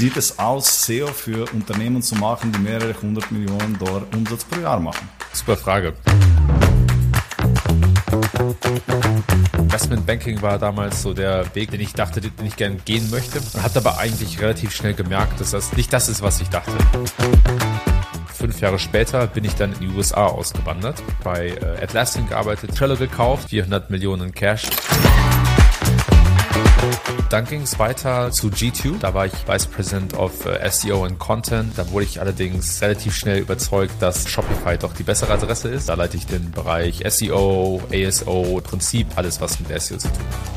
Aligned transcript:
sieht 0.00 0.16
es 0.16 0.38
aus, 0.38 0.86
SEO 0.86 1.08
für 1.08 1.44
Unternehmen 1.52 2.00
zu 2.00 2.14
machen, 2.14 2.50
die 2.52 2.58
mehrere 2.58 2.94
hundert 3.02 3.30
Millionen 3.30 3.78
Dollar 3.78 4.02
Umsatz 4.14 4.44
pro 4.44 4.58
Jahr 4.58 4.80
machen? 4.80 5.06
Super 5.34 5.58
Frage. 5.58 5.92
Investment 9.58 10.06
Banking 10.06 10.40
war 10.40 10.58
damals 10.58 11.02
so 11.02 11.12
der 11.12 11.54
Weg, 11.54 11.70
den 11.70 11.82
ich 11.82 11.92
dachte, 11.92 12.22
den 12.22 12.32
ich 12.46 12.56
gerne 12.56 12.76
gehen 12.76 13.10
möchte. 13.10 13.40
Und 13.52 13.62
hat 13.62 13.76
aber 13.76 13.98
eigentlich 13.98 14.40
relativ 14.40 14.74
schnell 14.74 14.94
gemerkt, 14.94 15.38
dass 15.38 15.50
das 15.50 15.74
nicht 15.74 15.92
das 15.92 16.08
ist, 16.08 16.22
was 16.22 16.40
ich 16.40 16.48
dachte. 16.48 16.72
Fünf 18.32 18.58
Jahre 18.58 18.78
später 18.78 19.26
bin 19.26 19.44
ich 19.44 19.54
dann 19.54 19.74
in 19.74 19.80
die 19.80 19.88
USA 19.94 20.24
ausgewandert, 20.28 21.02
bei 21.22 21.48
äh, 21.48 21.84
Atlassian 21.84 22.26
gearbeitet, 22.26 22.74
Trello 22.74 22.96
gekauft, 22.96 23.50
400 23.50 23.90
Millionen 23.90 24.32
Cash. 24.32 24.62
Dann 27.30 27.44
ging 27.44 27.62
es 27.62 27.78
weiter 27.78 28.32
zu 28.32 28.48
G2. 28.48 28.98
Da 28.98 29.14
war 29.14 29.24
ich 29.24 29.46
Vice 29.46 29.68
President 29.68 30.14
of 30.14 30.46
äh, 30.46 30.68
SEO 30.68 31.04
and 31.04 31.16
Content. 31.20 31.78
Da 31.78 31.88
wurde 31.92 32.04
ich 32.04 32.20
allerdings 32.20 32.82
relativ 32.82 33.14
schnell 33.14 33.38
überzeugt, 33.38 34.02
dass 34.02 34.28
Shopify 34.28 34.76
doch 34.76 34.92
die 34.94 35.04
bessere 35.04 35.34
Adresse 35.34 35.68
ist. 35.68 35.88
Da 35.88 35.94
leite 35.94 36.16
ich 36.16 36.26
den 36.26 36.50
Bereich 36.50 37.04
SEO, 37.08 37.80
ASO, 37.92 38.60
Prinzip, 38.64 39.06
alles 39.14 39.40
was 39.40 39.60
mit 39.60 39.68
SEO 39.80 39.98
zu 39.98 40.08
tun 40.08 40.18
hat. 40.18 40.50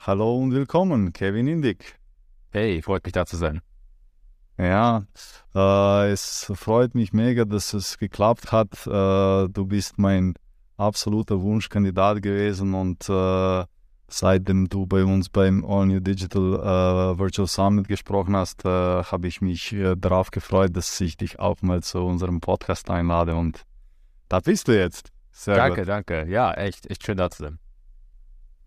Hallo 0.00 0.36
und 0.38 0.50
willkommen, 0.50 1.12
Kevin 1.12 1.46
Indig. 1.46 1.94
Hey, 2.50 2.82
freut 2.82 3.04
mich 3.04 3.12
da 3.12 3.24
zu 3.24 3.36
sein. 3.36 3.60
Ja, 4.58 5.04
äh, 5.54 6.10
es 6.10 6.50
freut 6.56 6.96
mich 6.96 7.12
mega, 7.12 7.44
dass 7.44 7.72
es 7.72 7.98
geklappt 7.98 8.50
hat. 8.50 8.84
Äh, 8.88 9.48
du 9.48 9.64
bist 9.64 9.96
mein 9.96 10.34
absoluter 10.76 11.40
Wunschkandidat 11.40 12.22
gewesen 12.22 12.74
und 12.74 13.08
äh, 13.08 13.64
seitdem 14.08 14.68
du 14.68 14.86
bei 14.86 15.04
uns 15.04 15.28
beim 15.28 15.64
All 15.64 15.86
New 15.86 16.00
Digital 16.00 16.54
äh, 16.54 17.18
Virtual 17.18 17.48
Summit 17.48 17.88
gesprochen 17.88 18.36
hast, 18.36 18.64
äh, 18.64 18.68
habe 18.68 19.26
ich 19.26 19.40
mich 19.40 19.72
äh, 19.72 19.96
darauf 19.96 20.30
gefreut, 20.30 20.76
dass 20.76 21.00
ich 21.00 21.16
dich 21.16 21.38
auch 21.38 21.62
mal 21.62 21.82
zu 21.82 22.00
unserem 22.00 22.40
Podcast 22.40 22.90
einlade 22.90 23.34
und 23.34 23.62
da 24.28 24.40
bist 24.40 24.68
du 24.68 24.78
jetzt. 24.78 25.10
Sehr 25.32 25.56
danke, 25.56 25.80
gut. 25.80 25.88
danke. 25.88 26.26
Ja, 26.28 26.52
echt, 26.54 26.90
echt 26.90 27.04
schön 27.04 27.16
da 27.16 27.30
zu 27.30 27.42
sein. 27.42 27.58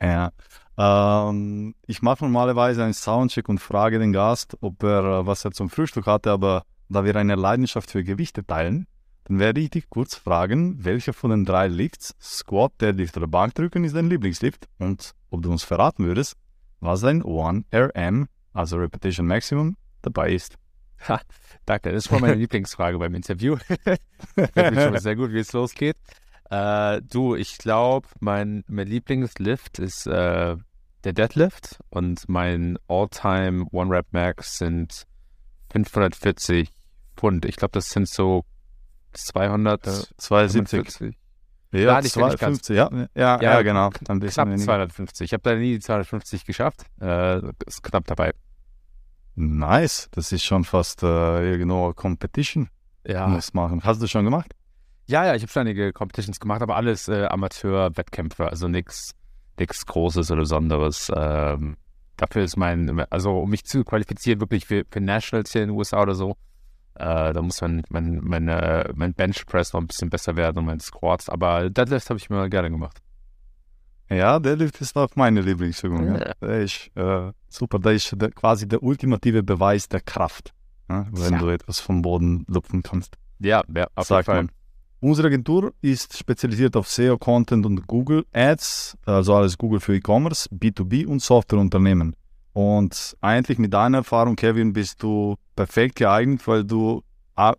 Ja. 0.02 0.32
Ähm, 0.78 1.74
ich 1.88 2.02
mache 2.02 2.24
normalerweise 2.24 2.84
einen 2.84 2.94
Soundcheck 2.94 3.50
und 3.50 3.60
frage 3.60 4.00
den 4.00 4.14
Gast, 4.14 4.58
ob 4.62 4.84
er 4.84 5.04
äh, 5.04 5.26
was 5.26 5.44
er 5.44 5.52
zum 5.52 5.70
Frühstück 5.70 6.06
hatte, 6.06 6.32
aber 6.32 6.64
da 6.90 7.04
wir 7.04 7.16
eine 7.16 7.36
Leidenschaft 7.36 7.90
für 7.92 8.04
Gewichte 8.04 8.46
teilen, 8.46 8.86
dann 9.28 9.40
werde 9.40 9.60
ich 9.60 9.70
dich 9.70 9.90
kurz 9.90 10.16
fragen, 10.16 10.86
welcher 10.86 11.12
von 11.12 11.32
den 11.32 11.44
drei 11.44 11.68
Lifts, 11.68 12.16
Squat, 12.22 12.72
Deadlift 12.80 13.18
oder 13.18 13.28
Bankdrücken, 13.28 13.84
ist 13.84 13.94
dein 13.94 14.10
Lieblingslift 14.10 14.70
und 14.80 15.12
ob 15.30 15.42
du 15.42 15.52
uns 15.52 15.66
verraten 15.66 16.06
würdest, 16.06 16.38
was 16.80 17.02
dein 17.02 17.22
1RM, 17.22 18.28
also 18.54 18.78
Repetition 18.78 19.28
Maximum, 19.28 19.76
dabei 20.02 20.32
ist. 20.32 20.56
Ha, 21.10 21.20
danke, 21.66 21.92
das 21.92 22.06
schon 22.06 22.22
meine 22.22 22.34
Lieblingsfrage 22.36 22.98
beim 22.98 23.14
Interview. 23.16 23.58
Fällt 24.34 24.56
mir 24.56 24.82
schon 24.82 24.98
sehr 24.98 25.18
gut, 25.18 25.34
wie 25.34 25.40
es 25.40 25.52
losgeht. 25.52 25.98
Äh, 26.50 27.02
du, 27.02 27.36
ich 27.36 27.58
glaube, 27.58 28.08
mein, 28.22 28.64
mein 28.70 28.88
Lieblingslift 28.88 29.80
ist 29.80 30.08
äh, 30.08 30.56
der 31.04 31.14
Deadlift 31.14 31.80
und 31.90 32.30
mein 32.30 32.80
All-Time 32.88 33.66
One-Rep-Max 33.72 34.60
sind 34.60 35.06
540 35.74 36.70
Pfund. 37.18 37.44
Ich 37.44 37.58
glaube, 37.58 37.74
das 37.74 37.90
sind 37.90 38.08
so 38.08 38.46
200, 38.46 38.57
270. 39.14 41.16
Ja, 41.72 42.02
250, 42.02 42.76
ja, 42.76 42.90
ja, 42.92 43.08
ja, 43.16 43.42
ja, 43.42 43.62
genau. 43.62 43.90
Ein 44.08 44.20
bisschen 44.20 44.44
knapp 44.44 44.48
weniger. 44.48 44.66
250. 44.66 45.26
Ich 45.26 45.34
habe 45.34 45.44
da 45.44 45.56
nie 45.56 45.74
die 45.74 45.80
250 45.80 46.46
geschafft. 46.46 46.86
Äh, 47.02 47.42
ist 47.66 47.84
knapp 47.84 48.06
dabei. 48.08 48.34
Nice. 49.36 50.10
Das 50.12 50.32
ist 50.32 50.44
schon 50.44 50.64
fast 50.64 51.04
äh, 51.04 51.52
irgendwo 51.52 51.94
Competition. 51.94 52.70
Ja. 53.06 53.28
Muss 53.28 53.54
machen. 53.54 53.82
Hast 53.84 54.02
du 54.02 54.08
schon 54.08 54.26
gemacht? 54.26 54.54
Ja, 55.08 55.26
ja, 55.26 55.36
ich 55.36 55.42
habe 55.42 55.52
schon 55.52 55.62
einige 55.62 55.94
Competitions 55.94 56.40
gemacht, 56.40 56.62
aber 56.62 56.76
alles 56.76 57.08
äh, 57.08 57.26
Amateur-Wettkämpfe, 57.26 58.50
also 58.50 58.68
nichts 58.68 59.14
nichts 59.60 59.86
Großes 59.86 60.32
oder 60.32 60.42
Besonderes. 60.42 61.12
Ähm, 61.16 61.78
dafür 62.16 62.44
ist 62.44 62.58
mein, 62.58 63.06
also 63.10 63.40
um 63.40 63.50
mich 63.50 63.66
zu 63.66 63.84
qualifizieren, 63.84 64.40
wirklich 64.40 64.66
für, 64.66 64.84
für 64.90 65.02
Nationals 65.02 65.52
hier 65.52 65.64
in 65.64 65.70
den 65.70 65.78
USA 65.78 66.02
oder 66.02 66.16
so, 66.16 66.36
äh, 67.00 67.34
da 67.34 67.42
muss 67.42 67.62
mein, 67.62 67.84
mein, 67.90 68.20
meine, 68.24 68.92
mein 68.96 69.14
Benchpress 69.14 69.74
noch 69.74 69.82
ein 69.82 69.88
bisschen 69.88 70.10
besser 70.10 70.36
werden 70.36 70.60
und 70.60 70.66
mein 70.66 70.80
Squats. 70.80 71.30
Aber 71.30 71.70
Deadlift 71.70 72.10
habe 72.10 72.20
ich 72.20 72.30
mir 72.30 72.50
gerne 72.50 72.72
gemacht. 72.72 73.02
Ja, 74.10 74.40
Deadlift 74.40 74.80
ist 74.82 74.96
auch 74.98 75.10
meine 75.16 75.42
Lieblingsübung. 75.42 76.16
Ja. 76.16 76.34
ja. 76.42 76.48
ist 76.58 76.90
äh, 76.96 77.32
super. 77.50 77.80
Das 77.80 77.94
ist 77.94 78.14
der, 78.16 78.32
quasi 78.32 78.68
der 78.68 78.82
ultimative 78.82 79.44
Beweis 79.44 79.88
der 79.90 80.02
Kraft, 80.02 80.54
ja, 80.90 81.06
wenn 81.12 81.34
ja. 81.34 81.40
du 81.40 81.50
etwas 81.50 81.80
vom 81.80 82.02
Boden 82.02 82.46
lupfen 82.48 82.84
kannst. 82.84 83.16
Ja, 83.40 83.64
ja 83.74 83.88
auf 83.96 84.10
jeden 84.10 84.24
Fall. 84.24 84.48
Unsere 85.00 85.28
Agentur 85.28 85.74
ist 85.82 86.18
spezialisiert 86.18 86.76
auf 86.76 86.88
SEO, 86.88 87.20
Content 87.20 87.68
und 87.68 87.86
Google 87.86 88.26
Ads, 88.34 88.98
also 89.06 89.36
alles 89.36 89.56
Google 89.56 89.80
für 89.80 89.96
E-Commerce, 89.96 90.50
B2B 90.50 91.06
und 91.06 91.22
Softwareunternehmen. 91.22 92.16
Und 92.54 93.16
eigentlich 93.22 93.60
mit 93.60 93.72
deiner 93.72 94.00
Erfahrung, 94.00 94.36
Kevin, 94.36 94.74
bist 94.74 95.04
du 95.04 95.36
perfekt 95.58 95.98
geeignet, 95.98 96.48
weil 96.48 96.64
du 96.64 97.02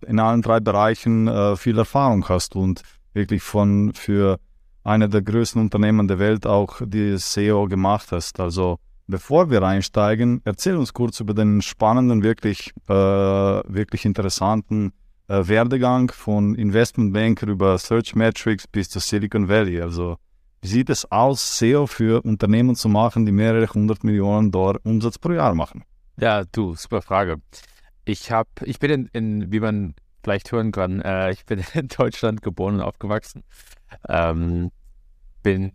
in 0.06 0.18
allen 0.18 0.42
drei 0.42 0.60
Bereichen 0.60 1.28
äh, 1.28 1.56
viel 1.56 1.78
Erfahrung 1.78 2.26
hast 2.28 2.56
und 2.56 2.82
wirklich 3.12 3.42
von 3.42 3.92
für 3.92 4.38
eine 4.82 5.08
der 5.08 5.22
größten 5.22 5.60
Unternehmen 5.60 6.08
der 6.08 6.18
Welt 6.18 6.46
auch 6.46 6.80
die 6.84 7.16
SEO 7.18 7.66
gemacht 7.66 8.10
hast. 8.10 8.40
Also 8.40 8.78
bevor 9.06 9.50
wir 9.50 9.62
einsteigen, 9.62 10.40
erzähl 10.44 10.76
uns 10.76 10.92
kurz 10.94 11.20
über 11.20 11.34
den 11.34 11.62
spannenden, 11.62 12.22
wirklich, 12.22 12.72
äh, 12.88 12.92
wirklich 12.92 14.04
interessanten 14.04 14.92
äh, 15.28 15.46
Werdegang 15.46 16.10
von 16.10 16.54
Investmentbanker 16.54 17.46
über 17.48 17.78
Search 17.78 18.14
Metrics 18.14 18.66
bis 18.66 18.88
zu 18.88 18.98
Silicon 18.98 19.48
Valley. 19.48 19.80
Also 19.80 20.16
wie 20.62 20.68
sieht 20.68 20.90
es 20.90 21.10
aus, 21.12 21.58
SEO 21.58 21.86
für 21.86 22.24
Unternehmen 22.24 22.74
zu 22.74 22.88
machen, 22.88 23.26
die 23.26 23.32
mehrere 23.32 23.68
hundert 23.68 24.02
Millionen 24.02 24.50
Dollar 24.50 24.80
Umsatz 24.82 25.18
pro 25.18 25.32
Jahr 25.32 25.54
machen? 25.54 25.84
Ja, 26.20 26.44
du, 26.44 26.74
super 26.74 27.00
Frage. 27.00 27.36
Ich 28.08 28.30
habe, 28.30 28.48
ich 28.64 28.78
bin 28.78 28.90
in, 28.90 29.06
in, 29.12 29.52
wie 29.52 29.60
man 29.60 29.94
vielleicht 30.22 30.50
hören 30.52 30.72
kann, 30.72 31.00
äh, 31.00 31.30
ich 31.30 31.44
bin 31.44 31.62
in 31.74 31.88
Deutschland 31.88 32.42
geboren 32.42 32.76
und 32.76 32.82
aufgewachsen. 32.82 33.44
Ähm, 34.08 34.70
bin 35.42 35.72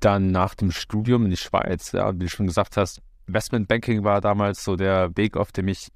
dann 0.00 0.30
nach 0.30 0.54
dem 0.54 0.70
Studium 0.70 1.24
in 1.24 1.30
die 1.30 1.36
Schweiz, 1.36 1.92
ja, 1.92 2.12
wie 2.14 2.20
du 2.20 2.28
schon 2.28 2.46
gesagt 2.46 2.76
hast, 2.76 3.00
Investmentbanking 3.26 4.04
war 4.04 4.20
damals 4.20 4.64
so 4.64 4.76
der 4.76 5.16
Weg, 5.16 5.36
auf 5.36 5.52
dem 5.52 5.68
ich, 5.68 5.88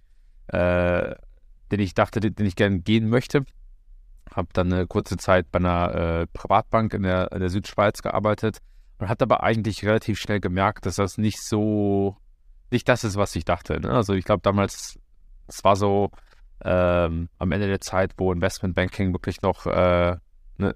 äh, 0.49 1.15
den 1.71 1.81
ich 1.81 1.94
dachte, 1.94 2.21
den 2.21 2.47
ich 2.47 2.56
gerne 2.56 2.81
gehen 2.81 3.09
möchte 3.09 3.44
habe 4.37 4.49
dann 4.53 4.72
eine 4.72 4.87
kurze 4.87 5.16
Zeit 5.16 5.50
bei 5.50 5.59
einer 5.59 5.94
äh, 5.94 6.27
Privatbank 6.27 6.94
in 6.94 7.03
der, 7.03 7.32
in 7.32 7.41
der 7.41 7.50
Südschweiz 7.50 8.03
gearbeitet 8.03 8.59
und 8.99 9.09
habe 9.09 9.22
aber 9.22 9.43
eigentlich 9.43 9.84
relativ 9.84 10.19
schnell 10.19 10.41
gemerkt, 10.41 10.87
dass 10.87 10.97
das 10.97 11.19
nicht 11.19 11.41
so, 11.43 12.16
nicht 12.71 12.88
das 12.88 13.05
ist, 13.05 13.16
was 13.16 13.34
ich 13.37 13.44
dachte. 13.44 13.81
Ne? 13.81 13.91
Also 13.91 14.15
ich 14.15 14.25
glaube 14.25 14.43
damals, 14.43 14.99
es 15.47 15.65
war 15.65 15.77
so 15.77 16.11
ähm, 16.65 17.29
am 17.39 17.53
Ende 17.53 17.67
der 17.67 17.81
Zeit, 17.81 18.13
wo 18.17 18.33
Investmentbanking 18.33 19.13
wirklich 19.13 19.43
noch 19.43 19.67
äh, 19.67 20.17
ne, 20.59 20.75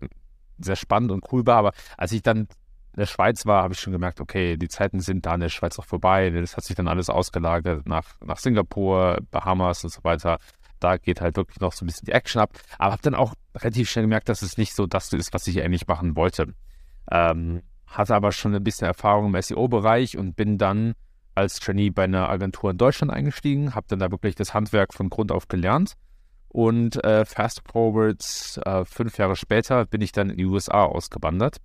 sehr 0.58 0.76
spannend 0.76 1.12
und 1.12 1.24
cool 1.32 1.46
war, 1.46 1.58
aber 1.58 1.72
als 1.96 2.12
ich 2.12 2.22
dann 2.22 2.38
in 2.38 3.00
der 3.00 3.06
Schweiz 3.06 3.44
war, 3.44 3.62
habe 3.62 3.74
ich 3.74 3.80
schon 3.80 3.92
gemerkt, 3.92 4.20
okay, 4.20 4.56
die 4.56 4.68
Zeiten 4.68 5.00
sind 5.00 5.26
da 5.26 5.34
in 5.34 5.40
der 5.40 5.50
Schweiz 5.50 5.78
auch 5.78 5.84
vorbei. 5.84 6.30
Das 6.30 6.56
hat 6.56 6.64
sich 6.64 6.74
dann 6.74 6.88
alles 6.88 7.10
ausgelagert 7.10 7.86
nach, 7.86 8.18
nach 8.24 8.38
Singapur, 8.38 9.18
Bahamas 9.30 9.84
und 9.84 9.90
so 9.90 10.02
weiter 10.02 10.38
da 10.80 10.96
geht 10.96 11.20
halt 11.20 11.36
wirklich 11.36 11.60
noch 11.60 11.72
so 11.72 11.84
ein 11.84 11.86
bisschen 11.86 12.06
die 12.06 12.12
Action 12.12 12.40
ab. 12.40 12.50
Aber 12.78 12.92
habe 12.92 13.02
dann 13.02 13.14
auch 13.14 13.34
relativ 13.56 13.90
schnell 13.90 14.04
gemerkt, 14.04 14.28
dass 14.28 14.42
es 14.42 14.58
nicht 14.58 14.74
so 14.74 14.86
das 14.86 15.12
ist, 15.12 15.32
was 15.32 15.46
ich 15.46 15.62
eigentlich 15.62 15.86
machen 15.86 16.16
wollte. 16.16 16.54
Ähm, 17.10 17.62
hatte 17.86 18.14
aber 18.14 18.32
schon 18.32 18.54
ein 18.54 18.64
bisschen 18.64 18.86
Erfahrung 18.86 19.34
im 19.34 19.40
SEO-Bereich 19.40 20.18
und 20.18 20.36
bin 20.36 20.58
dann 20.58 20.94
als 21.36 21.60
Trainee 21.60 21.90
bei 21.90 22.04
einer 22.04 22.28
Agentur 22.28 22.70
in 22.70 22.78
Deutschland 22.78 23.12
eingestiegen, 23.12 23.74
habe 23.74 23.86
dann 23.88 23.98
da 23.98 24.10
wirklich 24.10 24.34
das 24.34 24.54
Handwerk 24.54 24.94
von 24.94 25.10
Grund 25.10 25.30
auf 25.30 25.48
gelernt. 25.48 25.94
Und 26.48 27.04
äh, 27.04 27.26
fast 27.26 27.62
forward 27.70 28.24
äh, 28.64 28.84
fünf 28.86 29.18
Jahre 29.18 29.36
später 29.36 29.84
bin 29.84 30.00
ich 30.00 30.12
dann 30.12 30.30
in 30.30 30.38
die 30.38 30.46
USA 30.46 30.84
ausgewandert. 30.84 31.58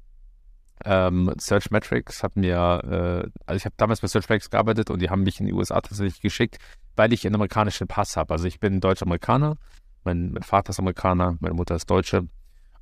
Ähm, 0.84 1.32
Search 1.40 1.72
Metrics 1.72 2.24
hat 2.24 2.36
mir, 2.36 2.56
äh, 2.84 3.30
also 3.46 3.58
ich 3.58 3.66
habe 3.66 3.76
damals 3.78 4.02
bei 4.02 4.08
Search 4.08 4.28
Metrics 4.28 4.50
gearbeitet 4.50 4.90
und 4.90 5.02
die 5.02 5.10
haben 5.10 5.24
mich 5.24 5.40
in 5.40 5.46
die 5.46 5.54
USA 5.54 5.80
tatsächlich 5.80 6.22
geschickt, 6.22 6.58
weil 6.98 7.14
ich 7.14 7.26
einen 7.26 7.36
amerikanischen 7.36 7.88
Pass 7.88 8.18
habe. 8.18 8.34
Also 8.34 8.48
ich 8.48 8.60
bin 8.60 8.82
Deutsch-Amerikaner, 8.82 9.56
mein, 10.04 10.32
mein, 10.32 10.44
Vater 10.44 10.72
ist 10.72 10.80
Amerikaner, 10.80 11.38
meine 11.40 11.56
Mutter 11.56 11.76
ist 11.76 11.90
Deutsche. 11.90 12.28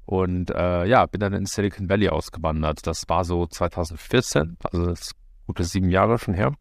Und 0.06 0.50
äh, 0.50 0.86
ja, 0.86 1.06
bin 1.06 1.20
dann 1.20 1.34
in 1.34 1.46
Silicon 1.46 1.88
Valley 1.88 2.10
ausgewandert. 2.10 2.88
Das 2.88 3.04
war 3.08 3.24
so 3.26 3.46
2014, 3.46 4.58
also 4.64 4.86
das 4.88 5.02
ist 5.02 5.16
gute 5.46 5.64
sieben 5.64 5.90
Jahre 5.90 6.18
schon 6.18 6.34
her. 6.34 6.56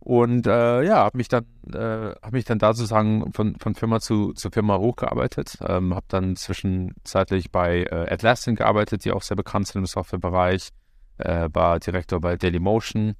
Und 0.00 0.46
äh, 0.46 0.82
ja, 0.82 0.96
habe 0.96 1.18
mich 1.18 1.28
dann 1.28 1.44
äh, 1.72 2.14
habe 2.22 2.32
mich 2.32 2.46
dann 2.46 2.58
da 2.58 2.72
sozusagen 2.72 3.32
von, 3.32 3.56
von 3.56 3.74
Firma 3.74 4.00
zu, 4.00 4.32
zu 4.32 4.50
Firma 4.50 4.78
hochgearbeitet. 4.78 5.58
Ähm, 5.66 5.94
habe 5.94 6.06
dann 6.08 6.36
zwischenzeitlich 6.36 7.50
bei 7.52 7.82
äh, 7.82 8.12
Atlassian 8.12 8.56
gearbeitet, 8.56 9.04
die 9.04 9.12
auch 9.12 9.22
sehr 9.22 9.36
bekannt 9.36 9.68
sind 9.68 9.80
im 9.80 9.86
Softwarebereich. 9.86 10.70
Äh, 11.18 11.50
war 11.52 11.78
Direktor 11.80 12.20
bei 12.20 12.36
Dailymotion 12.36 13.14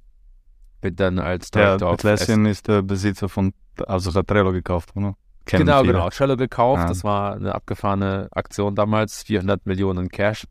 bin 0.81 0.95
dann 0.95 1.19
als 1.19 1.51
Der 1.51 1.77
Director 1.77 1.89
of 1.89 1.93
Atlassian 1.93 2.45
ist 2.45 2.67
der 2.67 2.81
Besitzer 2.81 3.29
von, 3.29 3.53
also 3.87 4.13
hat 4.13 4.27
Trello 4.27 4.51
gekauft, 4.51 4.89
oder? 4.95 5.15
Kennen 5.45 5.65
Genau, 5.65 5.81
viele. 5.81 5.93
genau. 5.93 6.09
Trello 6.09 6.37
gekauft. 6.37 6.81
Ja. 6.81 6.87
Das 6.87 7.03
war 7.03 7.35
eine 7.35 7.55
abgefahrene 7.55 8.27
Aktion 8.31 8.75
damals. 8.75 9.23
400 9.23 9.65
Millionen 9.65 10.09
Cash. 10.09 10.45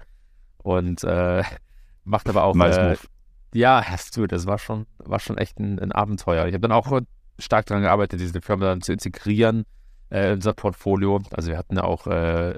Und 0.59 1.05
äh, 1.05 1.43
macht 2.05 2.29
aber 2.29 2.44
auch. 2.44 2.55
Nice 2.55 2.77
äh. 2.77 2.97
Ja, 3.55 3.85
du, 4.17 4.26
das 4.26 4.47
war 4.47 4.58
schon, 4.58 4.87
war 4.99 5.19
schon 5.19 5.38
echt 5.38 5.58
ein, 5.58 5.79
ein 5.79 5.93
Abenteuer. 5.93 6.47
Ich 6.47 6.55
habe 6.55 6.69
dann 6.69 6.73
auch 6.73 7.00
stark 7.38 7.67
daran 7.67 7.82
gearbeitet, 7.82 8.20
diese 8.20 8.41
Firma 8.41 8.67
dann 8.67 8.82
zu 8.82 8.93
integrieren 8.93 9.64
äh, 10.11 10.29
in 10.29 10.35
unser 10.35 10.52
Portfolio. 10.52 11.20
Also 11.32 11.50
wir 11.50 11.58
hatten 11.58 11.76
ja 11.76 11.85
auch, 11.85 12.06
äh, 12.06 12.55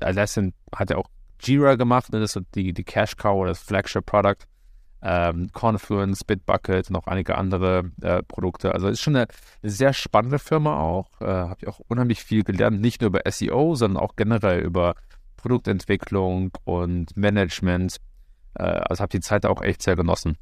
Atlassian 0.00 0.52
hat 0.74 0.90
ja 0.90 0.96
auch 0.96 1.08
Jira 1.40 1.74
gemacht, 1.74 2.12
ne? 2.12 2.20
das 2.20 2.36
ist 2.36 2.46
die, 2.54 2.72
die 2.72 2.84
Cash 2.84 3.16
Cow 3.16 3.36
oder 3.36 3.50
das 3.50 3.62
Flagship 3.62 4.06
Product. 4.06 4.44
Ähm, 5.02 5.50
Confluence, 5.52 6.24
Bitbucket 6.24 6.88
und 6.88 6.96
auch 6.96 7.06
einige 7.06 7.36
andere 7.36 7.92
äh, 8.00 8.22
Produkte. 8.22 8.72
Also 8.72 8.88
ist 8.88 9.02
schon 9.02 9.14
eine, 9.14 9.28
eine 9.62 9.70
sehr 9.70 9.92
spannende 9.92 10.38
Firma 10.38 10.80
auch. 10.80 11.20
Äh, 11.20 11.26
Habe 11.26 11.56
ich 11.60 11.68
auch 11.68 11.80
unheimlich 11.86 12.24
viel 12.24 12.42
gelernt, 12.42 12.80
nicht 12.80 13.02
nur 13.02 13.08
über 13.08 13.20
SEO, 13.30 13.74
sondern 13.74 14.02
auch 14.02 14.16
generell 14.16 14.60
über 14.60 14.94
Produktentwicklung 15.36 16.50
und 16.64 17.14
Management. 17.16 17.98
Äh, 18.58 18.62
also 18.62 19.02
habe 19.02 19.10
die 19.10 19.20
Zeit 19.20 19.46
auch 19.46 19.62
echt 19.62 19.82
sehr 19.82 19.96
genossen. 19.96 20.36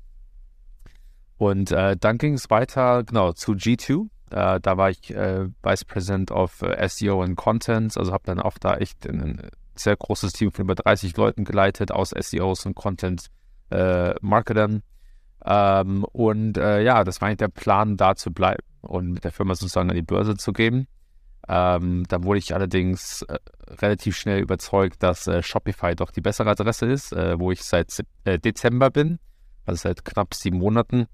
Und 1.36 1.72
äh, 1.72 1.96
dann 1.96 2.18
ging 2.18 2.34
es 2.34 2.50
weiter, 2.50 3.02
genau, 3.04 3.32
zu 3.32 3.52
G2. 3.52 4.08
Äh, 4.30 4.60
da 4.60 4.76
war 4.76 4.90
ich 4.90 5.14
äh, 5.14 5.48
Vice 5.62 5.84
President 5.84 6.30
of 6.30 6.62
äh, 6.62 6.88
SEO 6.88 7.22
and 7.22 7.36
Content, 7.36 7.96
also 7.96 8.12
habe 8.12 8.24
dann 8.24 8.40
auch 8.40 8.58
da 8.58 8.76
echt 8.76 9.06
ein, 9.06 9.50
sehr 9.76 9.96
großes 9.96 10.32
Team 10.32 10.52
von 10.52 10.66
über 10.66 10.76
30 10.76 11.16
Leuten 11.16 11.44
geleitet 11.44 11.90
aus 11.90 12.10
SEOs 12.10 12.64
und 12.64 12.74
Content 12.76 13.26
äh, 13.70 14.14
Marketern. 14.20 14.82
Ähm, 15.44 16.04
und 16.04 16.56
ja, 16.56 17.04
das 17.04 17.20
war 17.20 17.28
eigentlich 17.28 17.38
der 17.38 17.48
Plan, 17.48 17.96
da 17.96 18.14
zu 18.14 18.32
bleiben 18.32 18.62
und 18.80 19.10
mit 19.10 19.24
der 19.24 19.32
Firma 19.32 19.54
sozusagen 19.54 19.90
an 19.90 19.96
die 19.96 20.02
Börse 20.02 20.36
zu 20.36 20.52
gehen. 20.52 20.86
Ähm, 21.48 22.04
da 22.08 22.22
wurde 22.22 22.38
ich 22.38 22.54
allerdings 22.54 23.22
äh, 23.22 23.38
relativ 23.68 24.16
schnell 24.16 24.40
überzeugt, 24.40 25.02
dass 25.02 25.26
äh, 25.26 25.42
Shopify 25.42 25.94
doch 25.94 26.10
die 26.10 26.20
bessere 26.20 26.50
Adresse 26.50 26.86
ist, 26.86 27.12
äh, 27.12 27.38
wo 27.38 27.50
ich 27.50 27.62
seit 27.62 28.02
äh, 28.24 28.38
Dezember 28.38 28.90
bin, 28.90 29.18
also 29.66 29.82
seit 29.82 30.04
knapp 30.04 30.34
sieben 30.34 30.58
Monaten. 30.58 31.06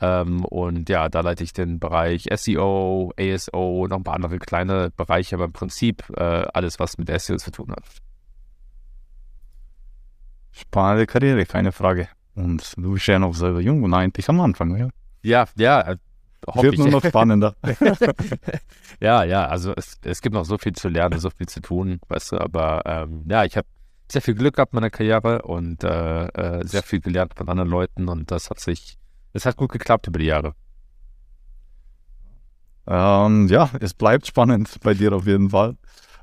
Ähm, 0.00 0.44
und 0.44 0.88
ja, 0.88 1.08
da 1.08 1.20
leite 1.20 1.44
ich 1.44 1.52
den 1.52 1.78
Bereich 1.78 2.28
SEO, 2.34 3.12
ASO, 3.18 3.86
noch 3.88 3.96
ein 3.96 4.04
paar 4.04 4.14
andere 4.14 4.38
kleine 4.38 4.90
Bereiche, 4.90 5.36
aber 5.36 5.46
im 5.46 5.52
Prinzip 5.52 6.04
äh, 6.16 6.22
alles, 6.52 6.78
was 6.78 6.98
mit 6.98 7.08
SEO 7.20 7.36
zu 7.36 7.50
tun 7.50 7.70
hat. 7.70 7.84
Spannende 10.50 11.06
Karriere, 11.06 11.46
keine 11.46 11.72
Frage. 11.72 12.08
Und 12.34 12.74
du 12.76 12.94
bist 12.94 13.06
ja 13.06 13.18
noch 13.18 13.34
selber 13.34 13.60
jung 13.60 13.82
und 13.82 13.94
eigentlich 13.94 14.28
am 14.28 14.40
Anfang, 14.40 14.76
ja. 14.76 14.88
Ja, 15.22 15.46
ja, 15.56 15.94
hoffe 16.46 16.62
Wird 16.62 16.74
ich. 16.74 16.80
nur 16.80 16.90
noch 16.90 17.04
spannender. 17.04 17.54
ja, 19.00 19.24
ja, 19.24 19.46
also 19.46 19.72
es, 19.76 19.98
es 20.02 20.20
gibt 20.20 20.34
noch 20.34 20.44
so 20.44 20.58
viel 20.58 20.72
zu 20.72 20.88
lernen, 20.88 21.18
so 21.18 21.30
viel 21.30 21.48
zu 21.48 21.60
tun, 21.60 22.00
weißt 22.08 22.32
du, 22.32 22.38
aber 22.38 22.82
ähm, 22.84 23.24
ja, 23.28 23.44
ich 23.44 23.56
habe 23.56 23.66
sehr 24.10 24.22
viel 24.22 24.34
Glück 24.34 24.56
gehabt 24.56 24.72
in 24.72 24.76
meiner 24.76 24.90
Karriere 24.90 25.42
und 25.42 25.84
äh, 25.84 26.26
äh, 26.26 26.66
sehr 26.66 26.82
viel 26.82 27.00
gelernt 27.00 27.34
von 27.34 27.48
anderen 27.48 27.70
Leuten 27.70 28.08
und 28.08 28.30
das 28.30 28.50
hat 28.50 28.60
sich, 28.60 28.98
das 29.32 29.46
hat 29.46 29.56
gut 29.56 29.72
geklappt 29.72 30.06
über 30.08 30.18
die 30.18 30.26
Jahre. 30.26 30.54
Ähm, 32.86 33.46
ja, 33.48 33.70
es 33.80 33.94
bleibt 33.94 34.26
spannend 34.26 34.78
bei 34.82 34.94
dir 34.94 35.12
auf 35.12 35.26
jeden 35.26 35.50
Fall. 35.50 35.76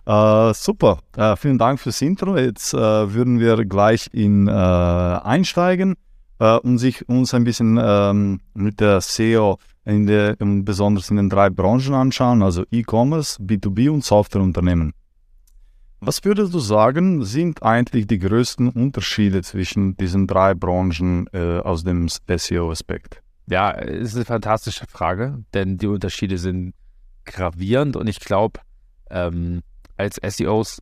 Äh, 0.06 0.54
super, 0.54 1.00
äh, 1.16 1.36
vielen 1.36 1.58
Dank 1.58 1.80
fürs 1.80 2.02
Intro. 2.02 2.38
Jetzt 2.38 2.74
äh, 2.74 2.78
würden 3.14 3.40
wir 3.40 3.64
gleich 3.66 4.10
in 4.12 4.48
äh, 4.48 4.52
einsteigen 4.52 5.96
und 6.40 6.78
sich 6.78 7.10
uns 7.10 7.34
ein 7.34 7.44
bisschen 7.44 7.78
ähm, 7.84 8.40
mit 8.54 8.80
der 8.80 9.02
SEO 9.02 9.60
in 9.90 10.06
der, 10.06 10.36
besonders 10.40 11.10
in 11.10 11.18
den 11.18 11.30
drei 11.30 11.50
Branchen 11.50 11.94
anschauen, 11.94 12.44
also 12.44 12.64
E-Commerce, 12.72 13.42
B2B 13.42 13.90
und 13.90 14.04
Softwareunternehmen. 14.04 14.94
Was 16.02 16.24
würdest 16.24 16.54
du 16.54 16.60
sagen, 16.60 17.26
sind 17.26 17.62
eigentlich 17.62 18.08
die 18.08 18.20
größten 18.20 18.70
Unterschiede 18.70 19.42
zwischen 19.42 19.98
diesen 19.98 20.28
drei 20.28 20.54
Branchen 20.54 21.28
äh, 21.34 21.60
aus 21.60 21.84
dem 21.84 22.08
SEO-Aspekt? 22.08 23.22
Ja, 23.48 23.72
ist 23.72 24.16
eine 24.16 24.26
fantastische 24.26 24.86
Frage, 24.88 25.44
denn 25.54 25.78
die 25.78 25.88
Unterschiede 25.88 26.38
sind 26.38 26.74
gravierend 27.26 27.98
und 27.98 28.08
ich 28.08 28.20
glaube, 28.20 28.62
ähm, 29.10 29.62
als 29.98 30.20
SEOs 30.24 30.82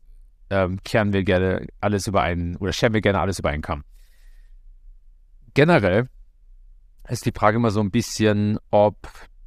ähm, 0.50 0.80
kehren 0.84 1.14
wir 1.14 1.24
gerne 1.24 1.66
alles 1.82 2.08
über 2.08 2.22
einen 2.22 2.56
oder 2.58 2.74
scheren 2.74 2.94
wir 2.94 3.02
gerne 3.02 3.20
alles 3.20 3.40
über 3.40 3.50
einen 3.50 3.64
Kamm. 3.64 3.84
Generell 5.56 6.08
ist 7.10 7.26
die 7.26 7.32
Frage 7.32 7.58
immer 7.58 7.72
so 7.72 7.80
ein 7.80 7.92
bisschen, 7.92 8.60
ob 8.72 8.96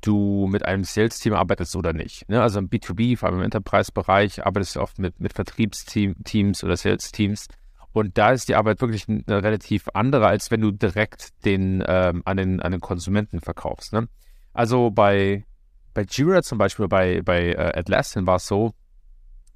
du 0.01 0.47
mit 0.51 0.65
einem 0.65 0.85
Sales-Team 0.85 1.35
arbeitest 1.35 1.77
oder 1.77 1.93
nicht. 1.93 2.29
Ne? 2.29 2.41
Also 2.41 2.59
im 2.59 2.69
B2B, 2.69 3.17
vor 3.17 3.29
allem 3.29 3.39
im 3.39 3.45
Enterprise-Bereich, 3.45 4.45
arbeitest 4.47 4.77
du 4.77 4.81
oft 4.81 4.99
mit, 4.99 5.21
mit 5.21 5.33
Vertriebsteams 5.33 6.65
oder 6.65 6.77
Sales-Teams. 6.77 7.49
Und 7.93 8.17
da 8.17 8.31
ist 8.31 8.49
die 8.49 8.55
Arbeit 8.55 8.81
wirklich 8.81 9.09
eine 9.09 9.43
relativ 9.43 9.89
andere, 9.95 10.27
als 10.27 10.51
wenn 10.51 10.61
du 10.61 10.71
direkt 10.71 11.45
den, 11.45 11.83
ähm, 11.87 12.23
an, 12.25 12.37
den, 12.37 12.61
an 12.61 12.73
den 12.73 12.81
Konsumenten 12.81 13.41
verkaufst. 13.41 13.93
Ne? 13.93 14.09
Also 14.53 14.91
bei, 14.91 15.45
bei 15.93 16.03
Jira 16.09 16.43
zum 16.43 16.59
Beispiel, 16.59 16.89
bei, 16.89 17.21
bei 17.23 17.53
äh, 17.53 17.79
Atlassian 17.79 18.27
war 18.27 18.37
es 18.37 18.47
so, 18.47 18.73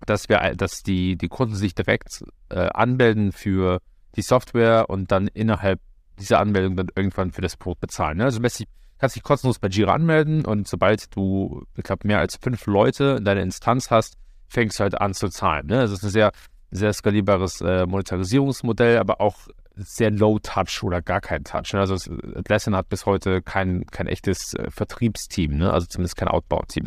dass 0.04 0.28
wir, 0.28 0.54
dass 0.56 0.82
die, 0.82 1.16
die 1.16 1.28
Kunden 1.28 1.54
sich 1.54 1.74
direkt 1.74 2.24
äh, 2.50 2.68
anmelden 2.74 3.32
für 3.32 3.80
die 4.16 4.22
Software 4.22 4.90
und 4.90 5.10
dann 5.12 5.28
innerhalb 5.28 5.80
dieser 6.18 6.40
Anmeldung 6.40 6.76
dann 6.76 6.88
irgendwann 6.94 7.32
für 7.32 7.40
das 7.40 7.56
Produkt 7.56 7.80
bezahlen. 7.80 8.18
Ne? 8.18 8.24
Also 8.24 8.40
mäßig 8.40 8.66
kannst 8.98 9.16
dich 9.16 9.22
kostenlos 9.22 9.58
bei 9.58 9.68
Jira 9.68 9.92
anmelden 9.92 10.44
und 10.44 10.68
sobald 10.68 11.14
du, 11.14 11.64
ich 11.76 11.84
glaube, 11.84 12.06
mehr 12.06 12.20
als 12.20 12.36
fünf 12.36 12.66
Leute 12.66 13.16
in 13.18 13.24
deiner 13.24 13.42
Instanz 13.42 13.90
hast, 13.90 14.16
fängst 14.48 14.78
du 14.78 14.84
halt 14.84 15.00
an 15.00 15.14
zu 15.14 15.28
zahlen. 15.28 15.66
Ne? 15.66 15.80
Das 15.80 15.90
ist 15.90 16.04
ein 16.04 16.10
sehr, 16.10 16.32
sehr 16.70 16.92
skalierbares 16.92 17.60
äh, 17.60 17.86
Monetarisierungsmodell, 17.86 18.98
aber 18.98 19.20
auch 19.20 19.36
sehr 19.76 20.10
low 20.10 20.38
touch 20.38 20.82
oder 20.82 21.02
gar 21.02 21.20
kein 21.20 21.44
Touch. 21.44 21.72
Ne? 21.72 21.80
Also 21.80 21.96
Atlassian 22.36 22.76
hat 22.76 22.88
bis 22.88 23.06
heute 23.06 23.42
kein, 23.42 23.84
kein 23.86 24.06
echtes 24.06 24.54
äh, 24.54 24.70
Vertriebsteam, 24.70 25.56
ne? 25.56 25.72
also 25.72 25.86
zumindest 25.86 26.16
kein 26.16 26.28
Outbound-Team. 26.28 26.86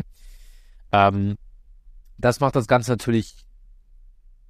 Ähm, 0.92 1.36
das 2.16 2.40
macht 2.40 2.56
das 2.56 2.66
Ganze 2.66 2.92
natürlich 2.92 3.44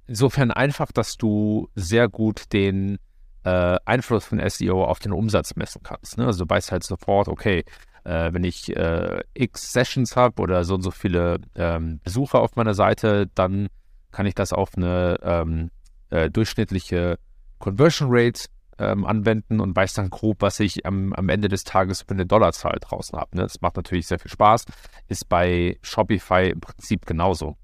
insofern 0.07 0.51
einfach, 0.51 0.91
dass 0.91 1.17
du 1.17 1.69
sehr 1.75 2.09
gut 2.09 2.51
den 2.53 2.97
äh, 3.43 3.77
Einfluss 3.85 4.25
von 4.25 4.41
SEO 4.49 4.83
auf 4.83 4.99
den 4.99 5.11
Umsatz 5.11 5.55
messen 5.55 5.81
kannst. 5.83 6.17
Ne? 6.17 6.25
Also 6.25 6.45
du 6.45 6.49
weißt 6.49 6.71
halt 6.71 6.83
sofort, 6.83 7.27
okay, 7.27 7.63
äh, 8.03 8.33
wenn 8.33 8.43
ich 8.43 8.75
äh, 8.75 9.21
x 9.33 9.71
Sessions 9.71 10.15
habe 10.15 10.41
oder 10.41 10.63
so 10.63 10.75
und 10.75 10.81
so 10.81 10.91
viele 10.91 11.39
ähm, 11.55 11.99
Besucher 12.03 12.41
auf 12.41 12.55
meiner 12.55 12.73
Seite, 12.73 13.27
dann 13.35 13.67
kann 14.11 14.25
ich 14.25 14.35
das 14.35 14.53
auf 14.53 14.75
eine 14.75 15.17
ähm, 15.21 15.71
äh, 16.09 16.29
durchschnittliche 16.29 17.17
Conversion 17.59 18.09
Rate 18.11 18.45
ähm, 18.79 19.05
anwenden 19.05 19.59
und 19.59 19.75
weiß 19.75 19.93
dann 19.93 20.09
grob, 20.09 20.41
was 20.41 20.59
ich 20.59 20.85
am, 20.85 21.13
am 21.13 21.29
Ende 21.29 21.49
des 21.49 21.63
Tages 21.63 22.01
für 22.01 22.11
eine 22.11 22.25
Dollarzahl 22.25 22.77
draußen 22.79 23.19
habe. 23.19 23.35
Ne? 23.35 23.43
Das 23.43 23.61
macht 23.61 23.75
natürlich 23.75 24.07
sehr 24.07 24.19
viel 24.19 24.31
Spaß. 24.31 24.65
Ist 25.07 25.27
bei 25.29 25.77
Shopify 25.81 26.49
im 26.49 26.61
Prinzip 26.61 27.05
genauso. 27.05 27.57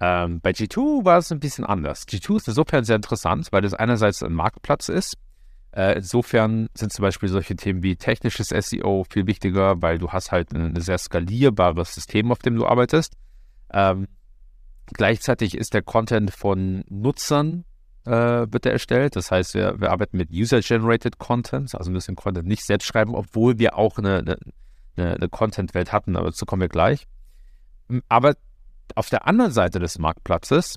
Ähm, 0.00 0.40
bei 0.40 0.50
G2 0.50 1.04
war 1.04 1.18
es 1.18 1.30
ein 1.30 1.40
bisschen 1.40 1.64
anders. 1.64 2.06
G2 2.08 2.36
ist 2.36 2.48
insofern 2.48 2.84
sehr 2.84 2.96
interessant, 2.96 3.48
weil 3.50 3.64
es 3.64 3.74
einerseits 3.74 4.22
ein 4.22 4.32
Marktplatz 4.32 4.88
ist. 4.88 5.16
Äh, 5.72 5.98
insofern 5.98 6.68
sind 6.74 6.92
zum 6.92 7.02
Beispiel 7.02 7.28
solche 7.28 7.54
Themen 7.54 7.82
wie 7.82 7.96
technisches 7.96 8.48
SEO 8.48 9.04
viel 9.08 9.26
wichtiger, 9.26 9.80
weil 9.82 9.98
du 9.98 10.10
hast 10.10 10.32
halt 10.32 10.52
ein, 10.52 10.80
sehr 10.80 10.98
skalierbares 10.98 11.94
System, 11.94 12.32
auf 12.32 12.38
dem 12.38 12.56
du 12.56 12.66
arbeitest. 12.66 13.14
Ähm, 13.72 14.08
gleichzeitig 14.86 15.56
ist 15.56 15.74
der 15.74 15.82
Content 15.82 16.32
von 16.32 16.82
Nutzern 16.88 17.64
äh, 18.06 18.10
wird 18.50 18.66
er 18.66 18.72
erstellt. 18.72 19.16
Das 19.16 19.30
heißt, 19.30 19.54
wir, 19.54 19.80
wir 19.80 19.90
arbeiten 19.90 20.16
mit 20.16 20.30
User-Generated 20.32 21.18
Content, 21.18 21.74
also 21.74 21.90
müssen 21.90 22.16
Content 22.16 22.48
nicht 22.48 22.64
selbst 22.64 22.86
schreiben, 22.86 23.14
obwohl 23.14 23.58
wir 23.58 23.76
auch 23.76 23.98
eine, 23.98 24.18
eine, 24.18 24.38
eine, 24.96 25.14
eine 25.14 25.28
Content-Welt 25.28 25.92
hatten, 25.92 26.16
aber 26.16 26.26
dazu 26.26 26.46
kommen 26.46 26.62
wir 26.62 26.68
gleich. 26.68 27.06
Aber 28.08 28.34
auf 28.96 29.10
der 29.10 29.26
anderen 29.26 29.52
Seite 29.52 29.78
des 29.78 29.98
Marktplatzes 29.98 30.76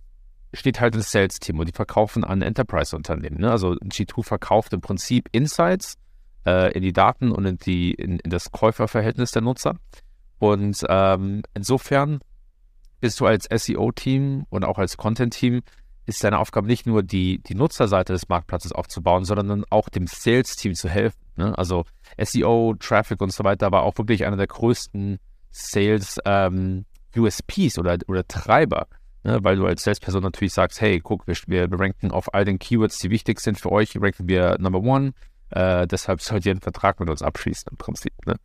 steht 0.53 0.79
halt 0.79 0.95
das 0.95 1.11
Sales-Team 1.11 1.59
und 1.59 1.67
die 1.67 1.73
verkaufen 1.73 2.23
an 2.23 2.41
Enterprise-Unternehmen. 2.41 3.39
Ne? 3.39 3.51
Also 3.51 3.71
G2 3.71 4.23
verkauft 4.23 4.73
im 4.73 4.81
Prinzip 4.81 5.27
Insights 5.31 5.95
äh, 6.45 6.71
in 6.73 6.83
die 6.83 6.93
Daten 6.93 7.31
und 7.31 7.45
in, 7.45 7.57
die, 7.57 7.91
in, 7.91 8.19
in 8.19 8.29
das 8.29 8.51
Käuferverhältnis 8.51 9.31
der 9.31 9.41
Nutzer. 9.41 9.77
Und 10.39 10.83
ähm, 10.89 11.41
insofern 11.53 12.19
bist 12.99 13.19
du 13.19 13.25
als 13.25 13.47
SEO-Team 13.51 14.45
und 14.49 14.63
auch 14.63 14.77
als 14.77 14.97
Content-Team 14.97 15.61
ist 16.05 16.23
deine 16.23 16.39
Aufgabe 16.39 16.67
nicht 16.67 16.85
nur 16.85 17.01
die, 17.01 17.39
die 17.39 17.55
Nutzerseite 17.55 18.13
des 18.13 18.27
Marktplatzes 18.27 18.73
aufzubauen, 18.73 19.23
sondern 19.23 19.47
dann 19.47 19.65
auch 19.69 19.89
dem 19.89 20.05
Sales-Team 20.07 20.73
zu 20.75 20.89
helfen. 20.89 21.19
Ne? 21.37 21.57
Also 21.57 21.85
SEO, 22.21 22.75
Traffic 22.77 23.21
und 23.21 23.31
so 23.31 23.43
weiter 23.43 23.71
war 23.71 23.83
auch 23.83 23.97
wirklich 23.97 24.25
einer 24.25 24.37
der 24.37 24.47
größten 24.47 25.19
Sales 25.51 26.19
ähm, 26.25 26.85
USPs 27.15 27.77
oder, 27.77 27.97
oder 28.07 28.27
Treiber. 28.27 28.87
Ne? 29.23 29.39
Weil 29.43 29.55
du 29.55 29.65
als 29.65 29.83
Salesperson 29.83 30.23
natürlich 30.23 30.53
sagst, 30.53 30.81
hey, 30.81 30.99
guck, 30.99 31.27
wir, 31.27 31.35
wir 31.47 31.79
ranken 31.79 32.11
auf 32.11 32.33
all 32.33 32.45
den 32.45 32.59
Keywords, 32.59 32.99
die 32.99 33.09
wichtig 33.09 33.39
sind 33.39 33.59
für 33.59 33.71
euch, 33.71 33.95
ranken 33.99 34.27
wir 34.27 34.57
Number 34.59 34.79
One. 34.79 35.13
Äh, 35.49 35.87
deshalb 35.87 36.21
sollt 36.21 36.45
ihr 36.45 36.51
einen 36.51 36.61
Vertrag 36.61 36.99
mit 36.99 37.09
uns 37.09 37.21
abschließen 37.21 37.67
im 37.71 37.77
Prinzip. 37.77 38.13
Ne? 38.25 38.35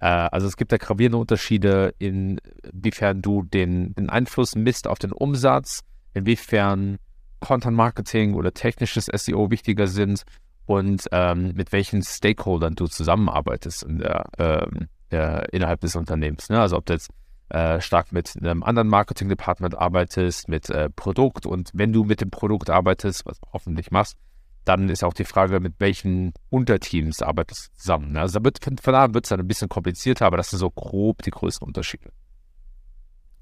Äh, 0.00 0.06
also 0.06 0.46
es 0.46 0.56
gibt 0.56 0.72
da 0.72 0.76
gravierende 0.76 1.18
Unterschiede, 1.18 1.94
inwiefern 1.98 3.22
du 3.22 3.42
den, 3.42 3.94
den 3.94 4.10
Einfluss 4.10 4.56
misst 4.56 4.88
auf 4.88 4.98
den 4.98 5.12
Umsatz, 5.12 5.80
inwiefern 6.14 6.98
Content 7.40 7.76
Marketing 7.76 8.34
oder 8.34 8.52
technisches 8.52 9.06
SEO 9.06 9.50
wichtiger 9.50 9.86
sind 9.86 10.24
und 10.66 11.06
ähm, 11.12 11.52
mit 11.54 11.72
welchen 11.72 12.02
Stakeholdern 12.02 12.74
du 12.74 12.86
zusammenarbeitest 12.86 13.82
in 13.84 13.98
der, 13.98 14.26
ähm, 14.38 14.88
der, 15.10 15.52
innerhalb 15.52 15.80
des 15.80 15.96
Unternehmens. 15.96 16.48
Ne? 16.48 16.60
Also 16.60 16.76
ob 16.76 16.86
du 16.86 16.94
jetzt 16.94 17.10
äh, 17.52 17.82
stark 17.82 18.12
mit 18.12 18.34
einem 18.40 18.62
anderen 18.62 18.88
Marketing-Department 18.88 19.76
arbeitest, 19.76 20.48
mit 20.48 20.70
äh, 20.70 20.88
Produkt 20.88 21.44
und 21.44 21.70
wenn 21.74 21.92
du 21.92 22.04
mit 22.04 22.22
dem 22.22 22.30
Produkt 22.30 22.70
arbeitest, 22.70 23.26
was 23.26 23.38
hoffentlich 23.52 23.90
machst, 23.90 24.16
dann 24.64 24.88
ist 24.88 25.04
auch 25.04 25.12
die 25.12 25.26
Frage, 25.26 25.60
mit 25.60 25.74
welchen 25.78 26.32
Unterteams 26.48 27.20
arbeitest 27.20 27.66
du 27.66 27.78
zusammen. 27.78 28.12
Ne? 28.12 28.20
Also 28.20 28.38
da 28.38 28.44
wird, 28.44 28.64
von 28.64 28.94
da 28.94 29.12
wird 29.12 29.26
es 29.26 29.28
dann 29.28 29.40
ein 29.40 29.46
bisschen 29.46 29.68
komplizierter, 29.68 30.24
aber 30.24 30.38
das 30.38 30.48
sind 30.48 30.60
so 30.60 30.70
grob 30.70 31.22
die 31.22 31.30
größten 31.30 31.66
Unterschiede. 31.66 32.10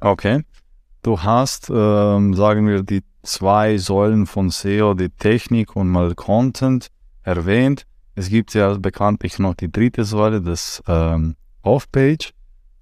Okay. 0.00 0.42
Du 1.02 1.22
hast, 1.22 1.70
ähm, 1.72 2.34
sagen 2.34 2.66
wir, 2.66 2.82
die 2.82 3.04
zwei 3.22 3.78
Säulen 3.78 4.26
von 4.26 4.50
SEO, 4.50 4.94
die 4.94 5.10
Technik 5.10 5.76
und 5.76 5.88
mal 5.88 6.16
Content 6.16 6.88
erwähnt. 7.22 7.86
Es 8.16 8.28
gibt 8.28 8.54
ja 8.54 8.76
bekanntlich 8.76 9.38
noch 9.38 9.54
die 9.54 9.70
dritte 9.70 10.04
Säule, 10.04 10.42
das 10.42 10.82
ähm, 10.88 11.36
Off-Page. 11.62 12.32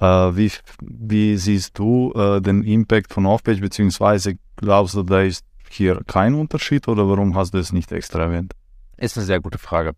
Äh, 0.01 0.07
wie, 0.07 0.53
wie 0.81 1.37
siehst 1.37 1.79
du 1.79 2.13
äh, 2.13 2.41
den 2.41 2.63
Impact 2.63 3.13
von 3.13 3.27
Off-Page, 3.27 3.61
beziehungsweise 3.61 4.39
glaubst 4.57 4.95
du, 4.95 5.03
da 5.03 5.23
ist 5.23 5.45
hier 5.71 6.01
kein 6.07 6.35
Unterschied 6.35 6.89
oder 6.89 7.09
warum 7.09 7.35
hast 7.35 7.55
du 7.55 7.59
es 7.59 7.73
nicht 7.73 7.93
extra 7.93 8.23
erwähnt? 8.23 8.55
Ist 8.97 9.17
eine 9.17 9.27
sehr 9.27 9.41
gute 9.41 9.59
Frage. 9.59 9.93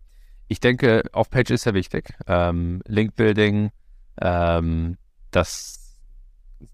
Ich 0.47 0.59
denke, 0.59 1.03
Off-Page 1.13 1.51
ist 1.51 1.63
sehr 1.63 1.73
wichtig. 1.73 2.13
Ähm, 2.27 2.81
Link-Building, 2.85 3.71
ähm, 4.19 4.97
das 5.31 5.81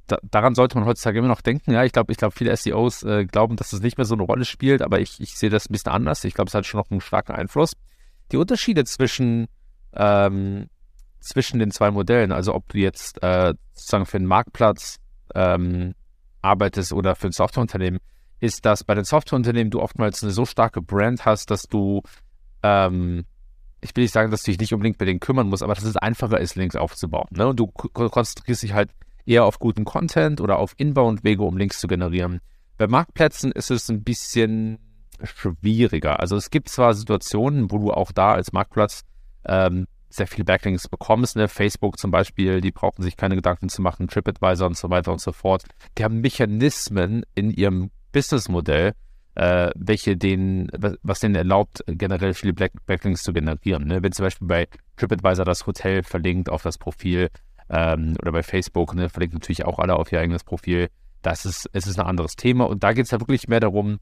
da, 0.07 0.17
daran 0.23 0.55
sollte 0.55 0.77
man 0.77 0.87
heutzutage 0.87 1.19
immer 1.19 1.27
noch 1.27 1.41
denken. 1.41 1.71
Ja, 1.71 1.83
ich 1.83 1.91
glaube, 1.91 2.11
ich 2.11 2.17
glaube, 2.17 2.35
viele 2.35 2.55
SEOs 2.55 3.03
äh, 3.03 3.25
glauben, 3.25 3.55
dass 3.55 3.71
das 3.71 3.81
nicht 3.81 3.97
mehr 3.97 4.05
so 4.05 4.15
eine 4.15 4.23
Rolle 4.23 4.45
spielt, 4.45 4.81
aber 4.81 4.99
ich, 4.99 5.19
ich 5.19 5.37
sehe 5.37 5.49
das 5.49 5.69
ein 5.69 5.73
bisschen 5.73 5.91
anders. 5.91 6.23
Ich 6.23 6.33
glaube, 6.33 6.49
es 6.49 6.53
hat 6.53 6.65
schon 6.65 6.79
noch 6.79 6.91
einen 6.91 7.01
starken 7.01 7.33
Einfluss. 7.33 7.73
Die 8.31 8.37
Unterschiede 8.37 8.83
zwischen, 8.85 9.47
ähm, 9.93 10.67
zwischen 11.27 11.59
den 11.59 11.71
zwei 11.71 11.91
Modellen, 11.91 12.31
also 12.31 12.53
ob 12.53 12.69
du 12.69 12.77
jetzt 12.77 13.21
äh, 13.23 13.53
sozusagen 13.73 14.05
für 14.05 14.17
einen 14.17 14.25
Marktplatz 14.25 14.97
ähm, 15.35 15.93
arbeitest 16.41 16.93
oder 16.93 17.15
für 17.15 17.27
ein 17.27 17.33
Softwareunternehmen, 17.33 17.99
ist, 18.39 18.65
dass 18.65 18.83
bei 18.83 18.93
den 18.93 19.03
Softwareunternehmen 19.03 19.71
du 19.71 19.81
oftmals 19.81 20.23
eine 20.23 20.31
so 20.31 20.45
starke 20.45 20.81
Brand 20.81 21.25
hast, 21.25 21.49
dass 21.51 21.63
du, 21.63 22.01
ähm, 22.63 23.25
ich 23.81 23.95
will 23.95 24.03
nicht 24.03 24.13
sagen, 24.13 24.31
dass 24.31 24.43
du 24.43 24.51
dich 24.51 24.59
nicht 24.59 24.73
unbedingt 24.73 24.97
bei 24.97 25.05
denen 25.05 25.19
kümmern 25.19 25.47
musst, 25.47 25.63
aber 25.63 25.73
dass 25.73 25.83
es 25.83 25.97
einfacher 25.97 26.39
ist, 26.39 26.55
Links 26.55 26.75
aufzubauen. 26.75 27.27
Ne? 27.31 27.47
Und 27.47 27.59
du 27.59 27.67
konzentrierst 27.67 28.63
dich 28.63 28.73
halt 28.73 28.91
eher 29.25 29.45
auf 29.45 29.59
guten 29.59 29.85
Content 29.85 30.39
oder 30.39 30.57
auf 30.57 30.73
Inbound-Wege, 30.77 31.43
um 31.43 31.57
Links 31.57 31.79
zu 31.79 31.87
generieren. 31.87 32.39
Bei 32.77 32.87
Marktplätzen 32.87 33.51
ist 33.51 33.71
es 33.71 33.89
ein 33.89 34.03
bisschen 34.03 34.79
schwieriger. 35.23 36.19
Also 36.19 36.35
es 36.35 36.49
gibt 36.49 36.69
zwar 36.69 36.93
Situationen, 36.93 37.71
wo 37.71 37.79
du 37.79 37.91
auch 37.91 38.11
da 38.11 38.33
als 38.33 38.53
Marktplatz 38.53 39.03
ähm, 39.45 39.87
sehr 40.09 40.27
viele 40.27 40.45
Backlinks 40.45 40.87
bekommst. 40.87 41.35
Ne? 41.35 41.47
Facebook 41.47 41.97
zum 41.99 42.11
Beispiel, 42.11 42.61
die 42.61 42.71
brauchen 42.71 43.03
sich 43.03 43.17
keine 43.17 43.35
Gedanken 43.35 43.69
zu 43.69 43.81
machen, 43.81 44.07
TripAdvisor 44.07 44.67
und 44.67 44.77
so 44.77 44.89
weiter 44.89 45.11
und 45.11 45.21
so 45.21 45.31
fort. 45.31 45.63
Die 45.97 46.03
haben 46.03 46.21
Mechanismen 46.21 47.23
in 47.35 47.51
ihrem 47.51 47.91
Businessmodell, 48.11 48.93
äh, 49.35 49.69
welche 49.75 50.17
den, 50.17 50.69
was 51.01 51.19
denen 51.19 51.35
erlaubt, 51.35 51.83
generell 51.87 52.33
viele 52.33 52.53
Backlinks 52.53 53.23
zu 53.23 53.33
generieren. 53.33 53.87
Ne? 53.87 54.01
Wenn 54.01 54.11
zum 54.11 54.25
Beispiel 54.25 54.47
bei 54.47 54.67
TripAdvisor 54.95 55.45
das 55.45 55.67
Hotel 55.67 56.03
verlinkt 56.03 56.49
auf 56.49 56.63
das 56.63 56.77
Profil, 56.77 57.29
ähm, 57.69 58.15
oder 58.21 58.31
bei 58.31 58.43
Facebook, 58.43 58.95
ne, 58.95 59.09
verlinken 59.09 59.37
natürlich 59.39 59.65
auch 59.65 59.79
alle 59.79 59.95
auf 59.95 60.11
ihr 60.11 60.19
eigenes 60.19 60.43
Profil. 60.43 60.89
Das 61.21 61.45
ist, 61.45 61.69
es 61.73 61.87
ist 61.87 61.99
ein 61.99 62.05
anderes 62.05 62.35
Thema 62.35 62.65
und 62.65 62.83
da 62.83 62.93
geht 62.93 63.05
es 63.05 63.11
ja 63.11 63.19
wirklich 63.19 63.47
mehr 63.47 63.59
darum, 63.59 63.99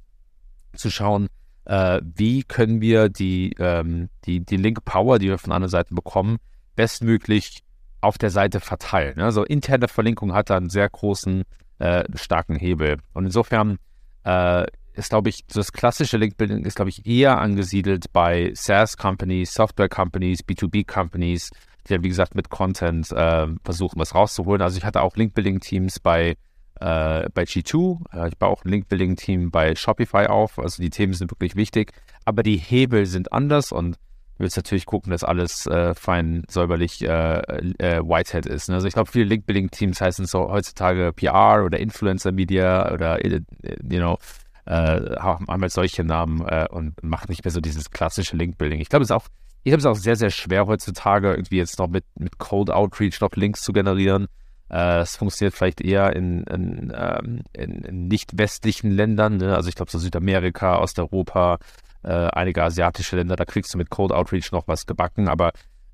zu 0.73 0.91
schauen, 0.91 1.27
äh, 1.65 2.01
wie 2.03 2.43
können 2.43 2.81
wir 2.81 3.09
die, 3.09 3.53
ähm, 3.59 4.09
die, 4.25 4.39
die 4.39 4.57
Link-Power, 4.57 5.19
die 5.19 5.27
wir 5.27 5.37
von 5.37 5.51
anderen 5.51 5.69
Seiten 5.69 5.95
bekommen, 5.95 6.37
bestmöglich 6.75 7.63
auf 8.01 8.17
der 8.17 8.29
Seite 8.29 8.59
verteilen. 8.59 9.19
Also 9.19 9.43
interne 9.43 9.87
Verlinkung 9.87 10.33
hat 10.33 10.49
da 10.49 10.57
einen 10.57 10.69
sehr 10.69 10.89
großen, 10.89 11.43
äh, 11.79 12.03
starken 12.15 12.55
Hebel. 12.55 12.97
Und 13.13 13.25
insofern 13.25 13.77
äh, 14.23 14.65
ist, 14.93 15.09
glaube 15.09 15.29
ich, 15.29 15.45
das 15.47 15.71
klassische 15.71 16.17
Link-Building 16.17 16.65
ist, 16.65 16.75
glaube 16.75 16.89
ich, 16.89 17.05
eher 17.05 17.39
angesiedelt 17.39 18.13
bei 18.13 18.51
SaaS-Companies, 18.53 19.53
Software-Companies, 19.53 20.45
B2B-Companies, 20.45 21.49
die 21.87 21.93
dann, 21.93 22.03
wie 22.03 22.09
gesagt, 22.09 22.35
mit 22.35 22.49
Content 22.49 23.11
äh, 23.11 23.47
versuchen, 23.63 23.99
was 23.99 24.15
rauszuholen. 24.15 24.61
Also 24.61 24.77
ich 24.77 24.85
hatte 24.85 25.01
auch 25.01 25.15
Link-Building-Teams 25.15 25.99
bei, 25.99 26.37
äh, 26.79 27.29
bei 27.33 27.43
G2, 27.43 27.99
äh, 28.13 28.27
ich 28.29 28.37
baue 28.37 28.49
auch 28.49 28.65
ein 28.65 28.69
Link-Building-Team 28.69 29.51
bei 29.51 29.75
Shopify 29.75 30.27
auf. 30.27 30.59
Also 30.59 30.81
die 30.81 30.89
Themen 30.89 31.13
sind 31.13 31.31
wirklich 31.31 31.55
wichtig, 31.55 31.93
aber 32.25 32.43
die 32.43 32.57
Hebel 32.57 33.05
sind 33.05 33.31
anders 33.31 33.71
und 33.71 33.93
du 33.93 34.39
willst 34.39 34.57
natürlich 34.57 34.85
gucken, 34.85 35.11
dass 35.11 35.23
alles 35.23 35.65
äh, 35.67 35.93
fein 35.95 36.43
säuberlich 36.49 37.01
äh, 37.01 37.39
äh, 37.77 38.01
Whitehead 38.01 38.45
ist. 38.45 38.69
Ne? 38.69 38.75
Also 38.75 38.87
ich 38.87 38.93
glaube, 38.93 39.11
viele 39.11 39.25
Link-Building-Teams 39.25 40.01
heißen 40.01 40.25
so 40.25 40.49
heutzutage 40.49 41.13
PR 41.13 41.63
oder 41.63 41.79
Influencer-Media 41.79 42.91
oder, 42.91 43.25
you 43.25 43.39
know, 43.81 44.17
äh, 44.65 45.15
haben 45.17 45.47
halt 45.47 45.71
solche 45.71 46.03
Namen 46.03 46.41
äh, 46.47 46.67
und 46.69 47.01
machen 47.03 47.27
nicht 47.29 47.45
mehr 47.45 47.51
so 47.51 47.61
dieses 47.61 47.91
klassische 47.91 48.35
Link-Building. 48.35 48.79
Ich 48.79 48.89
glaube, 48.89 49.03
es 49.03 49.09
ist 49.09 49.15
auch 49.15 49.27
ich 49.65 49.71
habe 49.71 49.79
es 49.79 49.85
auch 49.87 49.95
sehr, 49.95 50.15
sehr 50.15 50.29
schwer 50.29 50.67
heutzutage, 50.67 51.31
irgendwie 51.31 51.57
jetzt 51.57 51.79
noch 51.79 51.87
mit, 51.87 52.05
mit 52.19 52.37
Cold 52.37 52.69
Outreach 52.69 53.19
noch 53.19 53.31
Links 53.35 53.63
zu 53.63 53.73
generieren. 53.73 54.27
Äh, 54.69 54.99
es 54.99 55.17
funktioniert 55.17 55.53
vielleicht 55.53 55.81
eher 55.81 56.15
in, 56.15 56.43
in, 56.43 56.93
ähm, 56.95 57.41
in, 57.53 57.83
in 57.83 58.07
nicht 58.07 58.37
westlichen 58.37 58.91
Ländern, 58.91 59.37
ne? 59.37 59.55
also 59.55 59.69
ich 59.69 59.75
glaube 59.75 59.91
so 59.91 59.99
Südamerika, 59.99 60.79
Osteuropa, 60.79 61.59
äh, 62.03 62.09
einige 62.09 62.63
asiatische 62.63 63.15
Länder, 63.15 63.35
da 63.35 63.45
kriegst 63.45 63.73
du 63.73 63.77
mit 63.77 63.89
Cold 63.89 64.11
Outreach 64.11 64.51
noch 64.51 64.67
was 64.67 64.85
gebacken, 64.85 65.27
aber 65.27 65.51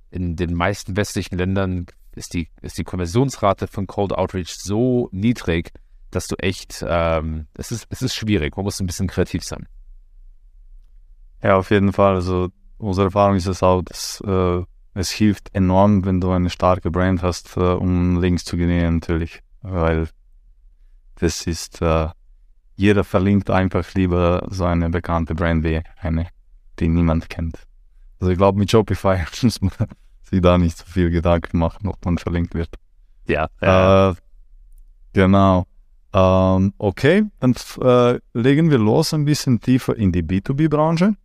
in 0.09 0.35
den 0.35 0.53
meisten 0.53 0.95
westlichen 0.95 1.37
Ländern 1.37 1.85
ist 2.15 2.33
die, 2.33 2.49
ist 2.61 2.77
die 2.77 2.83
Konversionsrate 2.83 3.67
von 3.67 3.87
Cold 3.87 4.13
Outreach 4.13 4.55
so 4.55 5.09
niedrig, 5.11 5.71
dass 6.11 6.27
du 6.27 6.35
echt, 6.35 6.83
ähm, 6.87 7.47
es, 7.53 7.71
ist, 7.71 7.87
es 7.89 8.01
ist 8.01 8.15
schwierig, 8.15 8.55
man 8.57 8.65
muss 8.65 8.79
ein 8.79 8.87
bisschen 8.87 9.07
kreativ 9.07 9.43
sein. 9.43 9.67
Ja, 11.41 11.57
auf 11.57 11.71
jeden 11.71 11.93
Fall. 11.93 12.15
Also 12.15 12.49
unsere 12.77 13.07
Erfahrung 13.07 13.35
ist 13.35 13.47
es 13.47 13.63
auch, 13.63 13.81
dass 13.81 14.21
äh, 14.21 14.63
es 14.93 15.11
hilft 15.11 15.53
enorm, 15.53 16.05
wenn 16.05 16.19
du 16.19 16.31
eine 16.31 16.49
starke 16.49 16.91
Brand 16.91 17.23
hast, 17.23 17.55
äh, 17.57 17.61
um 17.61 18.19
Links 18.19 18.43
zu 18.43 18.57
generieren 18.57 18.95
natürlich, 18.95 19.41
weil 19.61 20.07
das 21.15 21.47
ist, 21.47 21.81
äh, 21.81 22.07
jeder 22.75 23.03
verlinkt 23.03 23.49
einfach 23.49 23.93
lieber 23.93 24.47
so 24.49 24.65
eine 24.65 24.89
bekannte 24.89 25.35
Brand 25.35 25.63
wie 25.63 25.81
eine, 25.97 26.27
die 26.79 26.87
niemand 26.87 27.29
kennt. 27.29 27.59
Also 28.19 28.31
ich 28.31 28.37
glaube, 28.37 28.59
mit 28.59 28.71
Shopify 28.71 29.23
muss 29.41 29.61
man 29.61 29.71
sich 30.23 30.41
da 30.41 30.57
nicht 30.57 30.77
so 30.77 30.85
viel 30.85 31.09
Gedanken 31.09 31.57
machen, 31.59 31.87
ob 31.87 32.03
man 32.05 32.17
verlinkt 32.17 32.53
wird. 32.53 32.69
Ja. 33.27 33.47
Äh, 33.61 34.15
genau. 35.13 35.65
Ähm, 36.13 36.73
okay, 36.77 37.23
dann 37.39 37.55
äh, 37.81 38.19
legen 38.33 38.69
wir 38.69 38.77
los 38.77 39.13
ein 39.13 39.25
bisschen 39.25 39.61
tiefer 39.61 39.95
in 39.95 40.11
die 40.11 40.23
B2B-Branche. 40.23 41.15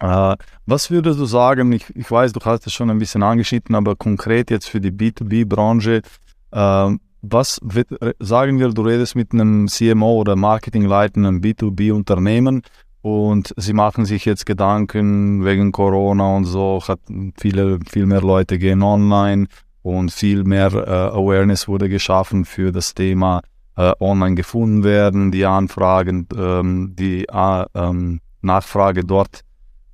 Äh, 0.00 0.36
was 0.66 0.90
würdest 0.90 1.18
du 1.20 1.24
sagen, 1.24 1.72
ich, 1.72 1.94
ich 1.94 2.10
weiß, 2.10 2.32
du 2.32 2.40
hast 2.44 2.66
es 2.66 2.72
schon 2.72 2.90
ein 2.90 2.98
bisschen 2.98 3.22
angeschnitten, 3.22 3.74
aber 3.74 3.96
konkret 3.96 4.50
jetzt 4.50 4.68
für 4.68 4.80
die 4.80 4.90
B2B-Branche, 4.90 6.02
äh, 6.50 6.90
was 7.22 7.58
wird, 7.62 7.88
sagen 8.18 8.58
wir, 8.58 8.68
du 8.68 8.82
redest 8.82 9.16
mit 9.16 9.32
einem 9.32 9.66
CMO 9.66 10.20
oder 10.20 10.36
Marketingleiter 10.36 11.16
einem 11.16 11.40
B2B-Unternehmen 11.40 12.62
und 13.00 13.54
sie 13.56 13.72
machen 13.72 14.04
sich 14.04 14.24
jetzt 14.24 14.46
Gedanken 14.46 15.44
wegen 15.44 15.72
Corona 15.72 16.36
und 16.36 16.44
so, 16.44 16.82
hat 16.86 17.00
viele, 17.38 17.78
viel 17.88 18.06
mehr 18.06 18.20
Leute 18.20 18.58
gehen 18.58 18.82
online 18.82 19.46
und 19.82 20.12
viel 20.12 20.44
mehr 20.44 20.72
äh, 20.72 21.16
Awareness 21.16 21.68
wurde 21.68 21.88
geschaffen 21.88 22.44
für 22.44 22.72
das 22.72 22.94
Thema 22.94 23.42
äh, 23.76 23.92
online 24.00 24.34
gefunden 24.34 24.84
werden, 24.84 25.30
die 25.32 25.46
Anfragen, 25.46 26.26
ähm, 26.36 26.94
die 26.98 27.26
äh, 27.26 27.64
ähm, 27.74 28.20
Nachfrage 28.40 29.04
dort 29.04 29.40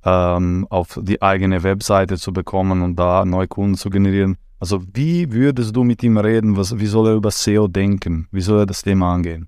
ähm, 0.05 0.67
auf 0.69 0.99
die 1.01 1.21
eigene 1.21 1.63
Webseite 1.63 2.17
zu 2.17 2.33
bekommen 2.33 2.81
und 2.81 2.95
da 2.95 3.25
neue 3.25 3.47
Kunden 3.47 3.75
zu 3.75 3.89
generieren. 3.89 4.37
Also 4.59 4.83
wie 4.93 5.31
würdest 5.31 5.75
du 5.75 5.83
mit 5.83 6.03
ihm 6.03 6.17
reden? 6.17 6.55
Was, 6.55 6.77
wie 6.79 6.85
soll 6.85 7.07
er 7.07 7.15
über 7.15 7.31
SEO 7.31 7.67
denken? 7.67 8.27
Wie 8.31 8.41
soll 8.41 8.59
er 8.59 8.65
das 8.65 8.83
Thema 8.83 9.13
angehen? 9.13 9.47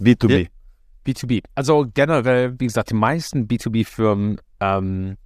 B2B. 0.00 0.38
Ja, 0.38 0.46
B2B. 1.06 1.42
Also 1.54 1.86
generell, 1.92 2.54
wie 2.58 2.66
gesagt, 2.66 2.90
die 2.90 2.94
meisten 2.94 3.46
B2B-Firmen 3.46 4.40
ähm, 4.60 5.16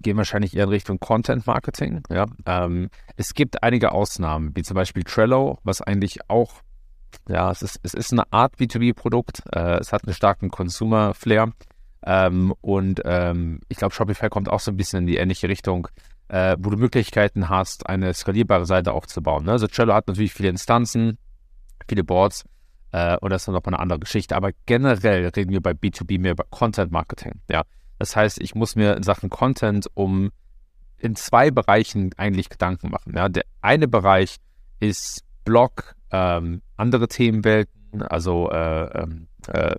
gehen 0.00 0.16
wahrscheinlich 0.16 0.56
eher 0.56 0.64
in 0.64 0.70
Richtung 0.70 0.98
Content 0.98 1.46
Marketing. 1.46 2.02
Ja? 2.10 2.26
Ähm, 2.46 2.90
es 3.16 3.34
gibt 3.34 3.62
einige 3.62 3.92
Ausnahmen, 3.92 4.52
wie 4.54 4.62
zum 4.62 4.74
Beispiel 4.74 5.04
Trello, 5.04 5.58
was 5.62 5.82
eigentlich 5.82 6.18
auch, 6.28 6.62
ja, 7.28 7.50
es 7.50 7.62
ist, 7.62 7.80
es 7.82 7.94
ist 7.94 8.12
eine 8.12 8.32
Art 8.32 8.54
B2B-Produkt. 8.56 9.42
Äh, 9.54 9.78
es 9.80 9.92
hat 9.92 10.04
einen 10.04 10.14
starken 10.14 10.50
Consumer-Flair. 10.50 11.52
Ähm, 12.04 12.54
und 12.60 13.02
ähm, 13.04 13.60
ich 13.68 13.76
glaube, 13.76 13.94
Shopify 13.94 14.28
kommt 14.28 14.48
auch 14.48 14.60
so 14.60 14.70
ein 14.70 14.76
bisschen 14.76 15.00
in 15.00 15.06
die 15.06 15.16
ähnliche 15.16 15.48
Richtung. 15.48 15.88
äh, 16.30 16.56
wo 16.60 16.70
du 16.70 16.76
Möglichkeiten 16.76 17.48
hast, 17.48 17.88
eine 17.88 18.14
skalierbare 18.14 18.64
Seite 18.64 18.92
aufzubauen. 18.92 19.44
Ne? 19.44 19.52
Also 19.52 19.66
Trello 19.66 19.94
hat 19.94 20.06
natürlich 20.06 20.32
viele 20.32 20.48
Instanzen, 20.48 21.18
viele 21.88 22.04
Boards 22.04 22.44
äh, 22.92 23.16
und 23.16 23.30
das 23.30 23.42
ist 23.42 23.48
dann 23.48 23.54
nochmal 23.54 23.74
eine 23.74 23.82
andere 23.82 23.98
Geschichte. 23.98 24.36
Aber 24.36 24.50
generell 24.66 25.26
reden 25.28 25.50
wir 25.50 25.60
bei 25.60 25.72
B2B 25.72 26.20
mehr 26.20 26.32
über 26.32 26.44
Content 26.50 26.92
Marketing. 26.92 27.40
Ja? 27.50 27.64
Das 27.98 28.14
heißt, 28.14 28.40
ich 28.40 28.54
muss 28.54 28.76
mir 28.76 28.96
in 28.96 29.02
Sachen 29.02 29.28
Content 29.28 29.88
um 29.94 30.30
in 30.98 31.16
zwei 31.16 31.50
Bereichen 31.50 32.12
eigentlich 32.16 32.48
Gedanken 32.48 32.90
machen. 32.90 33.14
Ja? 33.16 33.28
Der 33.28 33.44
eine 33.60 33.88
Bereich 33.88 34.36
ist 34.78 35.24
Blog, 35.44 35.96
ähm, 36.12 36.62
andere 36.76 37.08
Themenwelten, 37.08 38.02
also 38.02 38.50
äh, 38.50 39.02
ähm, 39.02 39.26
äh, 39.48 39.74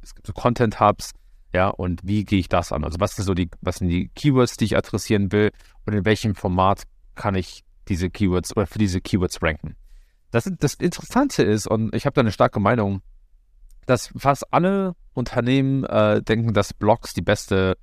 es 0.00 0.14
gibt 0.14 0.26
so 0.26 0.32
Content 0.32 0.80
Hubs, 0.80 1.12
ja, 1.52 1.68
und 1.68 2.00
wie 2.04 2.24
gehe 2.24 2.38
ich 2.38 2.48
das 2.48 2.72
an? 2.72 2.84
Also 2.84 3.00
was 3.00 3.16
sind 3.16 3.24
so 3.24 3.34
die, 3.34 3.50
was 3.60 3.76
sind 3.76 3.88
die 3.88 4.08
Keywords, 4.08 4.56
die 4.56 4.66
ich 4.66 4.76
adressieren 4.76 5.32
will 5.32 5.52
und 5.84 5.94
in 5.94 6.04
welchem 6.04 6.34
Format 6.34 6.82
kann 7.14 7.34
ich 7.34 7.64
diese 7.88 8.10
Keywords 8.10 8.56
oder 8.56 8.66
für 8.66 8.78
diese 8.78 9.00
Keywords 9.00 9.42
ranken? 9.42 9.76
Das, 10.30 10.50
das 10.58 10.74
Interessante 10.74 11.42
ist, 11.42 11.66
und 11.66 11.94
ich 11.94 12.04
habe 12.04 12.14
da 12.14 12.20
eine 12.20 12.32
starke 12.32 12.60
Meinung, 12.60 13.00
dass 13.86 14.12
fast 14.16 14.52
alle 14.52 14.94
Unternehmen 15.14 15.84
äh, 15.84 16.20
denken, 16.22 16.52
dass 16.52 16.74
Blogs 16.74 17.14
die 17.14 17.22
beste 17.22 17.78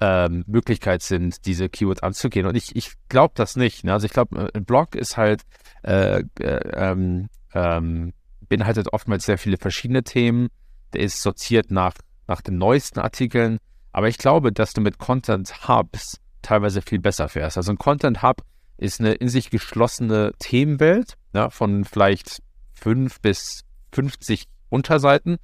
ähm, 0.00 0.44
Möglichkeit 0.46 1.02
sind, 1.02 1.46
diese 1.46 1.68
Keywords 1.68 2.02
anzugehen. 2.02 2.46
Und 2.46 2.56
ich, 2.56 2.76
ich 2.76 2.92
glaube 3.08 3.32
das 3.36 3.56
nicht. 3.56 3.84
Ne? 3.84 3.92
Also 3.92 4.06
ich 4.06 4.12
glaube, 4.12 4.50
ein 4.54 4.64
Blog 4.64 4.94
ist 4.94 5.16
halt 5.16 5.42
äh, 5.82 6.22
äh, 6.38 6.60
ähm, 6.74 7.28
ähm, 7.54 8.12
beinhaltet 8.48 8.92
oftmals 8.92 9.24
sehr 9.24 9.38
viele 9.38 9.56
verschiedene 9.56 10.02
Themen. 10.02 10.48
Der 10.92 11.02
ist 11.02 11.22
sortiert 11.22 11.70
nach 11.70 11.94
nach 12.30 12.40
den 12.40 12.56
neuesten 12.56 13.00
Artikeln. 13.00 13.58
Aber 13.92 14.08
ich 14.08 14.16
glaube, 14.16 14.52
dass 14.52 14.72
du 14.72 14.80
mit 14.80 14.98
Content 14.98 15.68
Hubs 15.68 16.18
teilweise 16.42 16.80
viel 16.80 17.00
besser 17.00 17.28
fährst. 17.28 17.58
Also 17.58 17.72
ein 17.72 17.78
Content 17.78 18.22
Hub 18.22 18.42
ist 18.78 19.00
eine 19.00 19.12
in 19.12 19.28
sich 19.28 19.50
geschlossene 19.50 20.32
Themenwelt 20.38 21.16
ja, 21.34 21.50
von 21.50 21.84
vielleicht 21.84 22.40
fünf 22.72 23.20
bis 23.20 23.64
50 23.92 24.46
Unterseiten, 24.70 25.36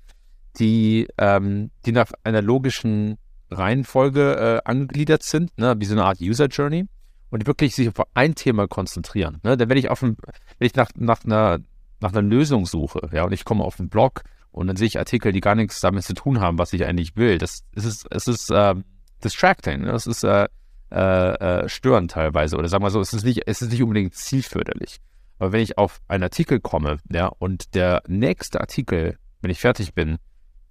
die, 0.58 1.08
ähm, 1.18 1.70
die 1.84 1.92
nach 1.92 2.12
einer 2.24 2.40
logischen 2.40 3.18
Reihenfolge 3.50 4.36
äh, 4.36 4.60
angegliedert 4.64 5.22
sind, 5.22 5.56
ne, 5.58 5.74
wie 5.78 5.84
so 5.84 5.94
eine 5.94 6.04
Art 6.04 6.20
User 6.20 6.46
Journey 6.46 6.86
und 7.30 7.46
wirklich 7.46 7.74
sich 7.74 7.88
auf 7.88 8.06
ein 8.14 8.34
Thema 8.34 8.68
konzentrieren. 8.68 9.40
Ne? 9.42 9.56
Denn 9.56 9.68
wenn 9.68 9.76
ich 9.76 9.90
auf 9.90 10.02
ein, 10.02 10.16
wenn 10.58 10.66
ich 10.66 10.74
nach, 10.74 10.90
nach 10.96 11.24
einer 11.24 11.58
nach 12.00 12.12
einer 12.12 12.22
Lösung 12.22 12.66
suche, 12.66 13.08
ja, 13.12 13.24
und 13.24 13.32
ich 13.32 13.44
komme 13.44 13.64
auf 13.64 13.80
einen 13.80 13.88
Blog 13.88 14.22
und 14.56 14.68
dann 14.68 14.76
sehe 14.76 14.86
ich 14.86 14.98
Artikel, 14.98 15.32
die 15.32 15.42
gar 15.42 15.54
nichts 15.54 15.80
damit 15.80 16.04
zu 16.04 16.14
tun 16.14 16.40
haben, 16.40 16.58
was 16.58 16.72
ich 16.72 16.86
eigentlich 16.86 17.14
will. 17.14 17.36
Das, 17.36 17.62
ist, 17.75 18.06
es 18.10 18.26
ist 18.26 18.50
äh, 18.50 18.75
distracting, 19.22 19.82
ne? 19.82 19.90
es 19.90 20.06
ist 20.06 20.25
äh, 20.25 20.48
äh, 20.90 21.34
äh, 21.64 21.68
störend 21.68 22.12
teilweise. 22.12 22.56
Oder 22.56 22.68
sagen 22.68 22.82
wir 22.82 22.90
so, 22.90 23.00
es 23.00 23.12
ist 23.12 23.25
nicht, 23.25 23.42
es 23.46 23.60
ist 23.60 23.70
nicht 23.70 23.82
unbedingt 23.82 24.14
zielförderlich. 24.14 25.00
Aber 25.38 25.52
wenn 25.52 25.60
ich 25.60 25.76
auf 25.76 26.00
einen 26.08 26.22
Artikel 26.22 26.58
komme, 26.58 26.96
ja, 27.10 27.26
und 27.26 27.75
der 27.75 28.02
nächste 28.08 28.58
Artikel, 28.58 29.18
wenn 29.42 29.50
ich 29.50 29.60
fertig 29.60 29.92
bin, 29.92 30.16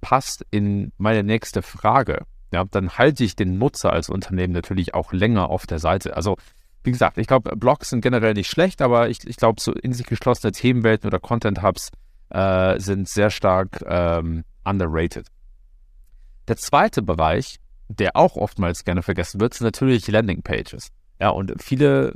passt 0.01 0.43
in 0.49 0.91
meine 0.97 1.21
nächste 1.21 1.61
Frage, 1.61 2.23
ja, 2.51 2.65
dann 2.65 2.97
halte 2.97 3.23
ich 3.23 3.35
den 3.35 3.59
Nutzer 3.59 3.93
als 3.93 4.09
Unternehmen 4.09 4.53
natürlich 4.53 4.95
auch 4.95 5.13
länger 5.13 5.51
auf 5.51 5.67
der 5.67 5.77
Seite. 5.77 6.17
Also, 6.17 6.37
wie 6.83 6.91
gesagt, 6.91 7.19
ich 7.19 7.27
glaube, 7.27 7.55
Blogs 7.55 7.91
sind 7.91 8.01
generell 8.01 8.33
nicht 8.33 8.49
schlecht, 8.49 8.81
aber 8.81 9.09
ich, 9.09 9.27
ich 9.27 9.35
glaube, 9.35 9.61
so 9.61 9.73
in 9.73 9.93
sich 9.93 10.07
geschlossene 10.07 10.53
Themenwelten 10.53 11.07
oder 11.07 11.19
Content 11.19 11.61
Hubs 11.61 11.91
äh, 12.29 12.79
sind 12.79 13.07
sehr 13.07 13.29
stark 13.29 13.83
ähm, 13.87 14.43
underrated. 14.63 15.27
Der 16.47 16.57
zweite 16.57 17.01
Bereich, 17.01 17.59
der 17.87 18.15
auch 18.15 18.35
oftmals 18.35 18.83
gerne 18.83 19.01
vergessen 19.01 19.39
wird, 19.39 19.53
sind 19.53 19.65
natürlich 19.65 20.07
Landingpages. 20.07 20.89
Ja, 21.19 21.29
und 21.29 21.53
viele 21.61 22.15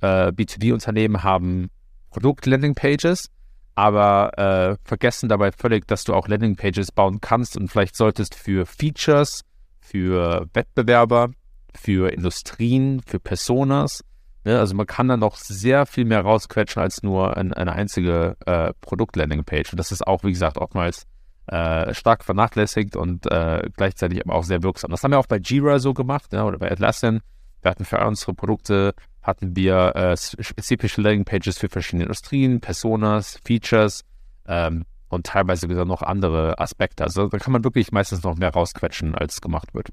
äh, 0.00 0.28
B2B-Unternehmen 0.28 1.22
haben 1.22 1.70
Produkt-Landingpages, 2.10 3.30
aber 3.74 4.38
äh, 4.38 4.76
vergessen 4.84 5.28
dabei 5.28 5.52
völlig, 5.52 5.86
dass 5.86 6.04
du 6.04 6.14
auch 6.14 6.26
Landingpages 6.28 6.92
bauen 6.92 7.20
kannst 7.20 7.56
und 7.56 7.68
vielleicht 7.68 7.94
solltest 7.94 8.34
für 8.34 8.66
Features, 8.66 9.42
für 9.80 10.48
Wettbewerber, 10.52 11.30
für 11.74 12.12
Industrien, 12.12 13.00
für 13.06 13.20
Personas 13.20 14.02
Ne? 14.44 14.58
Also 14.58 14.74
man 14.74 14.86
kann 14.86 15.08
da 15.08 15.16
noch 15.16 15.36
sehr 15.36 15.86
viel 15.86 16.04
mehr 16.04 16.20
rausquetschen 16.20 16.82
als 16.82 17.02
nur 17.02 17.36
ein, 17.36 17.52
eine 17.52 17.72
einzige 17.72 18.36
äh, 18.46 18.72
Produkt-Landing-Page. 18.80 19.72
Und 19.72 19.78
das 19.78 19.92
ist 19.92 20.06
auch, 20.06 20.24
wie 20.24 20.32
gesagt, 20.32 20.58
oftmals 20.58 21.06
äh, 21.46 21.94
stark 21.94 22.24
vernachlässigt 22.24 22.96
und 22.96 23.26
äh, 23.30 23.68
gleichzeitig 23.76 24.24
aber 24.24 24.34
auch 24.34 24.44
sehr 24.44 24.62
wirksam. 24.62 24.90
Das 24.90 25.02
haben 25.02 25.12
wir 25.12 25.18
auch 25.18 25.26
bei 25.26 25.38
Jira 25.38 25.78
so 25.78 25.94
gemacht 25.94 26.32
ne? 26.32 26.44
oder 26.44 26.58
bei 26.58 26.70
Atlassian. 26.70 27.20
Wir 27.62 27.70
hatten 27.70 27.84
für 27.84 28.04
unsere 28.06 28.34
Produkte 28.34 28.94
hatten 29.22 29.56
wir 29.56 29.94
äh, 29.94 30.16
spezifische 30.16 31.00
Landing-Pages 31.02 31.58
für 31.58 31.68
verschiedene 31.68 32.04
Industrien, 32.04 32.60
Personas, 32.60 33.38
Features 33.44 34.04
ähm, 34.46 34.84
und 35.08 35.26
teilweise 35.26 35.68
sogar 35.68 35.84
noch 35.84 36.02
andere 36.02 36.58
Aspekte. 36.58 37.04
Also 37.04 37.28
da 37.28 37.38
kann 37.38 37.52
man 37.52 37.64
wirklich 37.64 37.92
meistens 37.92 38.22
noch 38.22 38.36
mehr 38.36 38.50
rausquetschen, 38.50 39.14
als 39.14 39.40
gemacht 39.40 39.74
wird. 39.74 39.88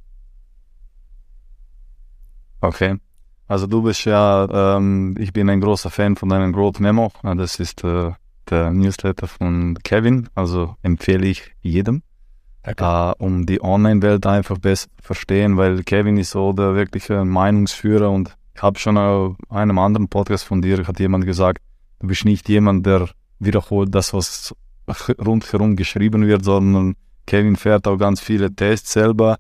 Okay. 2.62 2.98
Also 3.48 3.68
du 3.68 3.84
bist 3.84 4.06
ja, 4.06 4.78
ähm, 4.78 5.16
ich 5.20 5.32
bin 5.32 5.50
ein 5.50 5.62
großer 5.62 5.90
Fan 5.90 6.16
von 6.16 6.30
deinem 6.30 6.52
Growth 6.52 6.80
Memo. 6.80 7.12
Das 7.22 7.60
ist 7.60 7.84
äh, 7.84 8.12
der 8.50 8.72
Newsletter 8.72 9.28
von 9.28 9.78
Kevin, 9.84 10.30
also 10.36 10.76
empfehle 10.82 11.28
ich 11.28 11.52
jedem, 11.62 12.02
okay. 12.64 13.12
äh, 13.12 13.14
um 13.18 13.46
die 13.46 13.62
Online-Welt 13.64 14.26
einfach 14.26 14.58
besser 14.58 14.88
zu 14.98 15.04
verstehen, 15.04 15.58
weil 15.58 15.84
Kevin 15.84 16.18
ist 16.18 16.32
so 16.32 16.54
der 16.54 16.76
wirkliche 16.76 17.26
Meinungsführer 17.26 18.10
und 18.10 18.36
ich 18.56 18.62
habe 18.62 18.80
schon 18.80 18.98
in 18.98 19.36
einem 19.50 19.80
anderen 19.80 20.08
Podcast 20.08 20.46
von 20.46 20.62
dir, 20.62 20.88
hat 20.88 21.00
jemand 21.00 21.26
gesagt, 21.26 21.60
du 22.00 22.08
bist 22.08 22.26
nicht 22.26 22.48
jemand, 22.48 22.86
der 22.86 23.10
wiederholt 23.40 23.94
das, 23.94 24.14
was 24.14 24.56
rundherum 25.20 25.76
geschrieben 25.76 26.26
wird, 26.26 26.46
sondern 26.46 26.96
Kevin 27.26 27.56
fährt 27.56 27.88
auch 27.88 27.98
ganz 27.98 28.22
viele 28.22 28.54
Tests 28.54 28.94
selber 28.94 29.38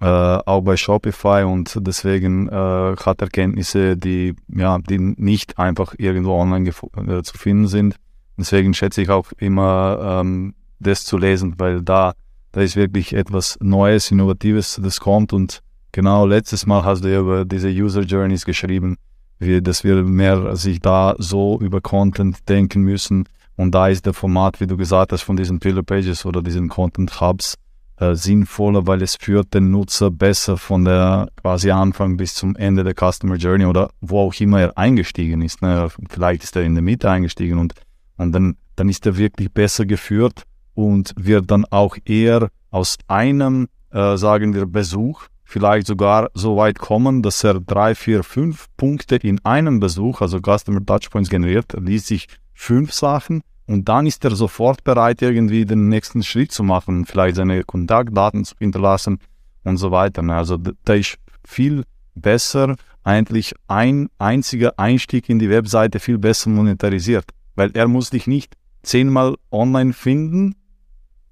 äh, 0.00 0.04
auch 0.06 0.60
bei 0.60 0.76
Shopify 0.76 1.44
und 1.44 1.78
deswegen 1.80 2.48
äh, 2.48 2.96
hat 2.96 3.22
Erkenntnisse, 3.22 3.96
die 3.96 4.34
ja, 4.54 4.78
die 4.78 4.98
nicht 4.98 5.58
einfach 5.58 5.94
irgendwo 5.96 6.34
online 6.34 6.68
äh, 6.68 7.22
zu 7.22 7.38
finden 7.38 7.66
sind. 7.66 7.96
Deswegen 8.36 8.74
schätze 8.74 9.00
ich 9.00 9.08
auch 9.08 9.32
immer, 9.38 10.20
ähm, 10.20 10.54
das 10.78 11.04
zu 11.04 11.16
lesen, 11.16 11.54
weil 11.56 11.82
da, 11.82 12.12
da 12.52 12.60
ist 12.60 12.76
wirklich 12.76 13.14
etwas 13.14 13.56
Neues, 13.62 14.10
Innovatives, 14.10 14.78
das 14.82 15.00
kommt. 15.00 15.32
Und 15.32 15.62
genau 15.92 16.26
letztes 16.26 16.66
Mal 16.66 16.84
hast 16.84 17.02
du 17.02 17.10
ja 17.10 17.20
über 17.20 17.46
diese 17.46 17.70
User 17.70 18.02
Journeys 18.02 18.44
geschrieben, 18.44 18.96
wie, 19.38 19.62
dass 19.62 19.84
wir 19.84 20.02
mehr 20.02 20.56
sich 20.56 20.80
da 20.80 21.14
so 21.18 21.58
über 21.60 21.80
Content 21.80 22.46
denken 22.48 22.82
müssen. 22.82 23.26
Und 23.56 23.74
da 23.74 23.88
ist 23.88 24.04
der 24.04 24.12
Format, 24.12 24.60
wie 24.60 24.66
du 24.66 24.76
gesagt 24.76 25.12
hast, 25.12 25.22
von 25.22 25.38
diesen 25.38 25.58
Pillar 25.58 25.82
Pages 25.82 26.26
oder 26.26 26.42
diesen 26.42 26.68
Content 26.68 27.18
Hubs 27.22 27.54
äh, 27.98 28.14
sinnvoller, 28.14 28.86
weil 28.86 29.02
es 29.02 29.16
führt 29.16 29.54
den 29.54 29.70
Nutzer 29.70 30.10
besser 30.10 30.56
von 30.56 30.84
der 30.84 31.28
quasi 31.40 31.70
Anfang 31.70 32.16
bis 32.16 32.34
zum 32.34 32.54
Ende 32.56 32.84
der 32.84 32.94
Customer 32.94 33.36
Journey 33.36 33.66
oder 33.66 33.90
wo 34.00 34.20
auch 34.20 34.34
immer 34.34 34.60
er 34.60 34.78
eingestiegen 34.78 35.42
ist. 35.42 35.62
Ne? 35.62 35.88
Vielleicht 36.10 36.44
ist 36.44 36.56
er 36.56 36.62
in 36.62 36.74
der 36.74 36.82
Mitte 36.82 37.10
eingestiegen 37.10 37.58
und, 37.58 37.74
und 38.16 38.32
dann, 38.32 38.56
dann 38.76 38.88
ist 38.88 39.06
er 39.06 39.16
wirklich 39.16 39.52
besser 39.52 39.86
geführt 39.86 40.42
und 40.74 41.14
wird 41.16 41.50
dann 41.50 41.64
auch 41.64 41.96
eher 42.04 42.50
aus 42.70 42.98
einem, 43.08 43.68
äh, 43.90 44.16
sagen 44.16 44.54
wir, 44.54 44.66
Besuch 44.66 45.22
vielleicht 45.46 45.86
sogar 45.86 46.30
so 46.34 46.56
weit 46.56 46.78
kommen, 46.78 47.22
dass 47.22 47.42
er 47.44 47.60
drei, 47.60 47.94
vier, 47.94 48.24
fünf 48.24 48.66
Punkte 48.76 49.16
in 49.16 49.42
einem 49.44 49.80
Besuch, 49.80 50.20
also 50.20 50.38
Customer 50.40 50.84
Touchpoints 50.84 51.30
generiert, 51.30 51.74
liest 51.78 52.08
sich 52.08 52.26
fünf 52.52 52.92
Sachen 52.92 53.42
und 53.66 53.88
dann 53.88 54.06
ist 54.06 54.24
er 54.24 54.34
sofort 54.34 54.84
bereit, 54.84 55.22
irgendwie 55.22 55.64
den 55.64 55.88
nächsten 55.88 56.22
Schritt 56.22 56.52
zu 56.52 56.62
machen, 56.62 57.04
vielleicht 57.04 57.36
seine 57.36 57.64
Kontaktdaten 57.64 58.44
zu 58.44 58.54
hinterlassen 58.58 59.18
und 59.64 59.76
so 59.76 59.90
weiter. 59.90 60.22
Ne? 60.22 60.34
Also 60.34 60.56
da 60.56 60.94
ist 60.94 61.18
viel 61.44 61.84
besser 62.14 62.76
eigentlich 63.02 63.54
ein 63.68 64.08
einziger 64.18 64.78
Einstieg 64.78 65.28
in 65.28 65.38
die 65.38 65.50
Webseite 65.50 66.00
viel 66.00 66.18
besser 66.18 66.50
monetarisiert, 66.50 67.26
weil 67.54 67.70
er 67.74 67.88
muss 67.88 68.10
dich 68.10 68.26
nicht 68.26 68.54
zehnmal 68.82 69.36
online 69.50 69.92
finden, 69.92 70.54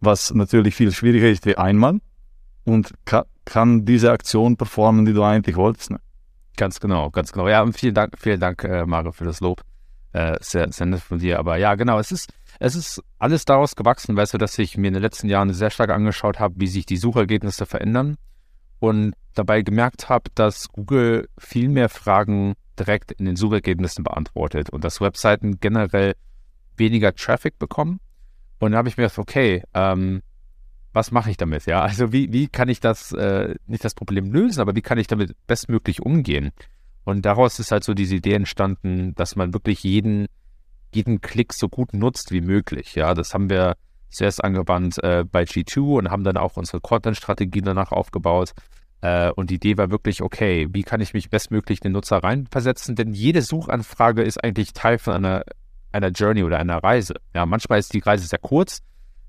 was 0.00 0.34
natürlich 0.34 0.74
viel 0.74 0.92
schwieriger 0.92 1.28
ist 1.28 1.46
wie 1.46 1.56
einmal 1.56 2.00
und 2.64 2.92
ka 3.04 3.24
kann 3.46 3.84
diese 3.84 4.10
Aktion 4.10 4.56
performen, 4.56 5.04
die 5.04 5.12
du 5.12 5.22
eigentlich 5.22 5.56
wolltest. 5.56 5.90
Ne? 5.90 6.00
Ganz 6.56 6.80
genau, 6.80 7.10
ganz 7.10 7.30
genau. 7.30 7.46
Ja, 7.46 7.62
und 7.62 7.78
vielen 7.78 7.94
Dank, 7.94 8.14
vielen 8.18 8.40
Dank, 8.40 8.64
äh, 8.64 8.86
Mario, 8.86 9.12
für 9.12 9.24
das 9.24 9.40
Lob. 9.40 9.60
Äh, 10.14 10.38
sehr, 10.40 10.70
sehr 10.72 10.86
nett 10.86 11.00
von 11.00 11.18
dir. 11.18 11.40
Aber 11.40 11.56
ja, 11.56 11.74
genau, 11.74 11.98
es 11.98 12.12
ist, 12.12 12.32
es 12.60 12.76
ist 12.76 13.02
alles 13.18 13.44
daraus 13.44 13.74
gewachsen, 13.74 14.16
weißt 14.16 14.34
du, 14.34 14.38
dass 14.38 14.56
ich 14.60 14.76
mir 14.78 14.86
in 14.86 14.94
den 14.94 15.02
letzten 15.02 15.28
Jahren 15.28 15.52
sehr 15.52 15.70
stark 15.70 15.90
angeschaut 15.90 16.38
habe, 16.38 16.54
wie 16.58 16.68
sich 16.68 16.86
die 16.86 16.96
Suchergebnisse 16.96 17.66
verändern 17.66 18.16
und 18.78 19.14
dabei 19.34 19.62
gemerkt 19.62 20.08
habe, 20.08 20.30
dass 20.36 20.68
Google 20.68 21.28
viel 21.36 21.68
mehr 21.68 21.88
Fragen 21.88 22.54
direkt 22.78 23.10
in 23.10 23.24
den 23.24 23.34
Suchergebnissen 23.34 24.04
beantwortet 24.04 24.70
und 24.70 24.84
dass 24.84 25.00
Webseiten 25.00 25.58
generell 25.58 26.14
weniger 26.76 27.12
Traffic 27.12 27.58
bekommen. 27.58 27.98
Und 28.60 28.70
da 28.70 28.78
habe 28.78 28.88
ich 28.88 28.96
mir 28.96 29.02
gedacht, 29.04 29.18
okay, 29.18 29.64
ähm, 29.74 30.22
was 30.92 31.10
mache 31.10 31.32
ich 31.32 31.38
damit? 31.38 31.66
Ja, 31.66 31.82
also 31.82 32.12
wie, 32.12 32.32
wie 32.32 32.46
kann 32.46 32.68
ich 32.68 32.78
das, 32.78 33.10
äh, 33.10 33.56
nicht 33.66 33.84
das 33.84 33.96
Problem 33.96 34.32
lösen, 34.32 34.60
aber 34.60 34.76
wie 34.76 34.82
kann 34.82 34.98
ich 34.98 35.08
damit 35.08 35.34
bestmöglich 35.48 36.02
umgehen? 36.02 36.52
Und 37.04 37.24
daraus 37.24 37.58
ist 37.58 37.70
halt 37.70 37.84
so 37.84 37.94
diese 37.94 38.16
Idee 38.16 38.34
entstanden, 38.34 39.14
dass 39.14 39.36
man 39.36 39.52
wirklich 39.52 39.82
jeden, 39.82 40.26
jeden 40.94 41.20
Klick 41.20 41.52
so 41.52 41.68
gut 41.68 41.92
nutzt 41.92 42.32
wie 42.32 42.40
möglich. 42.40 42.94
Ja, 42.94 43.14
das 43.14 43.34
haben 43.34 43.50
wir 43.50 43.76
zuerst 44.10 44.42
angewandt 44.42 45.02
äh, 45.02 45.24
bei 45.30 45.42
G2 45.42 45.98
und 45.98 46.10
haben 46.10 46.24
dann 46.24 46.36
auch 46.36 46.56
unsere 46.56 46.80
Content-Strategie 46.80 47.62
danach 47.62 47.92
aufgebaut. 47.92 48.52
Äh, 49.02 49.30
und 49.32 49.50
die 49.50 49.56
Idee 49.56 49.76
war 49.76 49.90
wirklich, 49.90 50.22
okay, 50.22 50.68
wie 50.70 50.82
kann 50.82 51.00
ich 51.00 51.12
mich 51.12 51.28
bestmöglich 51.28 51.80
in 51.80 51.90
den 51.90 51.92
Nutzer 51.92 52.18
reinversetzen? 52.18 52.96
Denn 52.96 53.12
jede 53.12 53.42
Suchanfrage 53.42 54.22
ist 54.22 54.42
eigentlich 54.42 54.72
Teil 54.72 54.98
von 54.98 55.14
einer, 55.14 55.44
einer 55.92 56.08
Journey 56.08 56.42
oder 56.42 56.58
einer 56.58 56.82
Reise. 56.82 57.14
Ja, 57.34 57.44
manchmal 57.44 57.80
ist 57.80 57.92
die 57.92 57.98
Reise 57.98 58.26
sehr 58.26 58.38
kurz, 58.38 58.82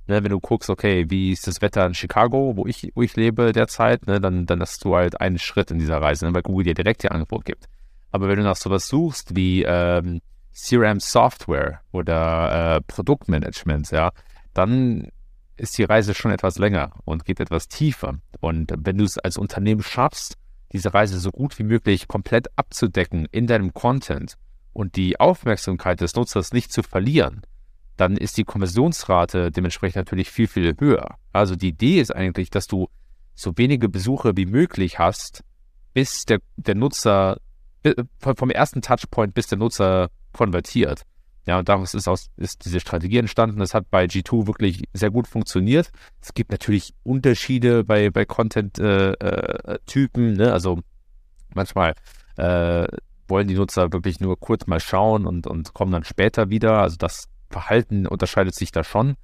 Ne, 0.08 0.24
wenn 0.24 0.32
du 0.32 0.40
guckst, 0.40 0.70
okay, 0.70 1.10
wie 1.10 1.32
ist 1.32 1.48
das 1.48 1.62
Wetter 1.62 1.86
in 1.86 1.96
Chicago, 1.96 2.54
wo 2.56 2.68
ich, 2.68 2.92
wo 2.94 3.02
ich 3.02 3.16
lebe 3.16 3.54
derzeit, 3.54 4.06
ne, 4.06 4.22
dann, 4.22 4.46
dann 4.46 4.62
hast 4.62 4.84
du 4.86 4.96
halt 4.96 5.20
einen 5.20 5.40
Schritt 5.40 5.72
in 5.72 5.80
dieser 5.80 6.00
Reise, 6.00 6.26
ne, 6.26 6.34
weil 6.34 6.44
Google 6.44 6.66
dir 6.66 6.74
direkt 6.76 7.04
ihr 7.04 7.12
Angebot 7.12 7.44
gibt. 7.44 7.66
Aber 8.12 8.28
wenn 8.28 8.38
du 8.38 8.44
nach 8.44 8.56
sowas 8.56 8.88
suchst 8.88 9.36
wie 9.36 9.64
ähm, 9.64 10.22
CRM 10.54 11.00
Software 11.00 11.82
oder 11.92 12.78
äh, 12.78 12.82
Produktmanagement, 12.82 13.92
ja, 13.92 14.12
dann 14.54 15.10
ist 15.58 15.78
die 15.78 15.84
Reise 15.84 16.14
schon 16.14 16.32
etwas 16.32 16.58
länger 16.58 16.92
und 17.06 17.26
geht 17.26 17.40
etwas 17.40 17.68
tiefer. 17.68 18.20
Und 18.40 18.74
wenn 18.78 18.98
du 18.98 19.04
es 19.04 19.18
als 19.18 19.38
Unternehmen 19.38 19.84
schaffst, 19.84 20.38
diese 20.72 20.94
Reise 20.94 21.20
so 21.20 21.32
gut 21.32 21.58
wie 21.60 21.64
möglich 21.64 22.08
komplett 22.08 22.48
abzudecken 22.58 23.28
in 23.32 23.48
deinem 23.48 23.74
Content 23.74 24.38
und 24.74 24.96
die 24.96 25.20
Aufmerksamkeit 25.20 26.02
des 26.02 26.16
Nutzers 26.16 26.52
nicht 26.52 26.72
zu 26.72 26.84
verlieren, 26.84 27.42
dann 27.98 28.18
ist 28.18 28.38
die 28.38 28.44
Konversionsrate 28.44 29.52
dementsprechend 29.52 29.98
natürlich 29.98 30.30
viel, 30.30 30.48
viel 30.48 30.76
höher. 30.80 31.16
Also 31.32 31.56
die 31.56 31.70
Idee 31.70 32.00
ist 32.00 32.14
eigentlich, 32.14 32.50
dass 32.50 32.68
du 32.68 32.90
so 33.34 33.54
wenige 33.56 33.90
Besuche 33.90 34.34
wie 34.36 34.46
möglich 34.46 35.00
hast, 35.00 35.44
bis 35.94 36.26
der, 36.26 36.40
der 36.58 36.76
Nutzer, 36.76 37.40
vom 38.20 38.50
ersten 38.50 38.82
Touchpoint 38.82 39.34
bis 39.34 39.48
der 39.48 39.58
Nutzer 39.58 40.10
konvertiert. 40.34 41.04
Ja, 41.46 41.60
und 41.60 41.70
daraus 41.70 41.94
ist, 41.94 42.08
aus, 42.08 42.28
ist 42.38 42.66
diese 42.66 42.80
Strategie 42.80 43.20
entstanden. 43.20 43.60
Das 43.60 43.76
hat 43.76 43.92
bei 43.92 44.06
G2 44.06 44.48
wirklich 44.48 44.86
sehr 44.94 45.12
gut 45.12 45.28
funktioniert. 45.28 45.92
Es 46.20 46.34
gibt 46.34 46.52
natürlich 46.52 46.96
Unterschiede 47.04 47.84
bei, 47.84 48.10
bei 48.10 48.26
Content-Typen. 48.26 50.24
Äh, 50.24 50.34
äh, 50.34 50.38
ne? 50.38 50.52
Also 50.52 50.80
manchmal 51.54 51.94
äh, 52.38 52.88
wollen 53.28 53.48
die 53.48 53.54
Nutzer 53.54 53.94
wirklich 53.94 54.20
nur 54.20 54.40
kurz 54.40 54.66
mal 54.66 54.80
schauen 54.80 55.28
und, 55.28 55.46
und 55.46 55.74
kommen 55.76 55.92
dann 55.92 56.04
später 56.04 56.50
wieder. 56.50 56.80
Also 56.80 56.98
das 56.98 57.30
Verhalten 57.56 58.06
unterscheidet 58.06 58.54
sich 58.54 58.74
da 58.74 58.84
schon. 58.84 59.16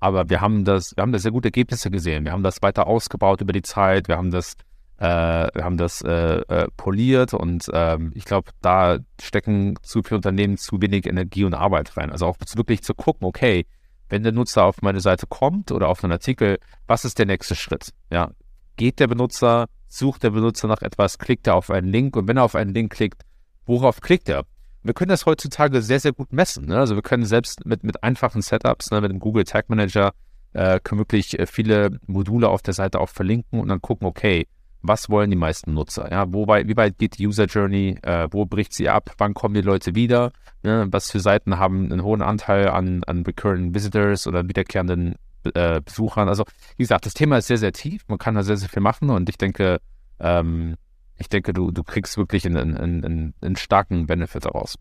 Aber 0.00 0.28
wir 0.28 0.40
haben 0.40 0.64
das, 0.64 0.96
wir 0.96 1.02
haben 1.02 1.12
da 1.12 1.20
sehr 1.20 1.30
gute 1.30 1.48
Ergebnisse 1.48 1.88
gesehen. 1.90 2.24
Wir 2.24 2.32
haben 2.32 2.42
das 2.42 2.60
weiter 2.62 2.88
ausgebaut 2.88 3.40
über 3.40 3.52
die 3.52 3.62
Zeit. 3.62 4.08
Wir 4.08 4.16
haben 4.16 4.32
das, 4.32 4.54
äh, 4.98 5.06
wir 5.54 5.62
haben 5.62 5.76
das 5.76 6.02
äh, 6.02 6.40
äh, 6.48 6.66
poliert 6.76 7.32
und 7.32 7.70
ähm, 7.72 8.10
ich 8.14 8.24
glaube, 8.24 8.50
da 8.60 8.98
stecken 9.20 9.76
zu 9.82 10.02
viele 10.02 10.16
Unternehmen 10.16 10.56
zu 10.56 10.82
wenig 10.82 11.06
Energie 11.06 11.44
und 11.44 11.54
Arbeit 11.54 11.96
rein. 11.96 12.10
Also 12.10 12.26
auch 12.26 12.36
wirklich 12.56 12.82
zu 12.82 12.92
gucken, 12.94 13.24
okay, 13.24 13.66
wenn 14.08 14.24
der 14.24 14.32
Nutzer 14.32 14.64
auf 14.64 14.82
meine 14.82 15.00
Seite 15.00 15.26
kommt 15.28 15.70
oder 15.70 15.88
auf 15.88 16.02
einen 16.02 16.12
Artikel, 16.12 16.58
was 16.88 17.04
ist 17.04 17.20
der 17.20 17.26
nächste 17.26 17.54
Schritt? 17.54 17.90
Ja, 18.10 18.32
geht 18.76 18.98
der 18.98 19.06
Benutzer, 19.06 19.66
sucht 19.86 20.24
der 20.24 20.30
Benutzer 20.30 20.66
nach 20.66 20.82
etwas, 20.82 21.18
klickt 21.18 21.46
er 21.46 21.54
auf 21.54 21.70
einen 21.70 21.88
Link 21.88 22.16
und 22.16 22.26
wenn 22.26 22.36
er 22.36 22.44
auf 22.44 22.56
einen 22.56 22.74
Link 22.74 22.92
klickt, 22.92 23.22
worauf 23.64 24.00
klickt 24.00 24.28
er? 24.28 24.44
Wir 24.86 24.94
können 24.94 25.10
das 25.10 25.26
heutzutage 25.26 25.82
sehr, 25.82 26.00
sehr 26.00 26.12
gut 26.12 26.32
messen. 26.32 26.66
Ne? 26.66 26.78
Also 26.78 26.94
wir 26.94 27.02
können 27.02 27.24
selbst 27.24 27.66
mit, 27.66 27.84
mit 27.84 28.02
einfachen 28.02 28.42
Setups, 28.42 28.90
ne, 28.90 29.00
mit 29.00 29.10
dem 29.10 29.18
Google 29.18 29.44
Tag 29.44 29.68
Manager, 29.68 30.12
äh, 30.52 30.80
können 30.80 31.00
wirklich 31.00 31.38
äh, 31.38 31.46
viele 31.46 31.98
Module 32.06 32.48
auf 32.48 32.62
der 32.62 32.74
Seite 32.74 33.00
auch 33.00 33.08
verlinken 33.08 33.60
und 33.60 33.68
dann 33.68 33.82
gucken, 33.82 34.06
okay, 34.06 34.46
was 34.82 35.10
wollen 35.10 35.30
die 35.30 35.36
meisten 35.36 35.74
Nutzer? 35.74 36.10
Ja, 36.10 36.32
wo 36.32 36.46
weit, 36.46 36.68
wie 36.68 36.76
weit 36.76 36.98
geht 36.98 37.18
die 37.18 37.26
User 37.26 37.46
Journey? 37.46 37.98
Äh, 38.02 38.28
wo 38.30 38.46
bricht 38.46 38.72
sie 38.72 38.88
ab? 38.88 39.10
Wann 39.18 39.34
kommen 39.34 39.54
die 39.54 39.60
Leute 39.60 39.94
wieder? 39.94 40.32
Ne? 40.62 40.86
Was 40.90 41.10
für 41.10 41.20
Seiten 41.20 41.58
haben 41.58 41.90
einen 41.90 42.02
hohen 42.02 42.22
Anteil 42.22 42.68
an, 42.68 43.02
an 43.04 43.22
recurring 43.22 43.74
Visitors 43.74 44.26
oder 44.26 44.48
wiederkehrenden 44.48 45.16
äh, 45.54 45.80
Besuchern? 45.80 46.28
Also, 46.28 46.44
wie 46.76 46.84
gesagt, 46.84 47.06
das 47.06 47.14
Thema 47.14 47.38
ist 47.38 47.48
sehr, 47.48 47.58
sehr 47.58 47.72
tief. 47.72 48.04
Man 48.08 48.18
kann 48.18 48.34
da 48.34 48.42
sehr, 48.42 48.56
sehr 48.56 48.68
viel 48.68 48.82
machen 48.82 49.10
und 49.10 49.28
ich 49.28 49.38
denke, 49.38 49.80
ähm, 50.20 50.76
ich 51.18 51.28
denke, 51.28 51.52
du, 51.52 51.70
du 51.70 51.82
kriegst 51.82 52.16
wirklich 52.16 52.46
einen, 52.46 52.76
einen, 52.76 53.04
einen, 53.04 53.34
einen 53.40 53.56
starken 53.56 54.06
Benefit 54.06 54.44
daraus. 54.44 54.76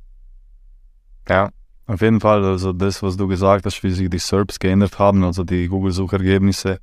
Ja, 1.30 1.50
auf 1.88 2.02
jeden 2.02 2.20
Fall. 2.20 2.44
Also 2.44 2.74
das, 2.74 3.02
was 3.04 3.18
du 3.18 3.28
gesagt 3.28 3.66
hast, 3.66 3.84
wie 3.84 3.92
sich 3.92 4.10
die 4.10 4.20
SERPs 4.20 4.60
geändert 4.60 5.00
haben, 5.00 5.24
also 5.24 5.44
die 5.44 5.68
Google-Suchergebnisse, 5.68 6.80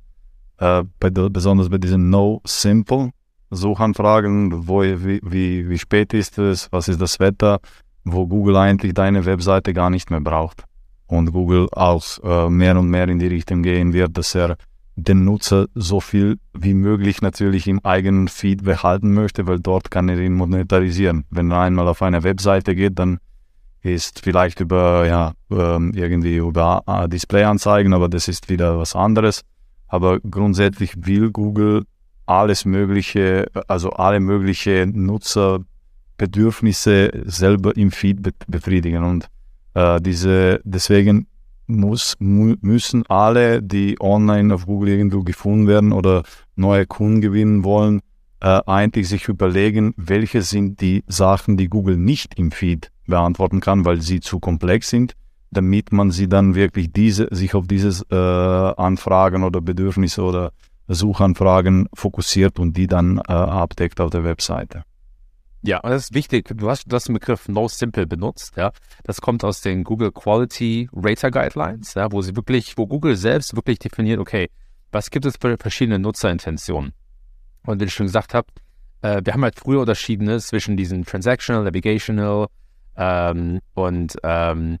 äh, 0.57 0.83
bei, 0.99 1.09
besonders 1.09 1.69
bei 1.69 1.77
diesen 1.77 2.09
No-Simple 2.09 3.11
Suchanfragen, 3.51 4.67
wo, 4.67 4.81
wie, 4.81 5.19
wie, 5.23 5.69
wie 5.69 5.77
spät 5.77 6.13
ist 6.13 6.37
es, 6.39 6.71
was 6.71 6.87
ist 6.87 7.01
das 7.01 7.19
Wetter, 7.19 7.59
wo 8.03 8.27
Google 8.27 8.57
eigentlich 8.57 8.93
deine 8.93 9.25
Webseite 9.25 9.73
gar 9.73 9.89
nicht 9.89 10.09
mehr 10.09 10.21
braucht. 10.21 10.63
Und 11.05 11.31
Google 11.31 11.67
auch 11.71 12.03
äh, 12.23 12.49
mehr 12.49 12.77
und 12.77 12.89
mehr 12.89 13.07
in 13.07 13.19
die 13.19 13.27
Richtung 13.27 13.61
gehen 13.61 13.93
wird, 13.93 14.17
dass 14.17 14.33
er 14.33 14.57
den 14.95 15.25
Nutzer 15.25 15.67
so 15.73 15.99
viel 15.99 16.37
wie 16.53 16.73
möglich 16.73 17.21
natürlich 17.21 17.67
im 17.67 17.83
eigenen 17.83 18.27
Feed 18.27 18.63
behalten 18.63 19.13
möchte, 19.13 19.47
weil 19.47 19.59
dort 19.59 19.91
kann 19.91 20.09
er 20.09 20.19
ihn 20.19 20.33
monetarisieren. 20.33 21.25
Wenn 21.29 21.51
er 21.51 21.61
einmal 21.61 21.87
auf 21.87 22.01
eine 22.01 22.23
Webseite 22.23 22.75
geht, 22.75 22.99
dann 22.99 23.19
ist 23.81 24.21
vielleicht 24.21 24.59
über, 24.59 25.05
ja, 25.05 25.33
ähm, 25.51 25.91
irgendwie 25.93 26.37
über 26.37 26.83
äh, 26.87 27.09
Displayanzeigen, 27.09 27.93
aber 27.93 28.07
das 28.07 28.27
ist 28.27 28.49
wieder 28.49 28.77
was 28.77 28.95
anderes. 28.95 29.41
Aber 29.87 30.19
grundsätzlich 30.19 30.93
will 31.05 31.31
Google 31.31 31.85
alles 32.25 32.65
Mögliche, 32.65 33.47
also 33.67 33.91
alle 33.91 34.19
mögliche 34.19 34.87
Nutzerbedürfnisse 34.87 37.23
selber 37.25 37.75
im 37.75 37.91
Feed 37.91 38.19
befriedigen. 38.47 39.03
Und 39.03 39.27
äh, 39.73 39.99
diese, 39.99 40.61
deswegen 40.63 41.27
muss, 41.67 42.15
müssen 42.19 43.03
alle, 43.07 43.61
die 43.61 43.97
online 43.99 44.53
auf 44.53 44.65
Google 44.65 44.89
irgendwo 44.89 45.23
gefunden 45.23 45.67
werden 45.67 45.91
oder 45.91 46.23
neue 46.55 46.85
Kunden 46.85 47.21
gewinnen 47.21 47.63
wollen, 47.63 48.01
äh, 48.41 48.61
eigentlich 48.65 49.07
sich 49.07 49.27
überlegen, 49.27 49.93
welche 49.97 50.41
sind 50.41 50.81
die 50.81 51.03
Sachen, 51.07 51.57
die 51.57 51.69
Google 51.69 51.97
nicht 51.97 52.37
im 52.37 52.51
Feed 52.51 52.91
beantworten 53.07 53.61
kann, 53.61 53.85
weil 53.85 54.01
sie 54.01 54.19
zu 54.19 54.39
komplex 54.39 54.89
sind, 54.89 55.13
damit 55.51 55.91
man 55.91 56.11
sie 56.11 56.27
dann 56.27 56.55
wirklich 56.55 56.91
diese, 56.91 57.27
sich 57.31 57.55
auf 57.55 57.67
diese 57.67 58.03
äh, 58.11 58.81
Anfragen 58.81 59.43
oder 59.43 59.61
Bedürfnisse 59.61 60.23
oder 60.23 60.51
Suchanfragen 60.87 61.87
fokussiert 61.93 62.59
und 62.59 62.75
die 62.75 62.87
dann 62.87 63.17
äh, 63.17 63.31
abdeckt 63.31 64.01
auf 64.01 64.09
der 64.09 64.23
Webseite. 64.23 64.83
Ja, 65.65 65.79
das 65.79 66.05
ist 66.05 66.13
wichtig. 66.13 66.49
Du 66.53 66.69
hast, 66.69 66.91
du 66.91 66.95
hast 66.95 67.07
den 67.07 67.13
Begriff 67.13 67.47
No 67.47 67.69
Simple 67.69 68.05
benutzt, 68.05 68.57
ja. 68.57 68.71
Das 69.05 69.21
kommt 69.21 69.45
aus 69.45 69.61
den 69.61 69.85
Google 69.85 70.11
Quality 70.11 70.89
Rater 70.93 71.31
Guidelines, 71.31 71.93
ja, 71.93 72.11
wo 72.11 72.21
sie 72.21 72.35
wirklich, 72.35 72.77
wo 72.77 72.85
Google 72.85 73.15
selbst 73.15 73.55
wirklich 73.55 73.79
definiert, 73.79 74.19
okay, 74.19 74.49
was 74.91 75.09
gibt 75.09 75.25
es 75.25 75.37
für 75.39 75.57
verschiedene 75.57 75.99
Nutzerintentionen? 75.99 76.91
Und 77.65 77.79
wie 77.79 77.85
ich 77.85 77.93
schon 77.93 78.07
gesagt 78.07 78.33
habe, 78.33 78.47
äh, 79.03 79.21
wir 79.23 79.33
haben 79.33 79.43
halt 79.43 79.57
früher 79.57 79.79
unterschieden 79.79 80.37
zwischen 80.41 80.75
diesen 80.75 81.05
Transactional, 81.05 81.63
Navigational 81.63 82.47
ähm, 82.97 83.61
und 83.73 84.17
ähm, 84.21 84.79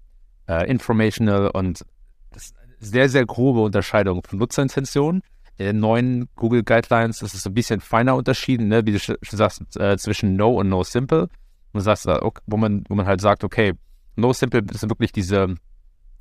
äh, 0.49 0.69
Informational 0.69 1.47
und 1.47 1.85
das 2.31 2.45
ist 2.47 2.55
eine 2.57 2.75
sehr, 2.79 3.07
sehr 3.07 3.25
grobe 3.25 3.61
Unterscheidung 3.61 4.21
von 4.23 4.37
Nutzerintentionen 4.37 5.21
in 5.57 5.65
den 5.65 5.79
neuen 5.79 6.29
Google 6.35 6.63
Guidelines 6.63 7.21
ist 7.21 7.33
es 7.33 7.45
ein 7.45 7.53
bisschen 7.53 7.79
feiner 7.79 8.15
unterschieden, 8.15 8.67
ne? 8.67 8.85
wie 8.85 8.93
du 8.93 8.99
schon 8.99 9.17
sagst, 9.21 9.77
äh, 9.79 9.97
zwischen 9.97 10.35
No 10.35 10.55
und 10.59 10.69
No 10.69 10.83
Simple. 10.83 11.29
Und 11.73 11.81
sagst, 11.81 12.07
okay, 12.07 12.41
wo 12.45 12.57
man, 12.57 12.83
wo 12.87 12.95
man 12.95 13.07
halt 13.07 13.19
sagt, 13.19 13.43
okay, 13.43 13.73
No 14.15 14.31
Simple 14.31 14.63
ist 14.71 14.87
wirklich 14.87 15.11
diese 15.11 15.55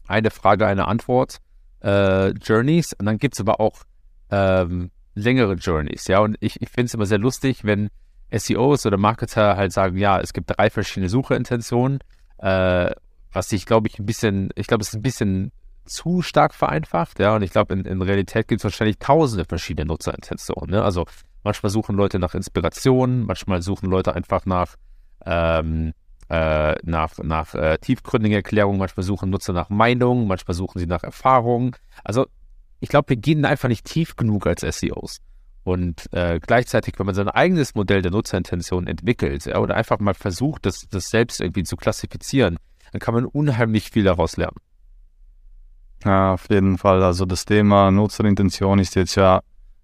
eine 0.07 0.31
Frage, 0.31 0.67
eine 0.67 0.89
Antwort 0.89 1.39
äh, 1.83 2.31
Journeys. 2.31 2.95
Und 2.95 3.07
dann 3.07 3.19
gibt 3.19 3.35
es 3.35 3.41
aber 3.41 3.61
auch 3.61 3.83
ähm, 4.31 4.91
längere 5.15 5.55
Journeys, 5.55 6.07
ja. 6.09 6.21
Und 6.21 6.37
ich, 6.41 6.61
ich 6.61 6.71
finde 6.71 6.87
es 6.87 6.95
immer 6.95 7.07
sehr 7.07 7.19
lustig, 7.19 7.65
wenn 7.65 7.91
SEOs 8.31 8.87
oder 8.87 8.97
Marketer 8.97 9.57
halt 9.57 9.73
sagen, 9.73 9.99
ja, 9.99 10.19
es 10.21 10.33
gibt 10.33 10.57
drei 10.57 10.71
verschiedene 10.71 11.09
Sucherintentionen, 11.09 11.99
äh, 12.39 12.91
was 13.31 13.53
ich 13.53 13.67
glaube 13.67 13.89
ich 13.89 13.99
ein 13.99 14.07
bisschen, 14.07 14.51
ich 14.57 14.67
glaube, 14.67 14.83
es 14.83 14.89
ist 14.89 14.95
ein 14.95 15.03
bisschen 15.03 15.53
zu 15.85 16.23
stark 16.23 16.55
vereinfacht, 16.55 17.19
ja, 17.19 17.35
und 17.37 17.43
ich 17.43 17.51
glaube, 17.51 17.75
in, 17.75 17.85
in 17.85 18.03
Realität 18.03 18.49
gibt 18.49 18.61
es 18.61 18.65
wahrscheinlich 18.65 18.99
tausende 18.99 19.45
verschiedene 19.45 19.87
Nutzerintentionen, 19.87 20.71
ne? 20.71 20.83
Also 20.83 21.07
manchmal 21.45 21.71
suchen 21.71 21.97
Leute 21.97 22.19
nach 22.19 22.35
Inspiration, 22.35 23.25
manchmal 23.25 23.63
suchen 23.63 23.91
Leute 23.91 24.15
einfach 24.15 24.47
nach, 24.47 24.77
ähm, 25.27 25.93
äh, 26.29 26.75
nach, 26.85 27.19
nach 27.19 27.55
äh, 27.55 27.79
tiefgründigen 27.79 28.37
Erklärungen, 28.37 28.79
manchmal 28.79 29.05
suchen 29.05 29.31
Nutzer 29.31 29.53
nach 29.53 29.69
Meinung, 29.69 30.27
manchmal 30.27 30.55
suchen 30.55 30.79
sie 30.79 30.87
nach 30.87 31.03
Erfahrung. 31.03 31.77
Also 32.05 32.27
ich 32.81 32.89
glaube, 32.89 33.11
wir 33.11 33.17
gehen 33.17 33.45
einfach 33.45 33.69
nicht 33.69 33.85
tief 33.85 34.17
genug 34.17 34.47
als 34.47 34.63
SEOs. 34.63 35.21
Und 35.65 36.13
äh, 36.13 36.41
gleichzeitig, 36.41 36.99
wenn 36.99 37.07
man 37.07 37.15
sein 37.15 37.29
eigenes 37.29 37.75
Modell 37.75 38.03
der 38.03 38.11
Nutzerintention 38.11 38.89
entwickelt 38.89 39.47
ja, 39.47 39.59
oder 39.59 39.77
einfach 39.77 40.01
mal 40.01 40.15
versucht, 40.15 40.67
das, 40.67 40.89
das 40.91 41.09
selbst 41.09 41.41
irgendwie 41.41 41.63
zu 41.63 41.77
klassifizieren, 41.77 42.57
dann 42.91 43.01
kann 43.01 43.15
man 43.15 43.25
unheimlich 43.25 43.91
viel 43.91 44.05
daraus 44.05 44.37
lernen. 44.37 44.57
Ja, 46.05 46.35
auf 46.35 46.49
jeden 46.51 46.79
Fall. 46.79 47.03
Also 47.03 47.25
das 47.27 47.45
Thema 47.45 47.91
Nutzerintention 47.91 48.79
ist 48.79 48.95
jetzt 48.97 49.15
ja 49.15 49.43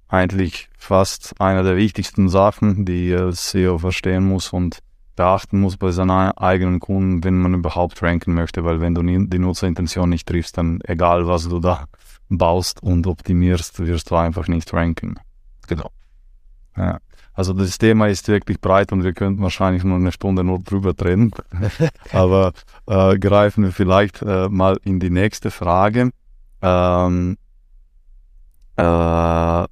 eigentlich 0.09 0.69
fast 0.77 1.35
eine 1.39 1.63
der 1.63 1.77
wichtigsten 1.77 2.29
Sachen, 2.29 2.85
die 2.85 3.17
SEO 3.31 3.79
verstehen 3.79 4.25
muss 4.27 4.53
und 4.53 4.79
beachten 5.17 5.61
muss 5.61 5.77
bei 5.77 5.91
seinen 5.91 6.11
eigenen 6.11 6.81
Kunden, 6.81 7.25
wenn 7.25 7.39
man 7.39 7.55
überhaupt 7.55 8.03
ranken 8.03 8.35
möchte, 8.35 8.65
weil 8.65 8.81
wenn 8.81 8.95
du 8.95 9.03
die 9.03 9.39
Nutzerintention 9.39 10.09
nicht 10.09 10.29
triffst, 10.29 10.57
dann 10.57 10.81
egal 10.85 11.27
was 11.27 11.49
du 11.49 11.59
da 11.61 11.85
baust 12.29 12.83
und 12.83 13.07
optimierst, 13.07 13.79
wirst 13.81 14.11
du 14.11 14.17
einfach 14.17 14.49
nicht 14.49 14.73
ranken. 14.73 15.19
Genau. 15.67 15.91
Ja. 16.77 16.99
Also 17.39 17.53
das 17.53 17.79
Thema 17.79 18.09
ist 18.09 18.27
wirklich 18.27 18.61
breit 18.61 18.91
und 18.91 19.05
wir 19.05 19.13
könnten 19.13 19.41
wahrscheinlich 19.43 19.85
nur 19.85 19.95
eine 19.95 20.11
Stunde 20.11 20.43
nur 20.43 20.59
drüber 20.59 20.93
reden. 21.01 21.31
Aber 22.13 22.51
äh, 22.89 23.17
greifen 23.17 23.63
wir 23.63 23.71
vielleicht 23.71 24.23
äh, 24.23 24.49
mal 24.49 24.81
in 24.83 24.99
die 24.99 25.09
nächste 25.09 25.53
Frage. 25.53 26.11
Ähm, 26.63 27.37
äh, 28.77 29.65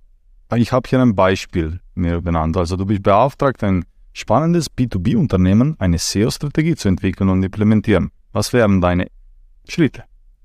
ich 0.55 0.70
habe 0.70 0.88
hier 0.88 1.00
ein 1.00 1.16
Beispiel 1.16 1.81
mir 1.96 2.20
benannt. 2.20 2.57
Also 2.57 2.76
du 2.76 2.87
bist 2.87 3.02
beauftragt, 3.02 3.64
ein 3.64 3.85
spannendes 4.12 4.70
B2B-Unternehmen 4.70 5.74
eine 5.81 5.98
SEO-Strategie 5.98 6.76
zu 6.76 6.87
entwickeln 6.87 7.31
und 7.31 7.42
implementieren. 7.42 8.12
Was 8.31 8.52
wären 8.52 8.81
deine 8.81 9.09
Schritte? 9.68 10.05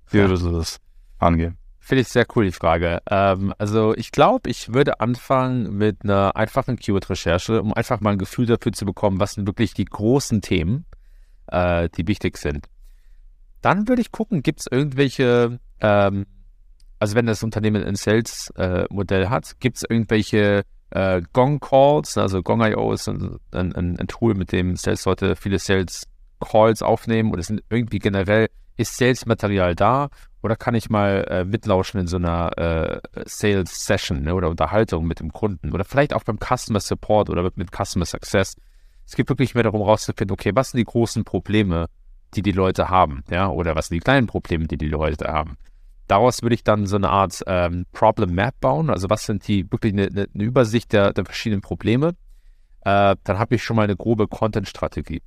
Wie 0.09 0.17
würdest 0.17 0.43
du 0.43 0.53
das 0.53 0.79
angehen? 1.19 1.60
Finde 1.91 2.03
ich 2.03 2.07
sehr 2.07 2.25
cool, 2.37 2.45
die 2.45 2.53
Frage. 2.53 3.01
Ähm, 3.09 3.53
also 3.57 3.93
ich 3.97 4.13
glaube, 4.13 4.49
ich 4.49 4.73
würde 4.73 5.01
anfangen 5.01 5.75
mit 5.75 6.05
einer 6.05 6.37
einfachen 6.37 6.77
Keyword-Recherche, 6.77 7.61
um 7.61 7.73
einfach 7.73 7.99
mal 7.99 8.11
ein 8.11 8.17
Gefühl 8.17 8.45
dafür 8.45 8.71
zu 8.71 8.85
bekommen, 8.85 9.19
was 9.19 9.33
sind 9.33 9.45
wirklich 9.45 9.73
die 9.73 9.83
großen 9.83 10.41
Themen, 10.41 10.85
äh, 11.47 11.89
die 11.89 12.07
wichtig 12.07 12.37
sind. 12.37 12.67
Dann 13.61 13.89
würde 13.89 14.01
ich 14.01 14.13
gucken, 14.13 14.41
gibt 14.41 14.61
es 14.61 14.67
irgendwelche, 14.71 15.59
ähm, 15.81 16.27
also 16.97 17.15
wenn 17.15 17.25
das 17.25 17.43
Unternehmen 17.43 17.83
ein 17.83 17.95
Sales-Modell 17.95 19.23
äh, 19.23 19.27
hat, 19.27 19.59
gibt 19.59 19.75
es 19.75 19.83
irgendwelche 19.83 20.63
äh, 20.91 21.21
Gong-Calls, 21.33 22.17
also 22.17 22.41
Gong.io 22.41 22.93
ist 22.93 23.09
ein, 23.09 23.37
ein, 23.51 23.75
ein, 23.75 24.07
Tool, 24.07 24.33
mit 24.33 24.53
dem 24.53 24.77
Sales-Leute 24.77 25.35
viele 25.35 25.59
Sales-Calls 25.59 26.83
aufnehmen 26.83 27.33
oder 27.33 27.43
sind 27.43 27.61
irgendwie 27.69 27.99
generell, 27.99 28.47
ist 28.77 28.95
Sales-Material 28.95 29.75
da 29.75 30.07
oder 30.41 30.55
kann 30.55 30.75
ich 30.75 30.89
mal 30.89 31.25
äh, 31.29 31.45
mitlauschen 31.45 31.99
in 31.99 32.07
so 32.07 32.17
einer 32.17 32.57
äh, 32.57 33.01
Sales-Session 33.25 34.23
ne, 34.23 34.33
oder 34.33 34.49
Unterhaltung 34.49 35.05
mit 35.05 35.19
dem 35.19 35.31
Kunden 35.31 35.71
oder 35.71 35.85
vielleicht 35.85 36.13
auch 36.13 36.23
beim 36.23 36.39
Customer 36.39 36.79
Support 36.79 37.29
oder 37.29 37.43
mit, 37.43 37.57
mit 37.57 37.69
Customer 37.71 38.05
Success. 38.05 38.55
Es 39.05 39.15
geht 39.15 39.29
wirklich 39.29 39.53
mehr 39.53 39.63
darum 39.63 39.81
rauszufinden, 39.81 40.33
okay, 40.33 40.51
was 40.55 40.71
sind 40.71 40.79
die 40.79 40.85
großen 40.85 41.23
Probleme, 41.23 41.87
die 42.33 42.41
die 42.41 42.51
Leute 42.51 42.89
haben, 42.89 43.23
ja, 43.29 43.49
oder 43.49 43.75
was 43.75 43.87
sind 43.87 43.95
die 43.95 44.03
kleinen 44.03 44.27
Probleme, 44.27 44.67
die 44.67 44.77
die 44.77 44.87
Leute 44.87 45.27
haben. 45.27 45.57
Daraus 46.07 46.41
würde 46.41 46.55
ich 46.55 46.63
dann 46.63 46.87
so 46.87 46.95
eine 46.95 47.09
Art 47.09 47.41
ähm, 47.45 47.85
Problem 47.91 48.33
Map 48.33 48.59
bauen, 48.59 48.89
also 48.89 49.09
was 49.09 49.25
sind 49.25 49.47
die 49.47 49.69
wirklich 49.71 49.93
eine, 49.93 50.07
eine 50.07 50.43
Übersicht 50.43 50.91
der, 50.93 51.13
der, 51.13 51.25
verschiedenen 51.25 51.61
Probleme. 51.61 52.15
Äh, 52.81 53.15
dann 53.23 53.39
habe 53.39 53.55
ich 53.55 53.63
schon 53.63 53.75
mal 53.75 53.83
eine 53.83 53.95
grobe 53.95 54.27
Content-Strategie. 54.27 55.21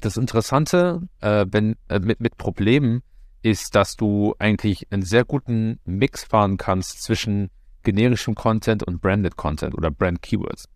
Das 0.00 0.16
Interessante 0.16 1.02
äh, 1.20 1.44
wenn, 1.50 1.76
äh, 1.88 1.98
mit, 1.98 2.20
mit 2.20 2.38
Problemen 2.38 3.02
ist, 3.42 3.74
dass 3.74 3.96
du 3.96 4.34
eigentlich 4.38 4.86
einen 4.90 5.02
sehr 5.02 5.24
guten 5.24 5.78
Mix 5.84 6.24
fahren 6.24 6.56
kannst 6.56 7.02
zwischen 7.02 7.50
generischem 7.82 8.34
Content 8.34 8.82
und 8.82 9.00
Branded 9.00 9.36
Content 9.36 9.74
oder 9.74 9.90
Brand 9.90 10.22
Keywords. 10.22 10.68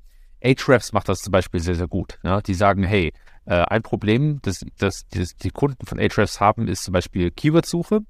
Ahrefs 0.45 0.93
macht 0.93 1.09
das 1.09 1.21
zum 1.21 1.31
Beispiel 1.31 1.61
sehr, 1.61 1.75
sehr 1.75 1.89
gut. 1.89 2.19
Ja? 2.23 2.41
Die 2.41 2.55
sagen, 2.55 2.83
hey, 2.85 3.13
äh, 3.45 3.55
ein 3.55 3.83
Problem, 3.83 4.41
das, 4.43 4.65
das, 4.79 5.07
das 5.11 5.37
die 5.37 5.51
Kunden 5.51 5.87
von 5.87 5.99
Ahrefs 5.99 6.41
haben, 6.41 6.69
ist 6.69 6.85
zum 6.85 6.93
Beispiel 6.93 7.31
Keyword-Suche. 7.31 8.01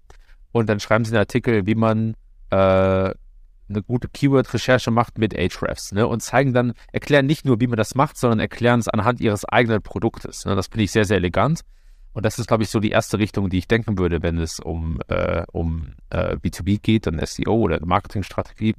Und 0.52 0.68
dann 0.68 0.80
schreiben 0.80 1.04
sie 1.04 1.12
einen 1.12 1.20
Artikel, 1.20 1.66
wie 1.66 1.74
man 1.74 2.14
äh, 2.50 2.54
eine 3.74 3.82
gute 3.86 4.08
Keyword-Recherche 4.08 4.90
macht 4.90 5.18
mit 5.18 5.34
Ahrefs. 5.34 5.92
Ne? 5.92 6.06
Und 6.06 6.22
zeigen 6.22 6.52
dann, 6.52 6.74
erklären 6.92 7.26
nicht 7.26 7.44
nur, 7.44 7.60
wie 7.60 7.66
man 7.66 7.76
das 7.76 7.94
macht, 7.94 8.16
sondern 8.16 8.40
erklären 8.40 8.80
es 8.80 8.88
anhand 8.88 9.20
ihres 9.20 9.44
eigenen 9.44 9.82
Produktes. 9.82 10.44
Ne? 10.44 10.54
Das 10.54 10.66
finde 10.66 10.84
ich 10.84 10.92
sehr, 10.92 11.04
sehr 11.04 11.16
elegant. 11.18 11.62
Und 12.12 12.26
das 12.26 12.38
ist, 12.38 12.46
glaube 12.46 12.62
ich, 12.62 12.70
so 12.70 12.78
die 12.78 12.90
erste 12.90 13.18
Richtung, 13.18 13.48
die 13.48 13.58
ich 13.58 13.68
denken 13.68 13.98
würde, 13.98 14.22
wenn 14.22 14.38
es 14.38 14.60
um, 14.60 15.00
äh, 15.08 15.44
um 15.50 15.94
äh, 16.10 16.36
B2B 16.36 16.80
geht, 16.80 17.06
dann 17.06 17.24
SEO 17.24 17.54
oder 17.54 17.84
Marketingstrategie. 17.84 18.74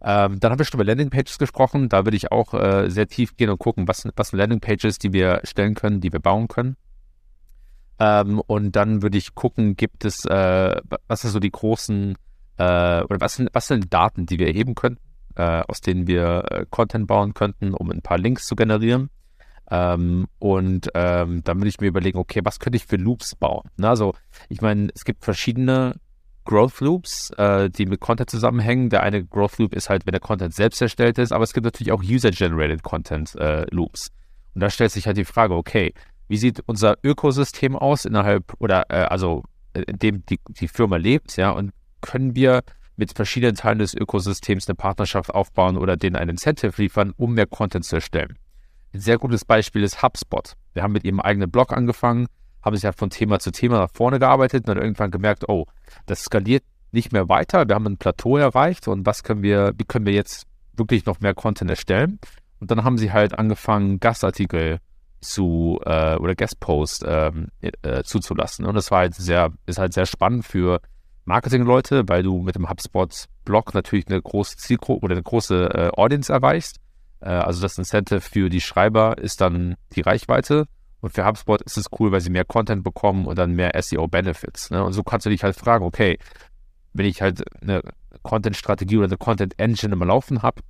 Ähm, 0.00 0.38
dann 0.38 0.52
haben 0.52 0.58
wir 0.58 0.64
schon 0.64 0.78
über 0.78 0.84
Landingpages 0.84 1.38
gesprochen. 1.38 1.88
Da 1.88 2.04
würde 2.04 2.16
ich 2.16 2.30
auch 2.30 2.54
äh, 2.54 2.90
sehr 2.90 3.08
tief 3.08 3.36
gehen 3.36 3.50
und 3.50 3.58
gucken, 3.58 3.88
was, 3.88 4.06
was 4.16 4.28
sind 4.28 4.38
Landingpages, 4.38 4.98
die 4.98 5.12
wir 5.12 5.40
stellen 5.44 5.74
können, 5.74 6.00
die 6.00 6.12
wir 6.12 6.20
bauen 6.20 6.46
können. 6.46 6.76
Ähm, 7.98 8.40
und 8.46 8.76
dann 8.76 9.02
würde 9.02 9.18
ich 9.18 9.34
gucken, 9.34 9.74
gibt 9.76 10.04
es, 10.04 10.24
äh, 10.24 10.80
was 11.08 11.22
sind 11.22 11.30
so 11.30 11.40
die 11.40 11.50
großen, 11.50 12.16
äh, 12.58 13.02
oder 13.02 13.20
was 13.20 13.36
sind, 13.36 13.48
was 13.52 13.66
sind 13.66 13.92
Daten, 13.92 14.26
die 14.26 14.38
wir 14.38 14.46
erheben 14.46 14.74
könnten, 14.74 15.02
äh, 15.34 15.62
aus 15.66 15.80
denen 15.80 16.06
wir 16.06 16.44
äh, 16.50 16.66
Content 16.70 17.08
bauen 17.08 17.34
könnten, 17.34 17.74
um 17.74 17.90
ein 17.90 18.02
paar 18.02 18.18
Links 18.18 18.46
zu 18.46 18.54
generieren. 18.54 19.10
Ähm, 19.70 20.26
und 20.38 20.88
ähm, 20.94 21.42
dann 21.44 21.58
würde 21.58 21.68
ich 21.68 21.80
mir 21.80 21.88
überlegen, 21.88 22.18
okay, 22.18 22.40
was 22.44 22.58
könnte 22.58 22.76
ich 22.76 22.86
für 22.86 22.96
Loops 22.96 23.34
bauen? 23.34 23.68
Na, 23.76 23.90
also, 23.90 24.14
ich 24.48 24.60
meine, 24.60 24.88
es 24.94 25.04
gibt 25.04 25.24
verschiedene 25.24 25.96
Growth 26.44 26.80
Loops, 26.80 27.30
äh, 27.36 27.68
die 27.68 27.84
mit 27.84 28.00
Content 28.00 28.30
zusammenhängen. 28.30 28.88
Der 28.88 29.02
eine 29.02 29.24
Growth 29.24 29.58
Loop 29.58 29.74
ist 29.74 29.90
halt, 29.90 30.06
wenn 30.06 30.12
der 30.12 30.20
Content 30.20 30.54
selbst 30.54 30.80
erstellt 30.80 31.18
ist, 31.18 31.32
aber 31.32 31.44
es 31.44 31.52
gibt 31.52 31.64
natürlich 31.64 31.92
auch 31.92 32.02
User-Generated 32.02 32.82
Content 32.82 33.34
äh, 33.36 33.66
Loops. 33.70 34.08
Und 34.54 34.62
da 34.62 34.70
stellt 34.70 34.90
sich 34.90 35.06
halt 35.06 35.18
die 35.18 35.26
Frage, 35.26 35.54
okay, 35.54 35.92
wie 36.28 36.38
sieht 36.38 36.62
unser 36.66 36.96
Ökosystem 37.04 37.76
aus 37.76 38.06
innerhalb 38.06 38.54
oder 38.58 38.86
äh, 38.88 39.04
also 39.04 39.44
äh, 39.74 39.82
in 39.82 39.98
dem 39.98 40.26
die, 40.26 40.40
die 40.48 40.68
Firma 40.68 40.96
lebt, 40.96 41.36
ja, 41.36 41.50
und 41.50 41.72
können 42.00 42.34
wir 42.34 42.62
mit 42.96 43.12
verschiedenen 43.12 43.54
Teilen 43.54 43.78
des 43.78 43.94
Ökosystems 43.94 44.68
eine 44.68 44.74
Partnerschaft 44.74 45.30
aufbauen 45.30 45.76
oder 45.76 45.96
denen 45.96 46.16
ein 46.16 46.30
Incentive 46.30 46.80
liefern, 46.80 47.12
um 47.16 47.34
mehr 47.34 47.46
Content 47.46 47.84
zu 47.84 47.96
erstellen. 47.96 48.38
Ein 48.92 49.00
sehr 49.00 49.18
gutes 49.18 49.44
Beispiel 49.44 49.82
ist 49.82 50.02
HubSpot. 50.02 50.54
Wir 50.72 50.82
haben 50.82 50.92
mit 50.92 51.04
ihrem 51.04 51.20
eigenen 51.20 51.50
Blog 51.50 51.72
angefangen, 51.72 52.26
haben 52.62 52.74
sich 52.74 52.84
halt 52.84 52.98
von 52.98 53.10
Thema 53.10 53.38
zu 53.38 53.50
Thema 53.50 53.78
nach 53.78 53.90
vorne 53.92 54.18
gearbeitet 54.18 54.66
und 54.66 54.68
dann 54.68 54.82
irgendwann 54.82 55.10
gemerkt, 55.10 55.48
oh, 55.48 55.66
das 56.06 56.22
skaliert 56.22 56.64
nicht 56.92 57.12
mehr 57.12 57.28
weiter. 57.28 57.68
Wir 57.68 57.74
haben 57.74 57.86
ein 57.86 57.98
Plateau 57.98 58.36
erreicht 58.38 58.88
und 58.88 59.04
was 59.06 59.22
können 59.22 59.42
wir, 59.42 59.72
wie 59.76 59.84
können 59.84 60.06
wir 60.06 60.14
jetzt 60.14 60.46
wirklich 60.74 61.04
noch 61.06 61.20
mehr 61.20 61.34
Content 61.34 61.70
erstellen? 61.70 62.18
Und 62.60 62.70
dann 62.70 62.84
haben 62.84 62.98
sie 62.98 63.12
halt 63.12 63.38
angefangen, 63.38 64.00
Gastartikel 64.00 64.78
zu 65.20 65.80
äh, 65.84 66.16
oder 66.16 66.34
Guestpost 66.34 67.04
ähm, 67.06 67.48
äh, 67.60 68.02
zuzulassen. 68.02 68.64
Und 68.64 68.74
das 68.74 68.90
war 68.90 69.00
halt 69.00 69.14
sehr, 69.14 69.52
ist 69.66 69.78
halt 69.78 69.92
sehr 69.92 70.06
spannend 70.06 70.44
für 70.44 70.80
Marketingleute, 71.24 72.04
weil 72.06 72.22
du 72.22 72.40
mit 72.40 72.54
dem 72.54 72.68
HubSpot-Blog 72.68 73.74
natürlich 73.74 74.06
eine 74.08 74.20
große 74.20 74.56
Zielgruppe 74.56 75.04
oder 75.04 75.14
eine 75.14 75.22
große 75.22 75.68
äh, 75.74 75.90
Audience 75.90 76.32
erreichst. 76.32 76.78
Äh, 77.20 77.28
also 77.28 77.60
das 77.60 77.78
Incentive 77.78 78.20
für 78.20 78.48
die 78.48 78.60
Schreiber 78.60 79.18
ist 79.18 79.40
dann 79.40 79.76
die 79.94 80.00
Reichweite. 80.00 80.66
Und 81.00 81.12
für 81.12 81.24
HubSpot 81.24 81.62
ist 81.62 81.76
es 81.76 81.86
cool, 81.98 82.10
weil 82.10 82.20
sie 82.20 82.30
mehr 82.30 82.44
Content 82.44 82.82
bekommen 82.82 83.26
und 83.26 83.38
dann 83.38 83.52
mehr 83.52 83.80
SEO-Benefits. 83.80 84.70
Ne? 84.70 84.82
Und 84.82 84.92
so 84.92 85.04
kannst 85.04 85.26
du 85.26 85.30
dich 85.30 85.44
halt 85.44 85.56
fragen, 85.56 85.84
okay, 85.84 86.18
wenn 86.92 87.06
ich 87.06 87.22
halt 87.22 87.44
eine 87.62 87.82
Content-Strategie 88.22 88.96
oder 88.96 89.06
eine 89.06 89.16
Content-Engine 89.16 89.92
immer 89.92 90.06
laufen 90.06 90.42
habe, 90.42 90.62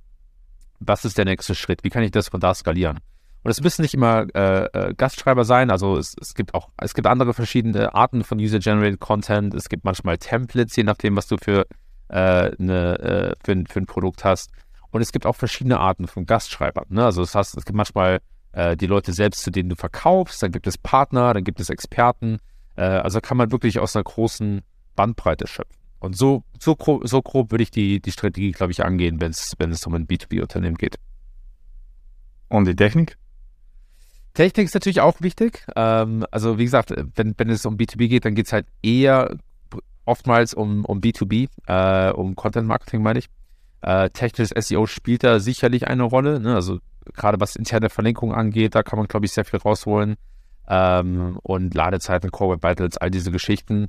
was 0.79 1.03
ist 1.03 1.17
der 1.17 1.25
nächste 1.25 1.55
Schritt? 1.55 1.83
Wie 1.83 1.89
kann 1.89 2.03
ich 2.03 2.11
das 2.11 2.29
von 2.29 2.39
da 2.39 2.53
skalieren? 2.53 2.99
Und 3.43 3.51
es 3.51 3.61
müssen 3.61 3.81
nicht 3.83 3.93
immer 3.93 4.27
äh, 4.35 4.65
äh, 4.65 4.93
Gastschreiber 4.93 5.45
sein, 5.45 5.71
also 5.71 5.97
es, 5.97 6.15
es, 6.19 6.35
gibt 6.35 6.53
auch, 6.53 6.69
es 6.77 6.93
gibt 6.93 7.07
andere 7.07 7.33
verschiedene 7.33 7.95
Arten 7.95 8.23
von 8.23 8.37
User-Generated 8.37 8.99
Content. 8.99 9.53
Es 9.53 9.69
gibt 9.69 9.85
manchmal 9.85 10.17
Templates, 10.17 10.75
je 10.75 10.83
nachdem, 10.83 11.15
was 11.15 11.27
du 11.27 11.37
für, 11.37 11.65
äh, 12.09 12.51
eine, 12.59 12.99
äh, 12.99 13.35
für, 13.43 13.63
für 13.69 13.79
ein 13.79 13.85
Produkt 13.85 14.25
hast. 14.25 14.51
Und 14.91 15.01
es 15.01 15.11
gibt 15.11 15.25
auch 15.25 15.35
verschiedene 15.35 15.79
Arten 15.79 16.07
von 16.07 16.25
Gastschreibern. 16.25 16.85
Ne? 16.89 17.05
Also 17.05 17.21
das 17.21 17.35
heißt, 17.35 17.57
es 17.57 17.65
gibt 17.65 17.75
manchmal 17.75 18.19
äh, 18.53 18.75
die 18.75 18.87
Leute 18.87 19.13
selbst, 19.13 19.43
zu 19.43 19.51
denen 19.51 19.69
du 19.69 19.75
verkaufst, 19.75 20.41
dann 20.41 20.51
gibt 20.51 20.67
es 20.67 20.77
Partner, 20.77 21.33
dann 21.33 21.43
gibt 21.43 21.59
es 21.59 21.69
Experten. 21.69 22.39
Äh, 22.75 22.83
also 22.83 23.21
kann 23.21 23.37
man 23.37 23.51
wirklich 23.51 23.79
aus 23.79 23.95
einer 23.95 24.03
großen 24.03 24.61
Bandbreite 24.95 25.47
schöpfen. 25.47 25.75
Und 25.99 26.17
so, 26.17 26.43
so, 26.59 26.75
grob, 26.75 27.07
so 27.07 27.21
grob 27.21 27.51
würde 27.51 27.63
ich 27.63 27.71
die, 27.71 28.01
die 28.01 28.11
Strategie, 28.11 28.51
glaube 28.51 28.71
ich, 28.71 28.83
angehen, 28.83 29.19
wenn 29.21 29.31
es 29.31 29.85
um 29.85 29.93
ein 29.93 30.07
B2B-Unternehmen 30.07 30.77
geht. 30.77 30.95
Und 32.47 32.65
die 32.65 32.75
Technik? 32.75 33.17
Technik 34.33 34.65
ist 34.65 34.73
natürlich 34.73 35.01
auch 35.01 35.21
wichtig. 35.21 35.65
Ähm, 35.75 36.25
also 36.31 36.57
wie 36.57 36.63
gesagt, 36.63 36.93
wenn, 37.15 37.35
wenn 37.37 37.49
es 37.49 37.65
um 37.65 37.75
B2B 37.75 38.07
geht, 38.07 38.25
dann 38.25 38.35
geht 38.35 38.47
es 38.47 38.53
halt 38.53 38.65
eher 38.81 39.37
oftmals 40.05 40.53
um, 40.53 40.85
um 40.85 41.01
B2B, 41.01 41.49
äh, 41.67 42.11
um 42.11 42.35
Content 42.35 42.67
Marketing 42.67 43.03
meine 43.03 43.19
ich. 43.19 43.29
Äh, 43.81 44.09
technisches 44.09 44.67
SEO 44.67 44.85
spielt 44.85 45.23
da 45.23 45.39
sicherlich 45.39 45.87
eine 45.87 46.03
Rolle. 46.03 46.39
Ne? 46.39 46.55
Also 46.55 46.79
gerade 47.13 47.39
was 47.39 47.55
interne 47.55 47.89
Verlinkungen 47.89 48.35
angeht, 48.35 48.75
da 48.75 48.83
kann 48.83 48.99
man, 48.99 49.07
glaube 49.07 49.25
ich, 49.25 49.31
sehr 49.31 49.45
viel 49.45 49.59
rausholen. 49.59 50.15
Ähm, 50.67 51.39
und 51.43 51.73
Ladezeiten, 51.73 52.31
Core 52.31 52.55
Web 52.55 52.63
Vitals, 52.63 52.97
all 52.97 53.09
diese 53.09 53.31
Geschichten. 53.31 53.87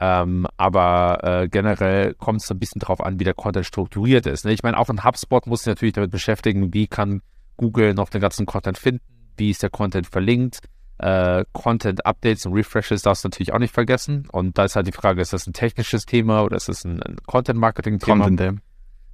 Ähm, 0.00 0.46
aber 0.56 1.20
äh, 1.22 1.48
generell 1.48 2.14
kommt 2.14 2.42
es 2.42 2.50
ein 2.50 2.58
bisschen 2.58 2.80
drauf 2.80 3.00
an, 3.00 3.18
wie 3.18 3.24
der 3.24 3.34
Content 3.34 3.64
strukturiert 3.64 4.26
ist. 4.26 4.44
Ne? 4.44 4.52
Ich 4.52 4.62
meine, 4.62 4.78
auch 4.78 4.88
ein 4.88 5.04
HubSpot 5.04 5.46
muss 5.46 5.60
sich 5.60 5.68
natürlich 5.68 5.94
damit 5.94 6.10
beschäftigen, 6.10 6.74
wie 6.74 6.86
kann 6.86 7.22
Google 7.56 7.94
noch 7.94 8.10
den 8.10 8.20
ganzen 8.20 8.44
Content 8.44 8.76
finden, 8.76 9.04
wie 9.36 9.50
ist 9.50 9.62
der 9.62 9.70
Content 9.70 10.06
verlinkt, 10.06 10.60
Äh, 10.98 11.44
Content-Updates 11.52 12.46
und 12.46 12.54
Refreshes 12.54 13.02
darfst 13.02 13.22
du 13.22 13.28
natürlich 13.28 13.52
auch 13.52 13.58
nicht 13.58 13.74
vergessen. 13.74 14.26
Und 14.32 14.56
da 14.56 14.64
ist 14.64 14.76
halt 14.76 14.86
die 14.86 14.92
Frage, 14.92 15.20
ist 15.20 15.32
das 15.32 15.46
ein 15.46 15.52
technisches 15.52 16.06
Thema 16.06 16.42
oder 16.42 16.56
ist 16.56 16.68
das 16.68 16.84
ein, 16.84 17.02
ein 17.02 17.16
Content-Marketing-Thema? 17.26 18.24
Content, 18.24 18.60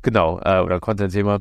Genau, 0.03 0.41
äh, 0.41 0.61
oder 0.61 0.81
Content-Thema. 0.81 1.41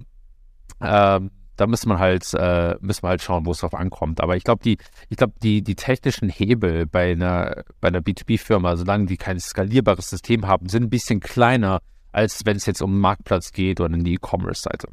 Ähm, 0.81 1.31
da 1.57 1.67
muss 1.67 1.85
man 1.85 1.99
halt, 1.99 2.33
äh, 2.33 2.75
müssen 2.81 3.03
wir 3.03 3.09
halt 3.09 3.21
schauen, 3.21 3.45
wo 3.45 3.51
es 3.51 3.59
drauf 3.59 3.73
ankommt. 3.73 4.21
Aber 4.21 4.35
ich 4.35 4.43
glaube, 4.43 4.63
die, 4.63 4.77
ich 5.09 5.17
glaube, 5.17 5.33
die, 5.43 5.61
die 5.61 5.75
technischen 5.75 6.29
Hebel 6.29 6.85
bei 6.85 7.11
einer, 7.11 7.63
bei 7.79 7.89
einer 7.89 7.99
B2B-Firma, 7.99 8.77
solange 8.77 9.05
die 9.05 9.17
kein 9.17 9.39
skalierbares 9.39 10.09
System 10.09 10.47
haben, 10.47 10.69
sind 10.69 10.83
ein 10.83 10.89
bisschen 10.89 11.19
kleiner, 11.19 11.81
als 12.11 12.45
wenn 12.45 12.57
es 12.57 12.65
jetzt 12.65 12.81
um 12.81 12.91
einen 12.91 13.01
Marktplatz 13.01 13.51
geht 13.51 13.79
oder 13.79 13.93
eine 13.93 14.09
E-Commerce-Seite. 14.09 14.87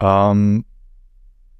Ähm, 0.00 0.64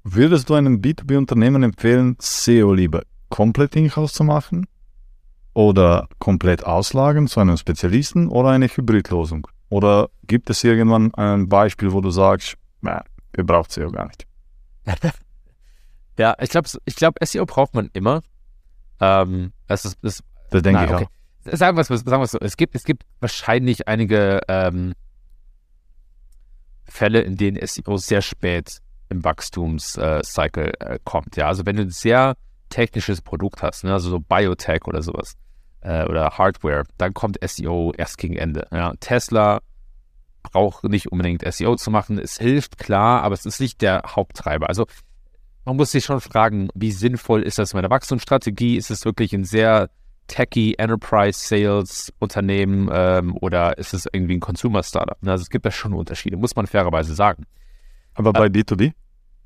würdest 0.03 0.49
du 0.49 0.53
einem 0.53 0.81
B2B-Unternehmen 0.81 1.63
empfehlen, 1.63 2.17
SEO 2.19 2.73
lieber 2.73 3.01
komplett 3.29 3.75
in-house 3.75 4.13
zu 4.13 4.23
machen 4.23 4.67
oder 5.53 6.07
komplett 6.19 6.65
auslagern 6.65 7.27
zu 7.27 7.39
einem 7.39 7.57
Spezialisten 7.57 8.27
oder 8.27 8.49
eine 8.49 8.67
Hybridlösung? 8.67 9.47
Oder 9.69 10.09
gibt 10.27 10.49
es 10.49 10.63
irgendwann 10.63 11.13
ein 11.13 11.47
Beispiel, 11.47 11.91
wo 11.91 12.01
du 12.01 12.09
sagst, 12.09 12.55
nah, 12.81 13.03
wir 13.33 13.45
brauchen 13.45 13.69
SEO 13.69 13.91
gar 13.91 14.07
nicht? 14.07 14.25
ja, 16.17 16.35
ich 16.39 16.49
glaube, 16.49 16.69
ich 16.85 16.95
glaub, 16.95 17.15
SEO 17.23 17.45
braucht 17.45 17.75
man 17.75 17.89
immer. 17.93 18.21
Ähm, 18.99 19.53
das, 19.67 19.85
ist, 19.85 19.97
das, 20.01 20.23
das 20.49 20.61
denke 20.61 20.85
ich 20.85 20.91
okay. 20.91 21.05
auch. 21.05 21.09
Sagen 21.57 21.77
wir 21.77 21.81
es 21.81 21.87
sagen 21.87 22.25
so, 22.25 22.37
es 22.39 22.57
gibt, 22.57 22.75
es 22.75 22.83
gibt 22.83 23.03
wahrscheinlich 23.21 23.87
einige 23.87 24.41
ähm, 24.47 24.93
Fälle, 26.85 27.21
in 27.21 27.37
denen 27.37 27.65
SEO 27.65 27.97
sehr 27.97 28.21
spät 28.21 28.79
im 29.09 29.23
Wachstumscycle 29.23 30.73
äh, 30.79 30.99
kommt. 31.03 31.35
Ja, 31.35 31.47
also 31.47 31.65
wenn 31.65 31.77
du 31.77 31.89
sehr 31.89 32.35
technisches 32.69 33.21
Produkt 33.21 33.61
hast, 33.61 33.83
ne, 33.83 33.93
also 33.93 34.09
so 34.09 34.19
Biotech 34.19 34.85
oder 34.85 35.01
sowas, 35.01 35.35
äh, 35.81 36.05
oder 36.05 36.37
Hardware, 36.37 36.83
dann 36.97 37.13
kommt 37.13 37.37
SEO 37.41 37.93
erst 37.97 38.17
gegen 38.17 38.35
Ende. 38.35 38.67
Ja. 38.71 38.93
Tesla 38.99 39.61
braucht 40.43 40.83
nicht 40.85 41.11
unbedingt 41.11 41.43
SEO 41.53 41.75
zu 41.75 41.91
machen. 41.91 42.17
Es 42.17 42.37
hilft, 42.37 42.77
klar, 42.77 43.23
aber 43.23 43.33
es 43.33 43.45
ist 43.45 43.59
nicht 43.59 43.81
der 43.81 44.03
Haupttreiber. 44.15 44.69
Also 44.69 44.85
man 45.65 45.75
muss 45.75 45.91
sich 45.91 46.05
schon 46.05 46.21
fragen, 46.21 46.69
wie 46.73 46.91
sinnvoll 46.91 47.43
ist 47.43 47.59
das 47.59 47.73
meine 47.73 47.89
Wachstumsstrategie? 47.89 48.77
Ist 48.77 48.89
es 48.89 49.05
wirklich 49.05 49.33
ein 49.33 49.43
sehr 49.43 49.89
techy 50.27 50.75
Enterprise 50.77 51.39
Sales 51.39 52.13
Unternehmen 52.19 52.89
ähm, 52.91 53.35
oder 53.41 53.77
ist 53.77 53.93
es 53.93 54.07
irgendwie 54.11 54.35
ein 54.35 54.39
Consumer 54.39 54.83
Startup? 54.83 55.17
Also 55.25 55.41
es 55.41 55.49
gibt 55.49 55.65
da 55.65 55.71
schon 55.71 55.93
Unterschiede, 55.93 56.37
muss 56.37 56.55
man 56.55 56.67
fairerweise 56.67 57.13
sagen. 57.13 57.45
Aber 58.13 58.33
bei 58.33 58.45
äh, 58.45 58.49
B2B? 58.49 58.93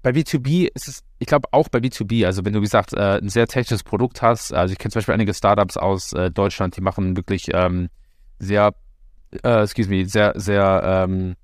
Bei 0.04 0.12
B2B 0.12 0.68
ist 0.76 0.90
es, 0.90 1.04
ich 1.18 1.28
glaube 1.28 1.48
auch 1.52 1.70
bei 1.70 1.80
B2B, 1.80 2.26
also 2.26 2.44
wenn 2.44 2.52
du 2.52 2.60
wie 2.60 2.66
gesagt 2.66 2.94
äh, 2.94 3.20
ein 3.20 3.30
sehr 3.30 3.48
technisches 3.48 3.84
Produkt 3.84 4.22
hast, 4.22 4.54
also 4.54 4.74
ich 4.74 4.78
kenne 4.78 4.92
zum 4.92 5.00
Beispiel 5.00 5.14
einige 5.14 5.34
Startups 5.34 5.78
aus 5.78 6.12
äh, 6.12 6.30
Deutschland, 6.30 6.76
die 6.76 6.82
machen 6.82 7.16
wirklich 7.16 7.48
ähm, 7.54 7.90
sehr, 8.38 8.76
äh, 9.44 9.64
excuse 9.64 9.90
me, 9.90 10.06
sehr, 10.06 10.34
sehr 10.36 11.06
ähm, 11.08 11.36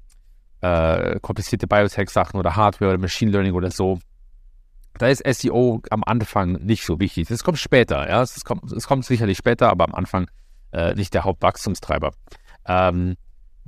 äh, 0.60 1.22
komplizierte 1.22 1.67
Biotech-Sachen 1.67 2.38
oder 2.38 2.58
Hardware 2.58 2.91
oder 2.91 3.00
Machine 3.00 3.32
Learning 3.32 3.54
oder 3.54 3.72
so. 3.72 4.00
Da 4.98 5.08
ist 5.08 5.24
SEO 5.26 5.82
am 5.89 6.04
Anfang 6.04 6.54
nicht 6.54 6.84
so 6.84 7.00
wichtig. 7.00 7.30
Das 7.30 7.45
kommt 7.45 7.60
später, 7.60 8.10
ja. 8.10 8.22
Es 8.22 8.43
kommt, 8.43 8.63
kommt 8.86 9.06
sicherlich 9.06 9.38
später, 9.38 9.69
aber 9.69 9.86
am 9.86 9.95
Anfang 9.95 10.30
äh, 10.74 10.93
nicht 10.95 11.13
der 11.13 11.24
Hauptwachstumstreiber. 11.24 12.12
Ähm, 12.67 13.15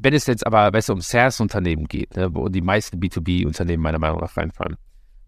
wenn 0.03 0.13
es 0.13 0.25
jetzt 0.25 0.45
aber 0.45 0.73
weißt 0.73 0.89
um 0.89 1.01
SaaS-Unternehmen 1.01 1.87
geht, 1.87 2.15
ne, 2.15 2.33
wo 2.33 2.49
die 2.49 2.61
meisten 2.61 2.99
B2B-Unternehmen 2.99 3.83
meiner 3.83 3.99
Meinung 3.99 4.19
nach 4.19 4.35
reinfallen, 4.35 4.77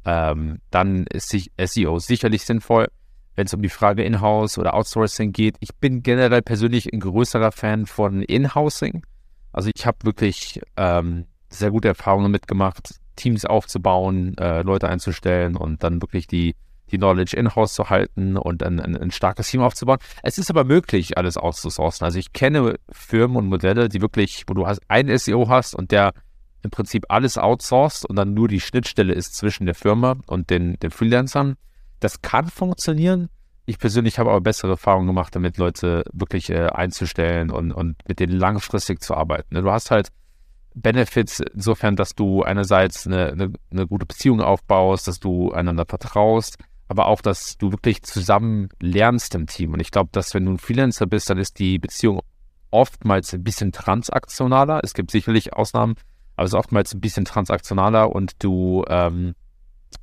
ähm, 0.06 0.60
dann 0.72 1.06
ist 1.08 1.30
sich 1.30 1.52
SEO 1.64 2.00
sicherlich 2.00 2.44
sinnvoll. 2.44 2.88
Wenn 3.36 3.46
es 3.46 3.54
um 3.54 3.62
die 3.62 3.70
Frage 3.70 4.04
Inhouse 4.04 4.58
oder 4.58 4.74
Outsourcing 4.74 5.32
geht, 5.32 5.56
ich 5.60 5.76
bin 5.76 6.04
generell 6.04 6.42
persönlich 6.42 6.92
ein 6.92 7.00
größerer 7.00 7.52
Fan 7.52 7.86
von 7.86 8.22
Inhousing. 8.22 9.06
Also 9.52 9.70
ich 9.74 9.86
habe 9.86 9.98
wirklich 10.04 10.62
ähm, 10.78 11.26
sehr 11.50 11.72
gute 11.72 11.88
Erfahrungen 11.90 12.32
mitgemacht, 12.32 12.96
Teams 13.16 13.46
aufzubauen, 13.46 14.38
äh, 14.38 14.62
Leute 14.64 14.90
einzustellen 14.90 15.56
und 15.56 15.84
dann 15.84 16.02
wirklich 16.02 16.28
die 16.28 16.56
die 16.94 16.98
Knowledge 16.98 17.36
in-house 17.36 17.74
zu 17.74 17.90
halten 17.90 18.38
und 18.38 18.64
ein, 18.64 18.80
ein, 18.80 18.96
ein, 18.96 19.12
starkes 19.12 19.50
Team 19.50 19.62
aufzubauen. 19.62 19.98
Es 20.22 20.38
ist 20.38 20.50
aber 20.50 20.64
möglich, 20.64 21.18
alles 21.18 21.38
auszusourcen. 21.38 22.06
Also 22.06 22.20
ich 22.20 22.32
kenne 22.34 22.76
Firmen 22.90 23.36
und 23.36 23.48
Modelle, 23.48 23.90
die 23.90 24.00
wirklich, 24.00 24.44
wo 24.48 24.54
du 24.54 24.68
hast, 24.68 24.80
ein 24.88 25.16
SEO 25.18 25.50
hast 25.50 25.76
und 25.76 25.92
der 25.92 26.14
im 26.62 26.70
Prinzip 26.70 27.06
alles 27.10 27.38
outsourced 27.38 28.06
und 28.06 28.16
dann 28.16 28.34
nur 28.34 28.48
die 28.48 28.62
Schnittstelle 28.62 29.14
ist 29.14 29.36
zwischen 29.36 29.66
der 29.66 29.76
Firma 29.76 30.16
und 30.28 30.50
den, 30.50 30.80
den 30.80 30.92
Freelancern. 30.92 31.56
Das 32.00 32.22
kann 32.22 32.48
funktionieren. 32.48 33.30
Ich 33.66 33.80
persönlich 33.80 34.20
habe 34.20 34.30
aber 34.30 34.42
bessere 34.42 34.72
Erfahrungen 34.72 35.08
gemacht, 35.08 35.36
damit 35.36 35.58
Leute 35.58 36.04
wirklich 36.14 36.50
äh, 36.50 36.68
einzustellen 36.68 37.50
und, 37.50 37.72
und 37.72 37.96
mit 38.08 38.20
denen 38.20 38.38
langfristig 38.38 39.02
zu 39.02 39.16
arbeiten. 39.16 39.56
Du 39.56 39.72
hast 39.72 39.90
halt 39.90 40.10
Benefits 40.76 41.40
insofern, 41.40 41.96
dass 41.96 42.14
du 42.16 42.44
einerseits 42.44 43.08
eine, 43.08 43.32
eine, 43.32 43.54
eine 43.72 43.88
gute 43.88 44.06
Beziehung 44.06 44.42
aufbaust, 44.42 45.08
dass 45.08 45.20
du 45.20 45.52
einander 45.52 45.86
vertraust, 45.88 46.58
aber 46.88 47.08
auch, 47.08 47.22
dass 47.22 47.58
du 47.58 47.72
wirklich 47.72 48.04
zusammen 48.04 48.70
lernst 48.80 49.36
im 49.36 49.48
Team. 49.48 49.74
Und 49.74 49.80
ich 49.80 49.92
glaube, 49.92 50.10
dass 50.12 50.34
wenn 50.34 50.46
du 50.46 50.52
ein 50.52 50.60
Freelancer 50.60 51.08
bist, 51.08 51.30
dann 51.30 51.38
ist 51.38 51.60
die 51.60 51.80
Beziehung 51.80 52.22
oftmals 52.72 53.34
ein 53.34 53.44
bisschen 53.44 53.72
transaktionaler. 53.72 54.82
Es 54.84 54.94
gibt 54.94 55.12
sicherlich 55.12 55.54
Ausnahmen, 55.54 55.96
aber 56.36 56.46
es 56.46 56.52
ist 56.52 56.58
oftmals 56.58 56.94
ein 56.94 57.02
bisschen 57.02 57.26
transaktionaler 57.26 58.14
und 58.14 58.44
du, 58.44 58.84
ähm, 58.88 59.36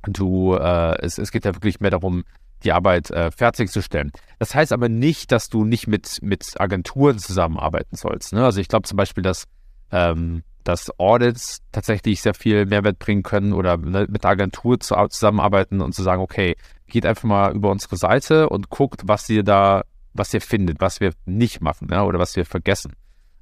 du, 0.03 0.55
äh, 0.55 0.97
es, 1.01 1.17
es 1.17 1.31
geht 1.31 1.45
ja 1.45 1.53
wirklich 1.53 1.79
mehr 1.79 1.91
darum, 1.91 2.23
die 2.63 2.71
Arbeit 2.71 3.09
äh, 3.11 3.31
fertigzustellen. 3.31 4.11
Das 4.39 4.55
heißt 4.55 4.71
aber 4.71 4.87
nicht, 4.87 5.31
dass 5.31 5.49
du 5.49 5.65
nicht 5.65 5.87
mit, 5.87 6.19
mit 6.21 6.59
Agenturen 6.59 7.19
zusammenarbeiten 7.19 7.95
sollst. 7.95 8.33
Ne? 8.33 8.43
Also 8.43 8.61
ich 8.61 8.67
glaube 8.67 8.87
zum 8.87 8.97
Beispiel, 8.97 9.23
dass 9.23 9.45
ähm, 9.91 10.43
dass 10.63 10.91
Audits 10.99 11.61
tatsächlich 11.71 12.21
sehr 12.21 12.33
viel 12.33 12.65
Mehrwert 12.65 12.99
bringen 12.99 13.23
können 13.23 13.53
oder 13.53 13.77
ne, 13.77 14.07
mit 14.09 14.23
der 14.23 14.31
Agentur 14.31 14.79
zu, 14.79 14.95
zusammenarbeiten 15.09 15.81
und 15.81 15.93
zu 15.93 16.03
sagen, 16.03 16.21
okay, 16.21 16.55
geht 16.87 17.05
einfach 17.05 17.23
mal 17.23 17.55
über 17.55 17.71
unsere 17.71 17.97
Seite 17.97 18.49
und 18.49 18.69
guckt, 18.69 19.01
was 19.05 19.29
ihr 19.29 19.43
da, 19.43 19.83
was 20.13 20.33
ihr 20.33 20.41
findet, 20.41 20.81
was 20.81 20.99
wir 20.99 21.13
nicht 21.25 21.61
machen 21.61 21.87
ja, 21.91 22.03
oder 22.03 22.19
was 22.19 22.35
wir 22.35 22.45
vergessen. 22.45 22.93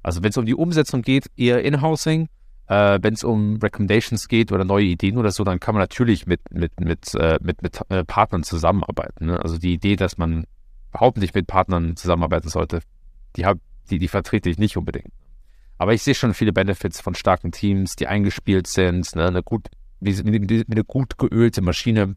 Also 0.02 0.22
wenn 0.22 0.30
es 0.30 0.36
um 0.36 0.46
die 0.46 0.54
Umsetzung 0.54 1.02
geht, 1.02 1.26
eher 1.36 1.62
In-Housing. 1.62 2.28
Äh, 2.68 3.00
wenn 3.02 3.14
es 3.14 3.24
um 3.24 3.56
Recommendations 3.56 4.28
geht 4.28 4.52
oder 4.52 4.64
neue 4.64 4.84
Ideen 4.84 5.18
oder 5.18 5.32
so, 5.32 5.42
dann 5.42 5.58
kann 5.58 5.74
man 5.74 5.82
natürlich 5.82 6.26
mit, 6.26 6.40
mit, 6.52 6.78
mit, 6.78 7.14
äh, 7.16 7.38
mit, 7.42 7.62
mit 7.62 7.80
äh, 7.88 8.04
Partnern 8.04 8.44
zusammenarbeiten. 8.44 9.26
Ne? 9.26 9.42
Also 9.42 9.58
die 9.58 9.74
Idee, 9.74 9.96
dass 9.96 10.18
man 10.18 10.44
überhaupt 10.90 11.18
nicht 11.18 11.34
mit 11.34 11.48
Partnern 11.48 11.96
zusammenarbeiten 11.96 12.48
sollte, 12.48 12.80
die, 13.36 13.44
hab, 13.44 13.58
die, 13.90 13.98
die 13.98 14.06
vertrete 14.06 14.48
ich 14.48 14.58
nicht 14.58 14.76
unbedingt. 14.76 15.12
Aber 15.80 15.94
ich 15.94 16.02
sehe 16.02 16.14
schon 16.14 16.34
viele 16.34 16.52
Benefits 16.52 17.00
von 17.00 17.14
starken 17.14 17.52
Teams, 17.52 17.96
die 17.96 18.06
eingespielt 18.06 18.66
sind, 18.66 19.16
ne, 19.16 19.28
eine 19.28 19.42
gut, 19.42 19.68
eine 20.04 20.84
gut 20.86 21.16
geölte 21.16 21.62
Maschine 21.62 22.16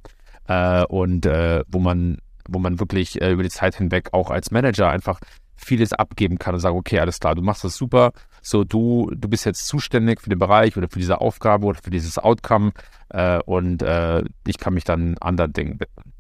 äh, 0.49 0.83
und 0.83 1.25
äh, 1.25 1.63
wo 1.69 1.79
man, 1.79 2.17
wo 2.49 2.59
man 2.59 2.81
wirklich 2.81 3.21
äh, 3.21 3.31
über 3.31 3.41
die 3.41 3.49
Zeit 3.49 3.77
hinweg 3.77 4.09
auch 4.11 4.31
als 4.31 4.51
Manager 4.51 4.89
einfach 4.89 5.21
vieles 5.55 5.93
abgeben 5.93 6.39
kann 6.39 6.55
und 6.55 6.59
sagen, 6.59 6.75
okay, 6.75 6.99
alles 6.99 7.21
klar, 7.21 7.35
du 7.35 7.41
machst 7.41 7.63
das 7.63 7.77
super, 7.77 8.11
so 8.41 8.65
du, 8.65 9.09
du 9.15 9.29
bist 9.29 9.45
jetzt 9.45 9.65
zuständig 9.65 10.19
für 10.19 10.29
den 10.29 10.39
Bereich 10.39 10.75
oder 10.75 10.89
für 10.89 10.99
diese 10.99 11.21
Aufgabe 11.21 11.65
oder 11.65 11.79
für 11.81 11.89
dieses 11.89 12.17
Outcome 12.17 12.73
äh, 13.11 13.39
und 13.45 13.81
äh, 13.81 14.25
ich 14.45 14.57
kann 14.57 14.73
mich 14.73 14.83
dann 14.83 15.17
anderen 15.19 15.53
Dingen 15.53 15.79
widmen. 15.79 16.11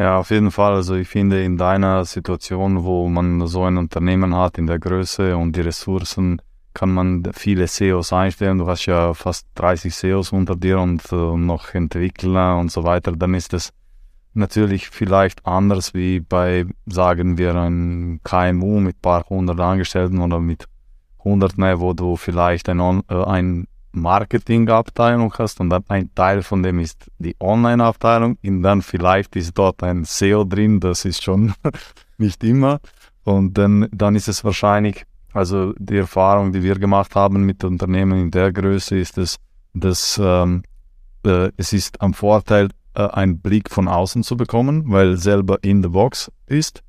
Ja, 0.00 0.16
auf 0.18 0.30
jeden 0.30 0.50
Fall. 0.50 0.72
Also 0.72 0.94
ich 0.94 1.08
finde, 1.08 1.44
in 1.44 1.58
deiner 1.58 2.06
Situation, 2.06 2.84
wo 2.84 3.06
man 3.10 3.46
so 3.46 3.64
ein 3.64 3.76
Unternehmen 3.76 4.34
hat, 4.34 4.56
in 4.56 4.66
der 4.66 4.78
Größe 4.78 5.36
und 5.36 5.54
die 5.54 5.60
Ressourcen, 5.60 6.40
kann 6.72 6.90
man 6.90 7.22
viele 7.34 7.66
SEOs 7.66 8.10
einstellen. 8.10 8.56
Du 8.56 8.66
hast 8.66 8.86
ja 8.86 9.12
fast 9.12 9.46
30 9.56 9.94
SEOs 9.94 10.32
unter 10.32 10.56
dir 10.56 10.80
und 10.80 11.02
äh, 11.12 11.36
noch 11.36 11.74
Entwickler 11.74 12.56
und 12.56 12.72
so 12.72 12.82
weiter. 12.82 13.12
Dann 13.12 13.34
ist 13.34 13.52
es 13.52 13.74
natürlich 14.32 14.88
vielleicht 14.88 15.44
anders 15.44 15.92
wie 15.92 16.20
bei, 16.20 16.64
sagen 16.86 17.36
wir, 17.36 17.54
einem 17.54 18.20
KMU 18.24 18.80
mit 18.80 18.96
ein 18.96 19.02
paar 19.02 19.28
hundert 19.28 19.60
Angestellten 19.60 20.22
oder 20.22 20.40
mit 20.40 20.64
hundert 21.22 21.58
mehr, 21.58 21.78
wo 21.78 21.92
du 21.92 22.16
vielleicht 22.16 22.70
ein, 22.70 23.02
äh, 23.10 23.22
ein 23.24 23.66
Marketingabteilung 23.92 25.32
hast 25.38 25.60
und 25.60 25.70
dann 25.70 25.84
ein 25.88 26.14
Teil 26.14 26.42
von 26.42 26.62
dem 26.62 26.78
ist 26.78 27.10
die 27.18 27.36
Online-Abteilung 27.40 28.38
und 28.44 28.62
dann 28.62 28.82
vielleicht 28.82 29.36
ist 29.36 29.56
dort 29.56 29.82
ein 29.82 30.04
SEO 30.04 30.44
drin, 30.44 30.80
das 30.80 31.04
ist 31.04 31.22
schon 31.22 31.54
nicht 32.18 32.42
immer. 32.44 32.80
Und 33.24 33.58
dann, 33.58 33.88
dann 33.92 34.14
ist 34.14 34.28
es 34.28 34.44
wahrscheinlich, 34.44 35.04
also 35.32 35.72
die 35.78 35.98
Erfahrung, 35.98 36.52
die 36.52 36.62
wir 36.62 36.78
gemacht 36.78 37.14
haben 37.14 37.44
mit 37.44 37.62
Unternehmen 37.64 38.20
in 38.20 38.30
der 38.30 38.52
Größe, 38.52 38.98
ist 38.98 39.18
es, 39.18 39.36
dass 39.74 40.20
ähm, 40.22 40.62
äh, 41.24 41.50
es 41.56 41.72
ist 41.72 42.00
am 42.00 42.14
Vorteil, 42.14 42.68
äh, 42.94 43.02
einen 43.02 43.40
Blick 43.40 43.70
von 43.70 43.88
außen 43.88 44.22
zu 44.22 44.36
bekommen, 44.36 44.84
weil 44.86 45.16
selber 45.16 45.58
in 45.62 45.82
the 45.82 45.88
box 45.88 46.30
ist 46.46 46.82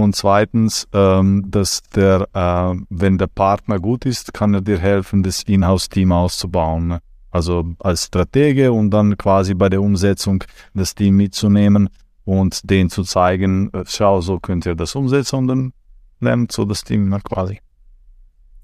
und 0.00 0.16
zweitens, 0.16 0.88
ähm, 0.94 1.44
dass 1.50 1.82
der, 1.94 2.26
äh, 2.32 2.80
wenn 2.88 3.18
der 3.18 3.26
Partner 3.26 3.78
gut 3.78 4.06
ist, 4.06 4.32
kann 4.32 4.54
er 4.54 4.62
dir 4.62 4.78
helfen, 4.78 5.22
das 5.22 5.42
Inhouse-Team 5.42 6.12
auszubauen. 6.12 6.88
Ne? 6.88 7.00
Also 7.30 7.74
als 7.78 8.06
Stratege 8.06 8.72
und 8.72 8.90
dann 8.90 9.18
quasi 9.18 9.52
bei 9.52 9.68
der 9.68 9.82
Umsetzung 9.82 10.44
das 10.72 10.94
Team 10.94 11.16
mitzunehmen 11.16 11.90
und 12.24 12.70
denen 12.70 12.88
zu 12.88 13.02
zeigen, 13.02 13.70
äh, 13.74 13.84
schau, 13.86 14.22
so 14.22 14.40
könnt 14.40 14.64
ihr 14.64 14.74
das 14.74 14.94
umsetzen 14.94 15.36
und 15.36 15.48
dann 15.48 15.72
lernt 16.20 16.52
so 16.52 16.64
das 16.64 16.84
Team 16.84 17.14
quasi. 17.22 17.60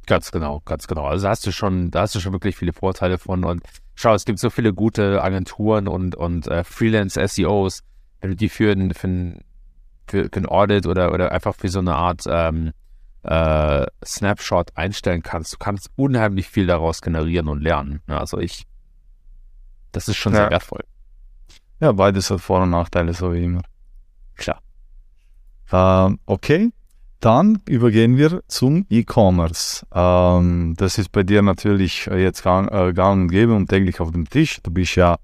Ganz 0.06 0.30
genau, 0.30 0.62
ganz 0.64 0.86
genau. 0.86 1.04
Also 1.04 1.28
hast 1.28 1.46
du 1.46 1.52
schon, 1.52 1.90
da 1.90 2.00
hast 2.02 2.14
du 2.14 2.20
schon 2.20 2.32
wirklich 2.32 2.56
viele 2.56 2.72
Vorteile 2.72 3.18
von 3.18 3.44
und 3.44 3.62
schau, 3.94 4.14
es 4.14 4.24
gibt 4.24 4.38
so 4.38 4.48
viele 4.48 4.72
gute 4.72 5.22
Agenturen 5.22 5.88
und, 5.88 6.14
und 6.14 6.46
äh, 6.46 6.64
Freelance-SEOs, 6.64 7.82
wenn 8.22 8.30
du 8.30 8.36
die 8.36 8.48
für, 8.48 8.74
für, 8.94 9.06
ein, 9.06 9.40
für, 10.08 10.24
für 10.24 10.40
ein 10.40 10.46
Audit 10.46 10.86
oder, 10.86 11.12
oder 11.12 11.32
einfach 11.32 11.54
für 11.54 11.68
so 11.68 11.78
eine 11.78 11.94
Art 11.94 12.24
ähm, 12.28 12.72
äh, 13.22 13.86
Snapshot 14.04 14.76
einstellen 14.76 15.22
kannst, 15.22 15.52
du 15.52 15.58
kannst 15.58 15.90
unheimlich 15.96 16.48
viel 16.48 16.66
daraus 16.66 17.00
generieren 17.00 17.48
und 17.48 17.62
lernen. 17.62 18.00
Also 18.06 18.38
ich, 18.38 18.66
das 19.92 20.08
ist 20.08 20.16
schon 20.16 20.32
ja. 20.32 20.40
sehr 20.40 20.50
wertvoll. 20.50 20.84
Ja, 21.80 21.92
beides 21.92 22.30
hat 22.30 22.40
Vor- 22.40 22.62
und 22.62 22.70
Nachteile, 22.70 23.14
so 23.14 23.32
wie 23.32 23.44
immer. 23.44 23.62
Klar. 24.36 24.60
Ähm, 25.70 26.18
okay, 26.26 26.72
dann 27.20 27.60
übergehen 27.68 28.16
wir 28.16 28.42
zum 28.48 28.86
E-Commerce. 28.88 29.86
Ähm, 29.92 30.74
das 30.76 30.98
ist 30.98 31.12
bei 31.12 31.22
dir 31.22 31.42
natürlich 31.42 32.06
jetzt 32.06 32.42
gang, 32.42 32.70
äh, 32.72 32.92
gang 32.92 33.22
und 33.22 33.28
gäbe 33.28 33.54
und 33.54 33.68
täglich 33.68 34.00
auf 34.00 34.12
dem 34.12 34.28
Tisch. 34.28 34.60
Du 34.62 34.70
bist 34.70 34.94
ja 34.94 35.18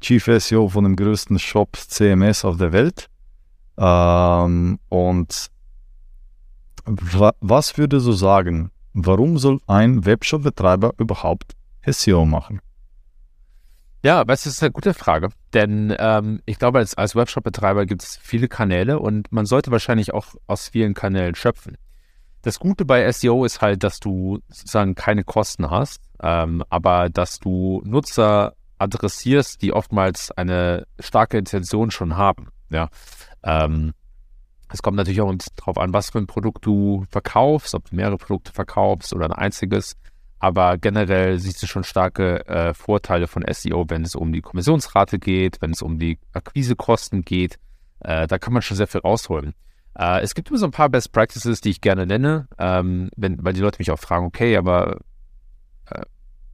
Chief 0.00 0.24
SEO 0.24 0.68
von 0.68 0.84
dem 0.84 0.96
größten 0.96 1.38
Shop 1.38 1.76
CMS 1.76 2.44
auf 2.44 2.56
der 2.56 2.72
Welt. 2.72 3.08
Ähm, 3.78 4.78
und 4.88 5.50
wa 6.84 7.32
was 7.40 7.78
würdest 7.78 8.06
du 8.06 8.12
sagen, 8.12 8.70
warum 8.92 9.38
soll 9.38 9.60
ein 9.66 10.04
Webshop-Betreiber 10.04 10.92
überhaupt 10.98 11.54
SEO 11.86 12.24
machen? 12.24 12.60
Ja, 14.04 14.24
das 14.24 14.46
ist 14.46 14.60
eine 14.62 14.72
gute 14.72 14.94
Frage, 14.94 15.28
denn 15.52 15.94
ähm, 15.96 16.40
ich 16.44 16.58
glaube, 16.58 16.78
als, 16.78 16.96
als 16.96 17.14
Webshop-Betreiber 17.14 17.86
gibt 17.86 18.02
es 18.02 18.18
viele 18.20 18.48
Kanäle 18.48 18.98
und 18.98 19.30
man 19.30 19.46
sollte 19.46 19.70
wahrscheinlich 19.70 20.12
auch 20.12 20.34
aus 20.48 20.68
vielen 20.68 20.94
Kanälen 20.94 21.36
schöpfen. 21.36 21.76
Das 22.42 22.58
Gute 22.58 22.84
bei 22.84 23.10
SEO 23.12 23.44
ist 23.44 23.60
halt, 23.60 23.84
dass 23.84 24.00
du 24.00 24.40
sozusagen 24.48 24.96
keine 24.96 25.22
Kosten 25.22 25.70
hast, 25.70 26.02
ähm, 26.20 26.64
aber 26.68 27.10
dass 27.10 27.38
du 27.38 27.80
Nutzer 27.84 28.54
adressierst, 28.78 29.62
die 29.62 29.72
oftmals 29.72 30.32
eine 30.32 30.84
starke 30.98 31.38
Intention 31.38 31.92
schon 31.92 32.16
haben. 32.16 32.48
Ja, 32.70 32.88
ähm, 33.44 33.92
es 34.72 34.82
kommt 34.82 34.96
natürlich 34.96 35.20
auch 35.20 35.34
darauf 35.56 35.78
an, 35.78 35.92
was 35.92 36.10
für 36.10 36.18
ein 36.18 36.26
Produkt 36.26 36.64
du 36.64 37.04
verkaufst, 37.10 37.74
ob 37.74 37.90
du 37.90 37.96
mehrere 37.96 38.16
Produkte 38.16 38.52
verkaufst 38.52 39.14
oder 39.14 39.26
ein 39.26 39.32
einziges. 39.32 39.96
Aber 40.38 40.78
generell 40.78 41.38
siehst 41.38 41.62
du 41.62 41.66
schon 41.66 41.84
starke 41.84 42.46
äh, 42.48 42.74
Vorteile 42.74 43.28
von 43.28 43.44
SEO, 43.48 43.84
wenn 43.88 44.02
es 44.02 44.16
um 44.16 44.32
die 44.32 44.40
Kommissionsrate 44.40 45.18
geht, 45.18 45.60
wenn 45.60 45.70
es 45.70 45.82
um 45.82 45.98
die 45.98 46.18
Akquisekosten 46.32 47.24
geht. 47.24 47.58
Äh, 48.00 48.26
da 48.26 48.38
kann 48.38 48.52
man 48.52 48.62
schon 48.62 48.76
sehr 48.76 48.88
viel 48.88 49.02
rausholen. 49.02 49.54
Äh, 49.96 50.22
es 50.22 50.34
gibt 50.34 50.48
immer 50.48 50.58
so 50.58 50.66
ein 50.66 50.72
paar 50.72 50.88
Best 50.88 51.12
Practices, 51.12 51.60
die 51.60 51.70
ich 51.70 51.80
gerne 51.80 52.06
nenne, 52.06 52.48
ähm, 52.58 53.10
wenn, 53.14 53.44
weil 53.44 53.52
die 53.52 53.60
Leute 53.60 53.78
mich 53.78 53.90
auch 53.90 53.98
fragen, 53.98 54.26
okay, 54.26 54.56
aber 54.56 54.98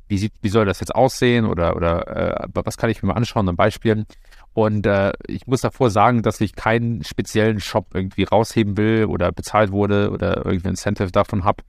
wie, 0.08 0.18
sieht, 0.18 0.32
wie 0.42 0.48
soll 0.48 0.64
das 0.64 0.80
jetzt 0.80 0.94
aussehen 0.94 1.44
oder, 1.44 1.76
oder 1.76 2.42
äh, 2.44 2.48
was 2.52 2.76
kann 2.76 2.90
ich 2.90 3.02
mir 3.02 3.08
mal 3.08 3.14
anschauen 3.14 3.48
an 3.48 3.56
Beispielen? 3.56 4.06
Und 4.54 4.86
äh, 4.86 5.12
ich 5.26 5.46
muss 5.46 5.60
davor 5.60 5.90
sagen, 5.90 6.22
dass 6.22 6.40
ich 6.40 6.56
keinen 6.56 7.04
speziellen 7.04 7.60
Shop 7.60 7.94
irgendwie 7.94 8.24
rausheben 8.24 8.76
will 8.76 9.04
oder 9.04 9.30
bezahlt 9.30 9.70
wurde 9.70 10.10
oder 10.10 10.38
irgendwie 10.38 10.66
ein 10.66 10.70
Incentive 10.70 11.12
davon 11.12 11.44
habe. 11.44 11.62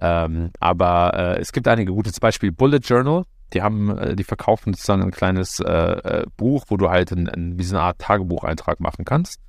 Ähm, 0.00 0.50
aber 0.58 1.12
äh, 1.14 1.40
es 1.40 1.52
gibt 1.52 1.68
einige 1.68 1.92
gute, 1.92 2.12
zum 2.12 2.20
Beispiel 2.20 2.52
Bullet 2.52 2.78
Journal. 2.78 3.24
Die 3.52 3.62
haben, 3.62 3.96
äh, 3.98 4.16
die 4.16 4.24
verkaufen 4.24 4.72
sozusagen 4.72 5.02
ein 5.02 5.10
kleines 5.10 5.60
äh, 5.60 5.70
äh, 5.70 6.26
Buch, 6.36 6.64
wo 6.68 6.76
du 6.76 6.88
halt 6.88 7.12
ein, 7.12 7.28
ein, 7.28 7.58
wie 7.58 7.64
so 7.64 7.76
eine 7.76 7.84
Art 7.84 7.98
Tagebucheintrag 7.98 8.80
machen 8.80 9.04
kannst. 9.04 9.40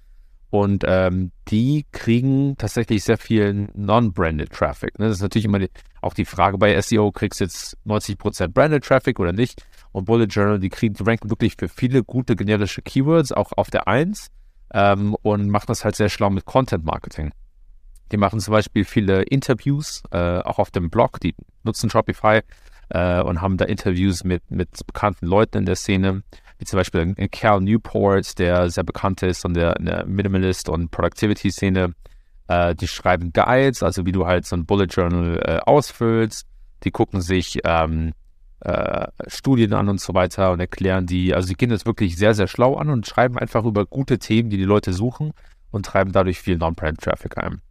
Und 0.50 0.84
ähm, 0.86 1.32
die 1.48 1.86
kriegen 1.94 2.58
tatsächlich 2.58 3.06
sehr 3.06 3.18
viel 3.18 3.70
Non-Branded 3.74 4.52
Traffic. 4.52 5.00
Ne? 5.00 5.08
Das 5.08 5.18
ist 5.18 5.22
natürlich 5.22 5.46
immer 5.46 5.60
die, 5.60 5.70
auch 6.02 6.14
die 6.14 6.26
Frage 6.26 6.58
bei 6.58 6.80
SEO, 6.82 7.12
kriegst 7.12 7.40
du 7.40 7.46
jetzt 7.46 7.78
90% 7.86 8.50
Branded 8.50 8.84
Traffic 8.84 9.20
oder 9.20 9.34
nicht? 9.34 9.64
Und 9.92 10.06
Bullet 10.06 10.26
Journal, 10.26 10.60
die 10.60 10.70
kriegen, 10.70 10.96
ranken 11.04 11.30
wirklich 11.30 11.56
für 11.58 11.70
viele 11.70 12.04
gute 12.04 12.36
generische 12.36 12.82
Keywords, 12.82 13.32
auch 13.32 13.52
auf 13.56 13.70
der 13.70 13.88
1 13.88 14.28
ähm, 14.74 15.16
und 15.22 15.50
machen 15.50 15.68
das 15.68 15.84
halt 15.84 15.96
sehr 15.96 16.10
schlau 16.10 16.30
mit 16.30 16.46
Content 16.46 16.86
Marketing. 16.86 17.32
Die 18.12 18.18
machen 18.18 18.40
zum 18.40 18.52
Beispiel 18.52 18.84
viele 18.84 19.24
Interviews, 19.24 20.04
äh, 20.12 20.40
auch 20.40 20.60
auf 20.60 20.72
dem 20.72 20.90
Blog. 20.90 21.20
Die 21.22 21.36
nutzen 21.64 21.90
Shopify 21.90 22.42
äh, 22.90 23.22
und 23.22 23.42
haben 23.42 23.58
da 23.58 23.66
Interviews 23.66 24.24
mit, 24.24 24.50
mit 24.50 24.70
bekannten 24.86 25.26
Leuten 25.26 25.60
in 25.60 25.66
der 25.66 25.76
Szene, 25.76 26.24
wie 26.58 26.66
zum 26.66 26.78
Beispiel 26.78 27.16
Cal 27.32 27.62
Newport, 27.62 28.38
der 28.38 28.70
sehr 28.70 28.84
bekannt 28.84 29.24
ist 29.24 29.46
in 29.46 29.54
der, 29.54 29.76
der 29.76 30.06
Minimalist- 30.06 30.70
und 30.70 30.92
Productivity-Szene. 30.92 31.94
Äh, 32.52 32.76
die 32.76 32.88
schreiben 32.88 33.32
Guides, 33.32 33.82
also 33.82 34.06
wie 34.06 34.12
du 34.12 34.26
halt 34.26 34.46
so 34.46 34.58
ein 34.58 34.66
Bullet 34.66 34.88
Journal 34.88 35.42
äh, 35.46 35.60
ausfüllst. 35.60 36.46
Die 36.84 36.92
gucken 36.92 37.22
sich 37.22 37.60
ähm, 37.64 38.12
äh, 38.60 39.08
Studien 39.28 39.74
an 39.74 39.88
und 39.88 40.02
so 40.02 40.14
weiter 40.14 40.52
und 40.52 40.60
erklären 40.60 41.06
die. 41.06 41.34
Also, 41.34 41.48
die 41.48 41.56
gehen 41.56 41.70
das 41.70 41.86
wirklich 41.86 42.18
sehr, 42.18 42.34
sehr 42.34 42.48
schlau 42.48 42.76
an 42.76 42.90
und 42.90 43.08
schreiben 43.08 43.38
einfach 43.38 43.64
über 43.64 43.86
gute 43.86 44.20
Themen, 44.20 44.50
die 44.50 44.58
die 44.58 44.66
Leute 44.66 44.92
suchen 44.92 45.32
und 45.72 45.86
treiben 45.86 46.12
dadurch 46.12 46.42
viel 46.42 46.58
Non-Brand-Traffic 46.58 47.38
ein. 47.38 47.62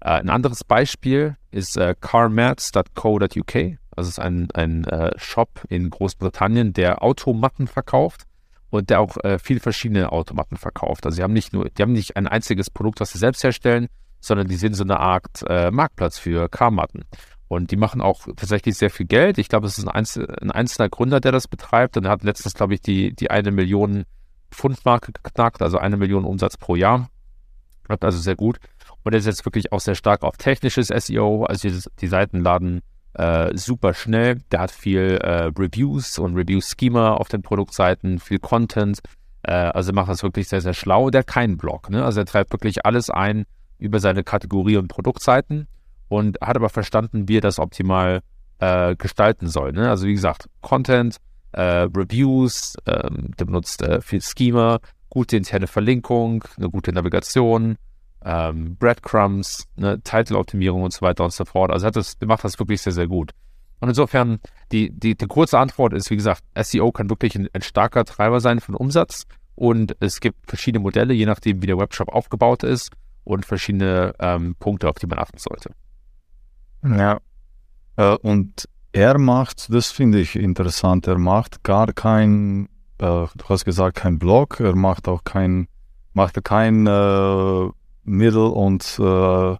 Äh, 0.00 0.08
ein 0.08 0.30
anderes 0.30 0.64
Beispiel 0.64 1.36
ist 1.52 1.76
äh, 1.76 1.94
carmats.co.uk. 2.00 3.54
Es 3.96 4.08
ist 4.08 4.18
ein, 4.18 4.48
ein 4.52 4.84
äh, 4.84 5.12
Shop 5.16 5.62
in 5.68 5.90
Großbritannien, 5.90 6.72
der 6.72 7.04
Automatten 7.04 7.68
verkauft 7.68 8.24
und 8.70 8.90
der 8.90 8.98
auch 8.98 9.16
äh, 9.22 9.38
viele 9.38 9.60
verschiedene 9.60 10.10
Automatten 10.10 10.56
verkauft. 10.56 11.06
Also 11.06 11.14
sie 11.14 11.22
haben 11.22 11.34
nicht 11.34 11.52
nur, 11.52 11.68
die 11.68 11.82
haben 11.82 11.92
nicht 11.92 12.16
ein 12.16 12.26
einziges 12.26 12.70
Produkt, 12.70 12.98
was 12.98 13.12
sie 13.12 13.18
selbst 13.18 13.44
herstellen, 13.44 13.86
sondern 14.24 14.48
die 14.48 14.56
sind 14.56 14.74
so 14.74 14.84
eine 14.84 15.00
Art 15.00 15.44
äh, 15.48 15.70
Marktplatz 15.70 16.18
für 16.18 16.48
Carmatten. 16.48 17.04
Und 17.48 17.70
die 17.70 17.76
machen 17.76 18.00
auch 18.00 18.26
tatsächlich 18.36 18.76
sehr 18.76 18.90
viel 18.90 19.06
Geld. 19.06 19.38
Ich 19.38 19.48
glaube, 19.48 19.66
es 19.66 19.78
ist 19.78 19.84
ein, 19.84 19.90
Einzel 19.90 20.34
ein 20.40 20.50
einzelner 20.50 20.88
Gründer, 20.88 21.20
der 21.20 21.32
das 21.32 21.46
betreibt. 21.46 21.96
Und 21.96 22.06
er 22.06 22.10
hat 22.10 22.24
letztens, 22.24 22.54
glaube 22.54 22.74
ich, 22.74 22.80
die, 22.80 23.14
die 23.14 23.30
eine 23.30 23.50
Million 23.50 24.04
Pfund-Marke 24.50 25.12
geknackt, 25.12 25.62
also 25.62 25.78
eine 25.78 25.96
Million 25.96 26.24
Umsatz 26.24 26.56
pro 26.56 26.76
Jahr. 26.76 27.08
Klappt 27.84 28.04
also 28.04 28.18
sehr 28.18 28.36
gut. 28.36 28.58
Und 29.02 29.12
er 29.12 29.20
setzt 29.20 29.44
wirklich 29.44 29.72
auch 29.72 29.80
sehr 29.80 29.94
stark 29.94 30.22
auf 30.22 30.36
technisches 30.36 30.88
SEO. 30.88 31.44
Also 31.44 31.68
die, 31.68 31.78
die 32.00 32.06
Seiten 32.06 32.40
laden 32.40 32.82
äh, 33.12 33.56
super 33.56 33.94
schnell. 33.94 34.40
Der 34.50 34.60
hat 34.60 34.70
viel 34.70 35.18
äh, 35.22 35.52
Reviews 35.56 36.18
und 36.18 36.34
Review-Schema 36.34 37.12
auf 37.14 37.28
den 37.28 37.42
Produktseiten, 37.42 38.18
viel 38.18 38.38
Content. 38.38 39.00
Äh, 39.42 39.52
also 39.52 39.92
macht 39.92 40.08
das 40.08 40.22
wirklich 40.22 40.48
sehr, 40.48 40.62
sehr 40.62 40.74
schlau. 40.74 41.10
Der 41.10 41.20
hat 41.20 41.26
keinen 41.26 41.58
Blog. 41.58 41.90
Ne? 41.90 42.04
Also 42.04 42.20
er 42.20 42.26
treibt 42.26 42.52
wirklich 42.52 42.86
alles 42.86 43.10
ein 43.10 43.44
über 43.78 44.00
seine 44.00 44.24
Kategorie- 44.24 44.76
und 44.76 44.88
Produktseiten 44.88 45.66
und 46.08 46.38
hat 46.40 46.56
aber 46.56 46.68
verstanden, 46.68 47.28
wie 47.28 47.38
er 47.38 47.42
das 47.42 47.58
optimal 47.58 48.20
äh, 48.58 48.96
gestalten 48.96 49.48
soll. 49.48 49.72
Ne? 49.72 49.88
Also 49.88 50.06
wie 50.06 50.14
gesagt, 50.14 50.48
Content, 50.60 51.16
äh, 51.52 51.88
Reviews, 51.94 52.76
ähm, 52.86 53.30
der 53.38 53.44
benutzt 53.44 53.82
äh, 53.82 54.00
viel 54.00 54.20
Schema, 54.20 54.80
gute 55.08 55.36
interne 55.36 55.66
Verlinkung, 55.66 56.44
eine 56.56 56.70
gute 56.70 56.92
Navigation, 56.92 57.76
ähm, 58.24 58.76
Breadcrumbs, 58.76 59.64
ne, 59.76 60.00
Title-Optimierung 60.02 60.82
und 60.82 60.92
so 60.92 61.02
weiter 61.02 61.24
und 61.24 61.32
so 61.32 61.44
fort. 61.44 61.70
Also 61.70 61.86
hat 61.86 61.96
das, 61.96 62.16
macht 62.24 62.44
das 62.44 62.58
wirklich 62.58 62.82
sehr, 62.82 62.92
sehr 62.92 63.06
gut. 63.06 63.32
Und 63.80 63.88
insofern, 63.88 64.38
die, 64.72 64.90
die, 64.90 65.14
die 65.14 65.26
kurze 65.26 65.58
Antwort 65.58 65.92
ist, 65.92 66.10
wie 66.10 66.16
gesagt, 66.16 66.42
SEO 66.58 66.90
kann 66.90 67.10
wirklich 67.10 67.36
ein, 67.36 67.48
ein 67.52 67.62
starker 67.62 68.04
Treiber 68.04 68.40
sein 68.40 68.60
von 68.60 68.74
Umsatz. 68.74 69.24
Und 69.56 69.94
es 70.00 70.20
gibt 70.20 70.48
verschiedene 70.48 70.82
Modelle, 70.82 71.14
je 71.14 71.26
nachdem, 71.26 71.62
wie 71.62 71.66
der 71.66 71.78
Webshop 71.78 72.08
aufgebaut 72.08 72.62
ist 72.62 72.90
und 73.24 73.44
verschiedene 73.46 74.14
ähm, 74.18 74.54
Punkte, 74.58 74.88
auf 74.88 74.96
die 74.96 75.06
man 75.06 75.18
achten 75.18 75.38
sollte. 75.38 75.70
Ja. 76.84 77.18
Äh, 77.96 78.16
und 78.16 78.68
er 78.92 79.18
macht, 79.18 79.72
das 79.72 79.90
finde 79.90 80.20
ich 80.20 80.36
interessant, 80.36 81.06
er 81.06 81.18
macht 81.18 81.64
gar 81.64 81.92
kein, 81.92 82.68
äh, 82.98 83.26
du 83.34 83.44
hast 83.48 83.64
gesagt, 83.64 83.96
kein 83.96 84.18
Blog, 84.18 84.60
er 84.60 84.76
macht 84.76 85.08
auch 85.08 85.24
kein, 85.24 85.66
macht 86.12 86.42
kein 86.44 86.86
äh, 86.86 87.68
Middle 88.04 88.48
und 88.48 88.98
äh, 89.00 89.52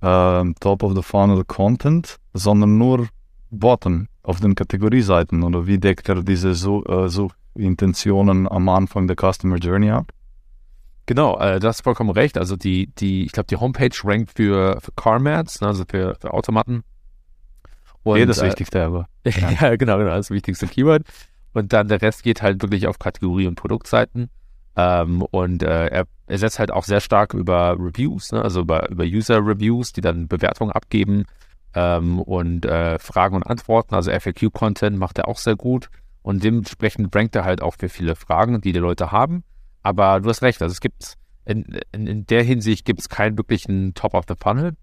äh, 0.00 0.54
Top 0.60 0.82
of 0.82 0.94
the 0.94 1.02
Funnel 1.02 1.44
Content, 1.44 2.16
sondern 2.32 2.78
nur 2.78 3.08
Bottom 3.50 4.08
auf 4.22 4.40
den 4.40 4.54
Kategorieseiten 4.54 5.42
oder 5.42 5.66
wie 5.66 5.78
deckt 5.78 6.08
er 6.08 6.22
diese 6.22 6.50
äh, 6.50 7.08
Suchintentionen 7.08 8.48
am 8.48 8.68
Anfang 8.68 9.06
der 9.06 9.16
Customer 9.16 9.56
Journey 9.56 9.90
ab? 9.90 10.12
Genau, 11.08 11.38
äh, 11.38 11.58
das 11.58 11.76
ist 11.76 11.84
vollkommen 11.84 12.10
recht. 12.10 12.36
Also 12.36 12.54
die, 12.54 12.88
die, 12.98 13.24
ich 13.24 13.32
glaube, 13.32 13.46
die 13.46 13.56
Homepage 13.56 13.96
rankt 14.04 14.32
für, 14.36 14.78
für 14.82 14.92
Carmats, 14.92 15.62
ne, 15.62 15.68
also 15.68 15.84
für, 15.88 16.14
für 16.20 16.34
Automaten. 16.34 16.84
Und, 18.02 18.12
okay, 18.12 18.26
das 18.26 18.40
äh, 18.40 18.46
Wichtigste 18.46 18.84
aber. 18.84 19.08
ja, 19.24 19.76
genau, 19.76 19.96
genau, 19.96 20.10
das 20.10 20.30
wichtigste 20.30 20.66
Keyword. 20.66 21.04
Und 21.54 21.72
dann 21.72 21.88
der 21.88 22.02
Rest 22.02 22.24
geht 22.24 22.42
halt 22.42 22.60
wirklich 22.60 22.86
auf 22.86 22.98
Kategorie- 22.98 23.46
und 23.46 23.54
Produktseiten. 23.54 24.28
Ähm, 24.76 25.22
und 25.22 25.62
äh, 25.62 25.86
er, 25.86 26.04
er 26.26 26.38
setzt 26.38 26.58
halt 26.58 26.70
auch 26.70 26.84
sehr 26.84 27.00
stark 27.00 27.32
über 27.32 27.74
Reviews, 27.78 28.30
ne? 28.32 28.42
also 28.42 28.60
über, 28.60 28.90
über 28.90 29.04
User-Reviews, 29.04 29.94
die 29.94 30.02
dann 30.02 30.28
Bewertungen 30.28 30.72
abgeben 30.72 31.24
ähm, 31.72 32.20
und 32.20 32.66
äh, 32.66 32.98
Fragen 32.98 33.34
und 33.34 33.46
Antworten, 33.46 33.94
also 33.94 34.10
FAQ-Content 34.10 34.98
macht 34.98 35.16
er 35.16 35.26
auch 35.26 35.38
sehr 35.38 35.56
gut. 35.56 35.88
und 36.20 36.44
dementsprechend 36.44 37.16
rankt 37.16 37.34
er 37.34 37.46
halt 37.46 37.62
auch 37.62 37.76
für 37.78 37.88
viele 37.88 38.14
Fragen, 38.14 38.60
die 38.60 38.72
die 38.72 38.78
Leute 38.78 39.10
haben. 39.10 39.42
Aber 39.88 40.20
du 40.20 40.28
hast 40.28 40.42
recht, 40.42 40.60
also 40.60 40.70
es 40.70 40.80
gibt 40.82 41.14
in, 41.46 41.64
in, 41.92 42.06
in 42.06 42.26
der 42.26 42.42
Hinsicht 42.42 42.84
gibt 42.84 43.00
es 43.00 43.08
keinen 43.08 43.38
wirklichen 43.38 43.94
Top 43.94 44.12
of 44.12 44.26
the 44.28 44.34
Funnel. 44.38 44.76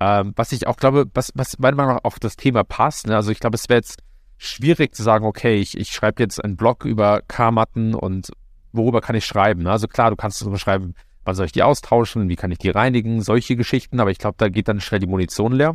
Ähm, 0.00 0.34
was 0.36 0.52
ich 0.52 0.66
auch 0.66 0.76
glaube, 0.76 1.06
was, 1.14 1.32
was 1.34 1.58
meiner 1.58 1.76
Meinung 1.76 1.94
nach 1.94 2.04
auf 2.04 2.18
das 2.18 2.36
Thema 2.36 2.62
passt. 2.62 3.06
Ne? 3.06 3.16
Also 3.16 3.30
ich 3.30 3.40
glaube, 3.40 3.54
es 3.54 3.70
wäre 3.70 3.78
jetzt 3.78 4.02
schwierig 4.36 4.94
zu 4.94 5.02
sagen, 5.02 5.24
okay, 5.24 5.56
ich, 5.56 5.78
ich 5.78 5.92
schreibe 5.92 6.22
jetzt 6.22 6.44
einen 6.44 6.58
Blog 6.58 6.84
über 6.84 7.22
K-Matten 7.26 7.94
und 7.94 8.28
worüber 8.72 9.00
kann 9.00 9.16
ich 9.16 9.24
schreiben? 9.24 9.62
Ne? 9.62 9.70
Also 9.70 9.88
klar, 9.88 10.10
du 10.10 10.16
kannst 10.16 10.42
darüber 10.42 10.58
schreiben, 10.58 10.94
wann 11.24 11.34
soll 11.34 11.46
ich 11.46 11.52
die 11.52 11.62
austauschen, 11.62 12.28
wie 12.28 12.36
kann 12.36 12.52
ich 12.52 12.58
die 12.58 12.68
reinigen, 12.68 13.22
solche 13.22 13.56
Geschichten, 13.56 13.98
aber 13.98 14.10
ich 14.10 14.18
glaube, 14.18 14.36
da 14.36 14.50
geht 14.50 14.68
dann 14.68 14.82
schnell 14.82 15.00
die 15.00 15.06
Munition 15.06 15.52
leer. 15.52 15.74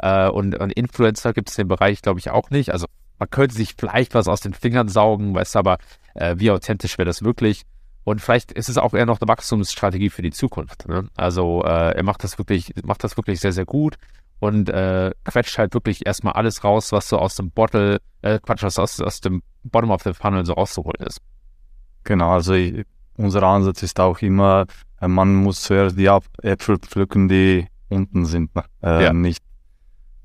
Äh, 0.00 0.28
und, 0.28 0.54
und 0.54 0.70
Influencer 0.70 1.32
gibt 1.32 1.48
es 1.48 1.56
dem 1.56 1.68
Bereich, 1.68 2.02
glaube 2.02 2.20
ich, 2.20 2.28
auch 2.28 2.50
nicht. 2.50 2.74
Also 2.74 2.88
man 3.18 3.30
könnte 3.30 3.54
sich 3.54 3.74
vielleicht 3.78 4.14
was 4.14 4.28
aus 4.28 4.42
den 4.42 4.52
Fingern 4.52 4.88
saugen, 4.88 5.34
weißt 5.34 5.56
aber, 5.56 5.78
äh, 6.12 6.34
wie 6.36 6.50
authentisch 6.50 6.98
wäre 6.98 7.06
das 7.06 7.22
wirklich? 7.22 7.64
Und 8.08 8.22
vielleicht 8.22 8.52
ist 8.52 8.70
es 8.70 8.78
auch 8.78 8.94
eher 8.94 9.04
noch 9.04 9.20
eine 9.20 9.28
Wachstumsstrategie 9.28 10.08
für 10.08 10.22
die 10.22 10.30
Zukunft. 10.30 10.88
Ne? 10.88 11.08
Also 11.14 11.62
äh, 11.62 11.94
er 11.94 12.02
macht 12.02 12.24
das 12.24 12.38
wirklich, 12.38 12.72
macht 12.82 13.04
das 13.04 13.18
wirklich 13.18 13.38
sehr, 13.38 13.52
sehr 13.52 13.66
gut 13.66 13.96
und 14.40 14.70
äh, 14.70 15.12
quetscht 15.24 15.58
halt 15.58 15.74
wirklich 15.74 16.06
erstmal 16.06 16.32
alles 16.32 16.64
raus, 16.64 16.90
was 16.90 17.10
so 17.10 17.18
aus 17.18 17.34
dem 17.34 17.50
Bottle, 17.50 18.00
äh, 18.22 18.38
Quatsch, 18.38 18.62
was 18.62 18.78
aus, 18.78 18.98
aus 19.02 19.20
dem 19.20 19.42
Bottom 19.62 19.90
of 19.90 20.02
the 20.04 20.14
Funnel 20.14 20.46
so 20.46 20.54
rauszuholen 20.54 21.06
ist. 21.06 21.20
Genau, 22.04 22.30
also 22.30 22.54
ich, 22.54 22.86
unser 23.18 23.42
Ansatz 23.42 23.82
ist 23.82 24.00
auch 24.00 24.22
immer, 24.22 24.64
äh, 25.02 25.06
man 25.06 25.34
muss 25.34 25.60
zuerst 25.60 25.98
die 25.98 26.06
Äpfel 26.06 26.78
pflücken, 26.78 27.28
die 27.28 27.66
unten 27.90 28.24
sind, 28.24 28.54
ne? 28.54 28.64
äh, 28.82 29.04
ja. 29.04 29.12
nicht 29.12 29.42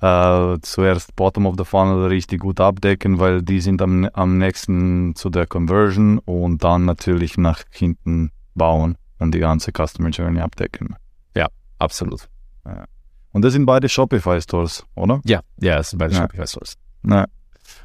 äh, 0.03 0.59
zuerst 0.61 1.15
Bottom 1.15 1.45
of 1.45 1.55
the 1.57 1.63
Funnel 1.63 2.07
richtig 2.07 2.41
gut 2.41 2.59
abdecken, 2.59 3.19
weil 3.19 3.41
die 3.41 3.61
sind 3.61 3.81
am, 3.81 4.03
am 4.11 4.37
nächsten 4.37 5.15
zu 5.15 5.29
der 5.29 5.47
Conversion 5.47 6.19
und 6.19 6.61
dann 6.61 6.83
natürlich 6.83 7.37
nach 7.37 7.63
hinten 7.71 8.31
bauen 8.53 8.97
und 9.19 9.33
die 9.33 9.39
ganze 9.39 9.71
Customer 9.71 10.09
Journey 10.09 10.41
abdecken. 10.41 10.97
Ja, 11.37 11.47
absolut. 11.79 12.27
Ja. 12.65 12.83
Und 13.31 13.43
das 13.43 13.53
sind 13.53 13.65
beide 13.65 13.87
Shopify 13.87 14.41
Stores, 14.41 14.85
oder? 14.95 15.21
Ja, 15.23 15.39
ja, 15.61 15.77
das 15.77 15.91
sind 15.91 15.99
beide 15.99 16.13
ja. 16.13 16.23
Shopify 16.23 16.47
Stores. 16.47 16.75
Ja. 17.07 17.25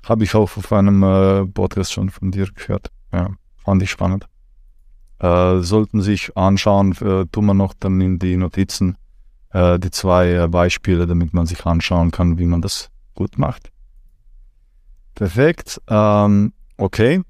Habe 0.09 0.25
ich 0.25 0.35
auch 0.35 0.57
auf 0.57 0.73
einem 0.73 1.05
äh, 1.05 1.47
Podcast 1.47 1.93
schon 1.93 2.11
von 2.11 2.33
dir 2.33 2.49
gehört. 2.53 2.91
Ja, 3.13 3.31
fand 3.65 3.81
ich 3.81 3.91
spannend. 3.91 4.27
Äh, 5.21 5.61
sollten 5.61 6.01
sich 6.01 6.37
anschauen, 6.37 6.97
äh, 7.01 7.27
tun 7.27 7.47
wir 7.47 7.55
noch 7.55 7.75
dann 7.79 8.01
in 8.01 8.19
die 8.19 8.37
Notizen 8.37 8.97
äh, 9.53 9.79
die 9.79 9.91
zwei 9.91 10.33
äh, 10.33 10.49
Beispiele, 10.49 11.07
damit 11.07 11.33
man 11.33 11.47
sich 11.47 11.65
anschauen 11.65 12.11
kann, 12.11 12.39
wie 12.39 12.47
man 12.47 12.63
das 12.63 12.91
gut 13.15 13.39
macht. 13.39 13.71
Perfekt. 15.15 15.81
Ähm, 15.89 16.53
okay. 16.77 17.23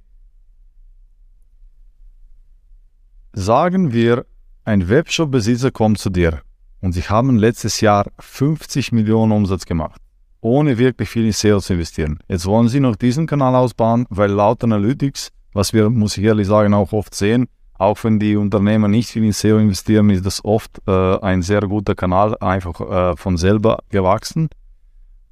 Sagen 3.33 3.93
wir, 3.93 4.27
ein 4.65 4.89
Webshop-Besitzer 4.89 5.71
kommt 5.71 5.99
zu 5.99 6.11
dir 6.11 6.43
und 6.81 6.93
sie 6.93 7.03
haben 7.03 7.39
letztes 7.39 7.81
Jahr 7.81 8.07
50 8.19 8.93
Millionen 8.93 9.33
Umsatz 9.33 9.65
gemacht, 9.65 10.01
ohne 10.41 10.77
wirklich 10.77 11.09
viel 11.09 11.25
in 11.25 11.33
SEO 11.33 11.61
zu 11.61 11.75
investieren. 11.75 12.19
Jetzt 12.29 12.47
wollen 12.47 12.69
sie 12.69 12.81
noch 12.81 12.97
diesen 12.97 13.27
Kanal 13.27 13.55
ausbauen, 13.55 14.07
weil 14.11 14.31
laut 14.31 14.63
Analytics, 14.63 15.31
was 15.53 15.73
wir, 15.73 15.89
muss 15.89 16.19
ich 16.19 16.25
ehrlich 16.25 16.47
sagen, 16.47 16.75
auch 16.75 16.93
oft 16.93 17.15
sehen, 17.15 17.49
auch 17.79 18.03
wenn 18.03 18.19
die 18.19 18.37
Unternehmer 18.37 18.89
nicht 18.89 19.11
viel 19.11 19.25
in 19.25 19.33
SEO 19.33 19.59
investieren, 19.59 20.11
ist 20.11 20.27
das 20.27 20.45
oft 20.45 20.83
äh, 20.87 21.19
ein 21.21 21.43
sehr 21.43 21.61
guter 21.61 21.95
Kanal, 21.95 22.37
einfach 22.39 22.81
äh, 22.81 23.17
von 23.17 23.37
selber 23.37 23.79
gewachsen. 23.89 24.49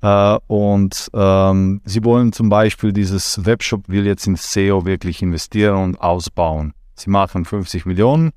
Äh, 0.01 0.39
und 0.47 1.11
ähm, 1.13 1.81
sie 1.85 2.05
wollen 2.05 2.33
zum 2.33 2.49
Beispiel, 2.49 2.93
dieses 2.93 3.45
Webshop 3.45 3.89
will 3.89 4.07
jetzt 4.07 4.27
in 4.27 4.37
SEO 4.37 4.87
wirklich 4.87 5.23
investieren 5.23 5.83
und 5.83 6.01
ausbauen. 6.01 6.73
Sie 6.95 7.11
machen 7.11 7.45
50 7.45 7.85
Millionen. 7.85 8.31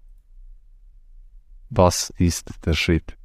Was 1.69 2.11
ist 2.17 2.49
der 2.65 2.73
Schritt? 2.73 3.15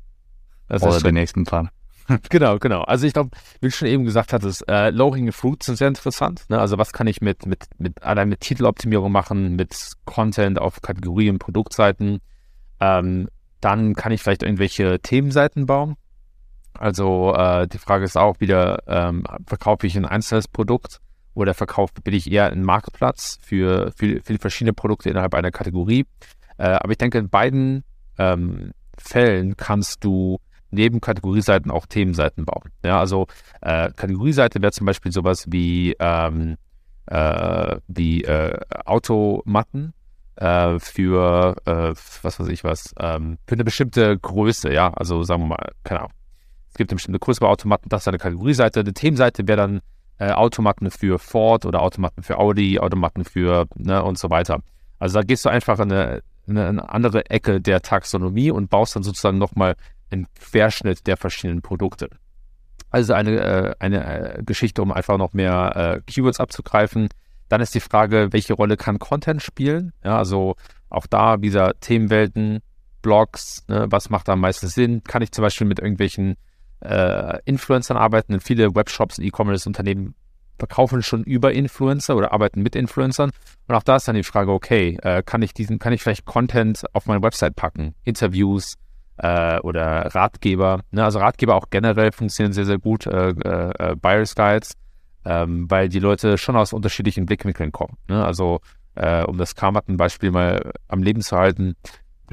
Das 0.69 0.83
Oder 0.83 1.01
der 1.01 1.13
nächsten 1.13 1.45
Plan? 1.45 1.71
genau, 2.29 2.59
genau. 2.59 2.83
Also 2.83 3.07
ich 3.07 3.13
glaube, 3.13 3.31
wie 3.61 3.69
du 3.69 3.71
schon 3.71 3.89
eben 3.89 4.05
gesagt 4.05 4.33
hattest, 4.33 4.69
äh, 4.69 4.91
Low-Hanging 4.91 5.33
Fruits 5.33 5.67
sind 5.67 5.77
sehr 5.77 5.89
interessant. 5.89 6.45
Ne? 6.49 6.59
Also 6.59 6.79
was 6.79 6.93
kann 6.93 7.07
ich 7.07 7.21
mit, 7.21 7.47
mit, 7.47 7.67
mit 7.79 8.03
allein 8.03 8.29
mit 8.29 8.41
Titeloptimierung 8.41 9.11
machen, 9.11 9.57
mit 9.57 9.75
Content 10.05 10.61
auf 10.61 10.83
Kategorien, 10.83 11.39
Produktseiten. 11.39 12.21
Ähm, 12.81 13.29
dann 13.61 13.95
kann 13.95 14.13
ich 14.13 14.23
vielleicht 14.23 14.43
irgendwelche 14.43 15.01
Themenseiten 15.01 15.67
bauen. 15.67 15.97
Also 16.75 17.35
äh, 17.35 17.67
die 17.69 17.79
Frage 17.79 18.05
ist 18.05 18.17
auch 18.17 18.41
wieder, 18.41 18.83
ähm, 18.87 19.25
verkaufe 19.47 19.87
ich 19.87 19.97
ein 19.97 20.05
einzelnes 20.05 20.49
Produkt 20.49 21.01
oder 21.33 21.55
verkaufe, 21.55 21.95
bin 22.03 22.15
ich 22.15 22.31
eher 22.31 22.51
ein 22.51 22.63
Marktplatz 22.63 23.39
für, 23.41 23.93
für, 23.97 24.21
für 24.23 24.39
verschiedene 24.39 24.73
Produkte 24.73 25.09
innerhalb 25.09 25.35
einer 25.35 25.51
Kategorie. 25.51 26.07
Äh, 26.59 26.65
aber 26.65 26.93
ich 26.93 26.99
denke, 26.99 27.19
in 27.19 27.31
beiden 27.31 27.85
ähm, 28.19 28.73
Fällen 28.99 29.57
kannst 29.57 30.05
du 30.05 30.39
neben 30.75 31.01
Kategorieseiten 31.01 31.71
auch 31.71 31.87
Themenseiten 31.87 32.45
bauen. 32.45 32.71
Ja, 32.85 32.99
also 33.01 33.27
äh, 33.61 33.91
Kategorieseite 33.93 34.61
wäre 34.61 34.73
zum 34.73 34.87
Beispiel 34.87 35.13
sowas 35.13 35.47
wie, 35.51 35.97
ähm, 35.99 36.57
äh, 37.07 37.77
wie 37.89 38.25
äh, 38.25 38.59
Automatten 38.85 39.95
äh, 40.37 40.79
für, 40.79 41.57
äh, 41.65 41.95
was 42.23 42.41
weiß 42.41 42.49
ich 42.49 42.65
was, 42.65 42.95
ähm, 42.99 43.39
für 43.47 43.55
eine 43.55 43.65
bestimmte 43.65 44.19
Größe, 44.19 44.73
ja, 44.73 44.93
also 44.93 45.23
sagen 45.23 45.43
wir 45.43 45.49
mal, 45.49 45.73
keine 45.85 46.01
Ahnung. 46.01 46.13
Es 46.71 46.79
gibt 46.79 46.91
eine 46.91 46.97
bestimmte 46.97 47.21
Größe 47.21 47.41
bei 47.41 47.47
Automaten, 47.47 47.89
das 47.89 48.03
ist 48.03 48.09
eine 48.09 48.19
Kategorieseite. 48.19 48.81
Eine 48.81 48.93
Themenseite 48.93 49.47
wäre 49.47 49.59
dann 49.59 49.81
äh, 50.19 50.33
Automaten 50.33 50.91
für 50.91 51.19
Ford 51.19 51.67
oder 51.67 51.83
Automaten 51.83 52.23
für 52.23 52.39
Audi, 52.39 52.81
Automaten 52.81 53.25
für, 53.25 53.67
ne, 53.77 54.03
und 54.03 54.19
so 54.19 54.31
weiter. 54.31 54.61
Also 54.99 55.19
da 55.19 55.23
gehst 55.23 55.45
du 55.45 55.51
einfach 55.51 55.79
in 55.79 55.93
eine, 55.93 56.23
in 56.47 56.59
eine 56.59 56.89
andere 56.89 57.31
Ecke 57.31 57.61
der 57.61 57.81
Taxonomie 57.81 58.51
und 58.51 58.71
baust 58.71 58.97
dann 58.97 59.03
sozusagen 59.03 59.39
nochmal 59.39 59.77
einen 60.11 60.27
Querschnitt 60.39 61.07
der 61.07 61.17
verschiedenen 61.17 61.63
Produkte. 61.63 62.09
Also 62.91 63.13
eine, 63.13 63.41
äh, 63.41 63.75
eine 63.79 64.39
äh, 64.39 64.43
Geschichte, 64.45 64.83
um 64.83 64.93
einfach 64.93 65.19
noch 65.19 65.33
mehr 65.33 66.01
äh, 66.07 66.11
Keywords 66.11 66.41
abzugreifen. 66.41 67.09
Dann 67.49 67.61
ist 67.61 67.75
die 67.75 67.81
Frage, 67.81 68.29
welche 68.33 68.55
Rolle 68.55 68.77
kann 68.77 68.99
Content 68.99 69.43
spielen? 69.43 69.93
Ja, 70.05 70.19
also 70.19 70.55
auch 70.91 71.07
da 71.07 71.43
wieder 71.43 71.75
Themenwelten, 71.81 72.61
Blogs, 73.03 73.65
ne, 73.69 73.87
was 73.91 74.11
macht 74.11 74.29
da 74.29 74.33
am 74.33 74.41
meisten 74.41 74.69
Sinn? 74.69 75.03
Kann 75.05 75.23
ich 75.23 75.33
zum 75.33 75.43
Beispiel 75.43 75.67
mit 75.67 75.79
irgendwelchen 75.79 76.37
äh, 76.81 77.39
Influencern 77.45 77.97
arbeiten? 77.97 78.41
Viele 78.41 78.75
Webshops 78.75 79.19
und 79.19 79.25
E-Commerce-Unternehmen 79.25 80.15
verkaufen 80.59 81.03
schon 81.03 81.25
über 81.25 81.53
Influencer 81.53 82.17
oder 82.17 82.33
arbeiten 82.33 82.63
mit 82.63 82.77
Influencern. 82.77 83.31
Und 83.67 83.75
auch 83.75 83.83
da 83.83 83.97
ist 83.97 84.09
dann 84.09 84.15
die 84.15 84.23
Frage, 84.23 84.53
okay, 84.53 84.99
äh, 85.03 85.23
kann 85.23 85.43
ich 85.43 85.53
diesen, 85.53 85.79
kann 85.79 85.93
ich 85.93 86.03
vielleicht 86.03 86.25
Content 86.25 86.85
auf 86.93 87.07
meine 87.07 87.23
Website 87.23 87.57
packen? 87.57 87.95
Interviews, 88.05 88.77
äh, 89.19 89.59
oder 89.61 90.15
Ratgeber. 90.15 90.81
Ne? 90.91 91.05
Also 91.05 91.19
Ratgeber 91.19 91.55
auch 91.55 91.71
generell 91.71 92.13
funktionieren 92.13 92.53
sehr, 92.53 92.65
sehr 92.65 92.79
gut, 92.79 93.07
äh, 93.07 93.31
äh, 93.31 93.71
äh, 93.79 93.97
Buyer's 93.97 94.35
Guides, 94.35 94.75
ähm, 95.25 95.71
weil 95.71 95.89
die 95.89 96.01
Leute 96.01 96.39
schon 96.39 96.57
aus 96.57 96.73
unterschiedlichen 96.73 97.27
Blickwinkeln 97.27 97.73
kommen. 97.73 97.97
Ne? 98.09 98.25
Also 98.25 98.61
äh, 98.95 99.25
um 99.25 99.39
das 99.39 99.55
Karmatten-Beispiel 99.55 100.31
mal 100.31 100.73
am 100.89 101.03
Leben 101.03 101.21
zu 101.21 101.37
halten, 101.37 101.77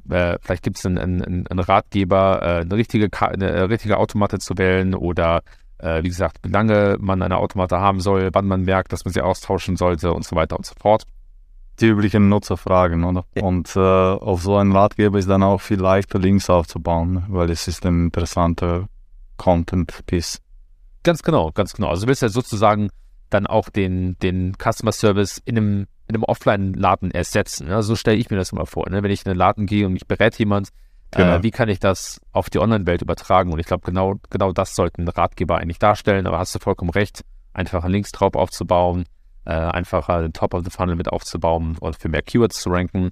äh, 0.09 0.37
vielleicht 0.41 0.63
gibt 0.63 0.77
es 0.77 0.85
einen, 0.85 0.97
einen, 0.97 1.47
einen, 1.47 1.59
Ratgeber, 1.59 2.41
eine, 2.41 2.75
richtige, 2.75 3.09
eine 3.21 3.69
richtige 3.69 3.97
Automate 3.97 4.39
zu 4.39 4.57
wählen 4.57 4.95
oder 4.95 5.43
wie 5.83 6.09
gesagt, 6.09 6.37
wie 6.43 6.51
lange 6.51 6.97
man 6.99 7.23
eine 7.23 7.37
Automate 7.37 7.79
haben 7.79 8.01
soll, 8.01 8.29
wann 8.33 8.45
man 8.45 8.61
merkt, 8.61 8.93
dass 8.93 9.03
man 9.03 9.15
sie 9.15 9.21
austauschen 9.21 9.77
sollte 9.77 10.13
und 10.13 10.23
so 10.23 10.35
weiter 10.35 10.55
und 10.55 10.63
so 10.63 10.75
fort 10.79 11.07
die 11.81 11.87
üblichen 11.87 12.29
Nutzerfragen, 12.29 13.03
oder? 13.03 13.25
Ja. 13.35 13.43
Und 13.43 13.75
äh, 13.75 13.79
auf 13.79 14.41
so 14.41 14.55
einen 14.55 14.71
Ratgeber 14.71 15.19
ist 15.19 15.29
dann 15.29 15.43
auch 15.43 15.59
viel 15.61 15.79
leichter, 15.79 16.19
Links 16.19 16.49
aufzubauen, 16.49 17.25
weil 17.29 17.49
es 17.49 17.67
ist 17.67 17.85
ein 17.85 18.05
interessanter 18.05 18.87
Content-Piece. 19.37 20.41
Ganz 21.03 21.23
genau, 21.23 21.51
ganz 21.51 21.73
genau. 21.73 21.89
Also 21.89 22.03
du 22.03 22.09
willst 22.09 22.21
ja 22.21 22.29
sozusagen 22.29 22.89
dann 23.29 23.47
auch 23.47 23.69
den, 23.69 24.17
den 24.19 24.53
Customer 24.57 24.91
Service 24.91 25.41
in 25.45 25.57
einem, 25.57 25.87
in 26.07 26.15
einem 26.15 26.23
Offline-Laden 26.23 27.11
ersetzen. 27.11 27.67
Ne? 27.67 27.81
So 27.81 27.95
stelle 27.95 28.17
ich 28.17 28.29
mir 28.29 28.37
das 28.37 28.51
immer 28.51 28.65
vor. 28.65 28.89
Ne? 28.89 29.01
Wenn 29.01 29.11
ich 29.11 29.25
in 29.25 29.31
einen 29.31 29.39
Laden 29.39 29.65
gehe 29.65 29.85
und 29.85 29.93
mich 29.93 30.07
berät 30.07 30.37
jemand, 30.37 30.69
äh, 31.11 31.17
genau. 31.17 31.35
äh, 31.37 31.43
wie 31.43 31.51
kann 31.51 31.69
ich 31.69 31.79
das 31.79 32.21
auf 32.31 32.49
die 32.49 32.59
Online-Welt 32.59 33.01
übertragen? 33.01 33.51
Und 33.51 33.59
ich 33.59 33.65
glaube, 33.65 33.83
genau, 33.85 34.15
genau 34.29 34.51
das 34.51 34.75
sollten 34.75 35.07
Ratgeber 35.07 35.57
eigentlich 35.57 35.79
darstellen. 35.79 36.27
Aber 36.27 36.37
hast 36.37 36.53
du 36.53 36.59
vollkommen 36.59 36.91
recht, 36.91 37.23
einfach 37.53 37.83
einen 37.83 37.93
Links 37.93 38.11
drauf 38.11 38.35
aufzubauen, 38.35 39.05
äh, 39.45 39.51
einfacher 39.51 40.21
den 40.21 40.33
Top 40.33 40.53
of 40.53 40.63
the 40.63 40.69
Funnel 40.69 40.95
mit 40.95 41.09
aufzubauen 41.09 41.77
und 41.79 41.95
für 41.95 42.09
mehr 42.09 42.21
Keywords 42.21 42.61
zu 42.61 42.69
ranken. 42.69 43.11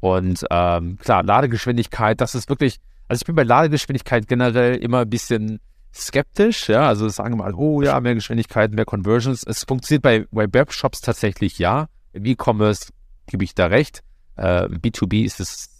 Und 0.00 0.44
ähm, 0.50 0.98
klar, 0.98 1.22
Ladegeschwindigkeit, 1.22 2.20
das 2.20 2.34
ist 2.34 2.48
wirklich, 2.48 2.78
also 3.08 3.22
ich 3.22 3.26
bin 3.26 3.34
bei 3.34 3.42
Ladegeschwindigkeit 3.42 4.28
generell 4.28 4.76
immer 4.76 5.00
ein 5.00 5.10
bisschen 5.10 5.60
skeptisch, 5.94 6.68
ja, 6.68 6.88
also 6.88 7.08
sagen 7.08 7.34
wir 7.34 7.44
mal, 7.44 7.54
oh 7.54 7.80
ja, 7.80 7.98
mehr 8.00 8.14
Geschwindigkeit, 8.14 8.72
mehr 8.72 8.84
Conversions. 8.84 9.44
Es 9.46 9.64
funktioniert 9.64 10.02
bei, 10.02 10.26
bei 10.30 10.52
Webshops 10.52 11.00
tatsächlich 11.00 11.58
ja. 11.58 11.88
Im 12.12 12.26
E-Commerce 12.26 12.92
gebe 13.26 13.44
ich 13.44 13.54
da 13.54 13.66
recht. 13.66 14.02
Äh, 14.36 14.64
B2B 14.66 15.24
ist 15.24 15.40
es, 15.40 15.70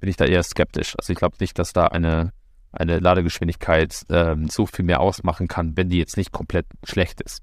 bin 0.00 0.10
ich 0.10 0.16
da 0.16 0.24
eher 0.24 0.42
skeptisch. 0.42 0.94
Also 0.98 1.12
ich 1.12 1.18
glaube 1.18 1.36
nicht, 1.40 1.58
dass 1.58 1.72
da 1.72 1.86
eine, 1.86 2.32
eine 2.72 2.98
Ladegeschwindigkeit 2.98 4.04
ähm, 4.10 4.48
so 4.48 4.66
viel 4.66 4.84
mehr 4.84 5.00
ausmachen 5.00 5.48
kann, 5.48 5.76
wenn 5.76 5.88
die 5.88 5.98
jetzt 5.98 6.16
nicht 6.16 6.32
komplett 6.32 6.66
schlecht 6.84 7.20
ist. 7.20 7.42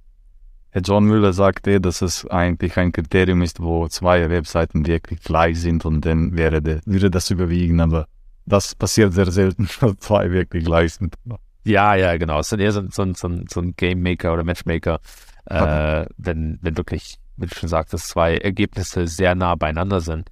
Herr 0.72 0.82
John 0.82 1.05
Müller 1.05 1.34
sagt 1.34 1.67
eh, 1.67 1.80
dass 1.80 2.01
es 2.01 2.28
eigentlich 2.28 2.78
ein 2.78 2.91
Kriterium 2.91 3.41
ist, 3.41 3.59
wo 3.59 3.88
zwei 3.88 4.30
Webseiten 4.30 4.86
wirklich 4.86 5.22
gleich 5.22 5.59
sind 5.59 5.86
und 5.86 6.05
dann 6.05 6.38
wäre 6.38 6.61
de, 6.61 6.80
würde 6.86 7.09
das 7.09 7.32
überwiegen, 7.32 7.82
aber 7.82 8.07
das 8.45 8.76
passiert 8.76 9.13
sehr 9.13 9.32
selten, 9.32 9.67
dass 9.82 9.97
zwei 9.97 10.32
wirklich 10.32 10.65
gleich 10.65 10.93
sind. 10.93 11.15
Ja, 11.63 11.95
ja, 11.95 12.17
genau. 12.17 12.39
Es 12.39 12.49
sind 12.49 12.59
eher 12.59 12.72
so, 12.72 12.84
so, 12.89 13.13
so, 13.13 13.30
so 13.47 13.61
ein 13.61 13.76
Game 13.76 14.01
Maker 14.01 14.34
oder 14.34 14.43
Matchmaker, 14.43 14.99
äh, 15.45 16.05
wenn, 16.17 16.59
wenn 16.61 16.78
wirklich, 16.78 17.17
wie 17.38 17.47
du 17.47 17.55
schon 17.55 17.70
sagst, 17.70 17.93
dass 17.93 18.07
zwei 18.07 18.38
Ergebnisse 18.38 19.07
sehr 19.07 19.36
nah 19.36 19.55
beieinander 19.55 20.01
sind. 20.01 20.30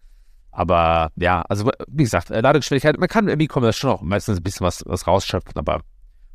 Aber 0.51 1.11
ja, 1.15 1.41
also 1.43 1.69
wie 1.87 2.03
gesagt, 2.03 2.31
äh, 2.31 2.41
Ladegeschwindigkeit, 2.41 2.97
man 2.99 3.09
kann 3.09 3.27
im 3.27 3.39
E-Commerce 3.39 3.79
schon 3.79 3.91
auch 3.91 4.01
meistens 4.01 4.37
ein 4.37 4.43
bisschen 4.43 4.65
was, 4.65 4.83
was 4.87 5.05
rausschöpfen, 5.05 5.55
aber 5.55 5.81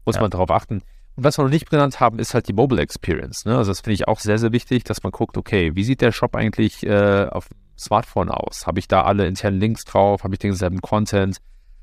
muss 0.05 0.17
ja. 0.17 0.21
man 0.21 0.31
darauf 0.31 0.51
achten. 0.51 0.83
Und 1.15 1.25
was 1.25 1.39
wir 1.39 1.45
noch 1.45 1.51
nicht 1.51 1.69
genannt 1.69 2.01
haben, 2.01 2.19
ist 2.19 2.33
halt 2.33 2.49
die 2.49 2.55
Mobile 2.55 2.81
Experience. 2.81 3.45
Ne? 3.45 3.57
Also 3.57 3.71
das 3.71 3.81
finde 3.81 3.95
ich 3.95 4.09
auch 4.09 4.19
sehr, 4.19 4.39
sehr 4.39 4.53
wichtig, 4.53 4.85
dass 4.85 5.03
man 5.03 5.13
guckt, 5.13 5.37
okay, 5.37 5.73
wie 5.75 5.85
sieht 5.85 6.01
der 6.01 6.13
Shop 6.13 6.35
eigentlich 6.35 6.85
äh, 6.87 7.27
auf 7.31 7.49
Smartphone 7.79 8.31
aus? 8.31 8.67
Habe 8.67 8.79
ich 8.79 8.89
da 8.89 9.03
alle 9.03 9.27
internen 9.27 9.61
Links 9.61 9.85
drauf? 9.85 10.25
Habe 10.25 10.35
ich 10.35 10.39
denselben 10.39 10.81
Content? 10.81 11.39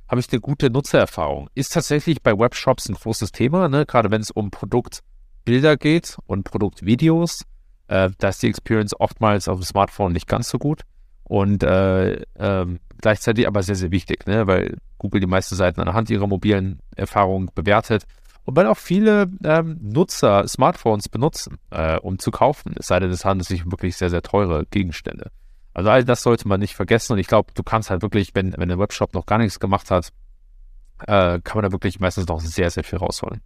Habe 0.07 0.19
ich 0.19 0.31
eine 0.31 0.41
gute 0.41 0.71
Nutzererfahrung? 0.71 1.49
Ist 1.53 1.73
tatsächlich 1.73 2.23
bei 2.23 2.37
Webshops 2.37 2.89
ein 2.89 2.95
großes 2.95 3.31
Thema, 3.31 3.69
ne? 3.69 3.85
gerade 3.85 4.09
wenn 4.09 4.21
es 4.21 4.31
um 4.31 4.49
Produktbilder 4.49 5.77
geht 5.77 6.17
und 6.25 6.43
Produktvideos. 6.43 7.43
Äh, 7.87 8.09
da 8.17 8.29
ist 8.29 8.41
die 8.41 8.47
Experience 8.47 8.99
oftmals 8.99 9.47
auf 9.47 9.59
dem 9.59 9.63
Smartphone 9.63 10.13
nicht 10.13 10.27
ganz 10.27 10.49
so 10.49 10.57
gut 10.57 10.81
und 11.23 11.61
äh, 11.61 12.23
ähm, 12.39 12.79
gleichzeitig 12.99 13.47
aber 13.47 13.61
sehr, 13.61 13.75
sehr 13.75 13.91
wichtig, 13.91 14.25
ne? 14.25 14.47
weil 14.47 14.77
Google 14.97 15.21
die 15.21 15.27
meisten 15.27 15.55
Seiten 15.55 15.79
anhand 15.81 16.09
ihrer 16.09 16.25
mobilen 16.25 16.79
Erfahrung 16.95 17.51
bewertet 17.53 18.05
und 18.49 18.55
weil 18.55 18.65
auch 18.65 18.77
viele 18.77 19.29
ähm, 19.43 19.77
Nutzer 19.79 20.47
Smartphones 20.47 21.07
benutzen, 21.07 21.57
äh, 21.69 21.99
um 21.99 22.17
zu 22.17 22.31
kaufen, 22.31 22.73
es 22.79 22.87
sei 22.87 22.99
denn, 22.99 23.11
es 23.11 23.23
handelt 23.23 23.47
sich 23.47 23.63
um 23.63 23.71
wirklich 23.71 23.95
sehr, 23.95 24.09
sehr 24.09 24.23
teure 24.23 24.65
Gegenstände. 24.65 25.29
Also 25.75 25.91
all 25.91 26.03
das 26.03 26.23
sollte 26.23 26.47
man 26.47 26.59
nicht 26.59 26.75
vergessen 26.75 27.13
und 27.13 27.19
ich 27.19 27.27
glaube, 27.27 27.53
du 27.53 27.61
kannst 27.61 27.91
halt 27.91 28.01
wirklich, 28.01 28.33
wenn, 28.33 28.55
wenn 28.57 28.69
der 28.69 28.79
Webshop 28.79 29.13
noch 29.13 29.27
gar 29.27 29.37
nichts 29.37 29.59
gemacht 29.59 29.91
hat, 29.91 30.09
äh, 31.05 31.39
kann 31.43 31.57
man 31.57 31.65
da 31.65 31.71
wirklich 31.71 31.99
meistens 31.99 32.25
noch 32.27 32.39
sehr, 32.39 32.71
sehr 32.71 32.83
viel 32.83 32.97
rausholen. 32.97 33.41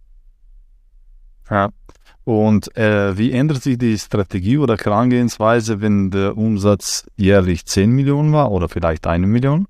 Ja, 1.50 1.68
und 2.24 2.74
äh, 2.78 3.18
wie 3.18 3.32
ändert 3.32 3.62
sich 3.62 3.76
die 3.76 3.98
Strategie 3.98 4.56
oder 4.56 4.78
Herangehensweise, 4.78 5.82
wenn 5.82 6.10
der 6.10 6.38
Umsatz 6.38 7.06
jährlich 7.16 7.66
10 7.66 7.90
Millionen 7.90 8.32
war 8.32 8.50
oder 8.50 8.70
vielleicht 8.70 9.06
eine 9.06 9.26
Million? 9.26 9.68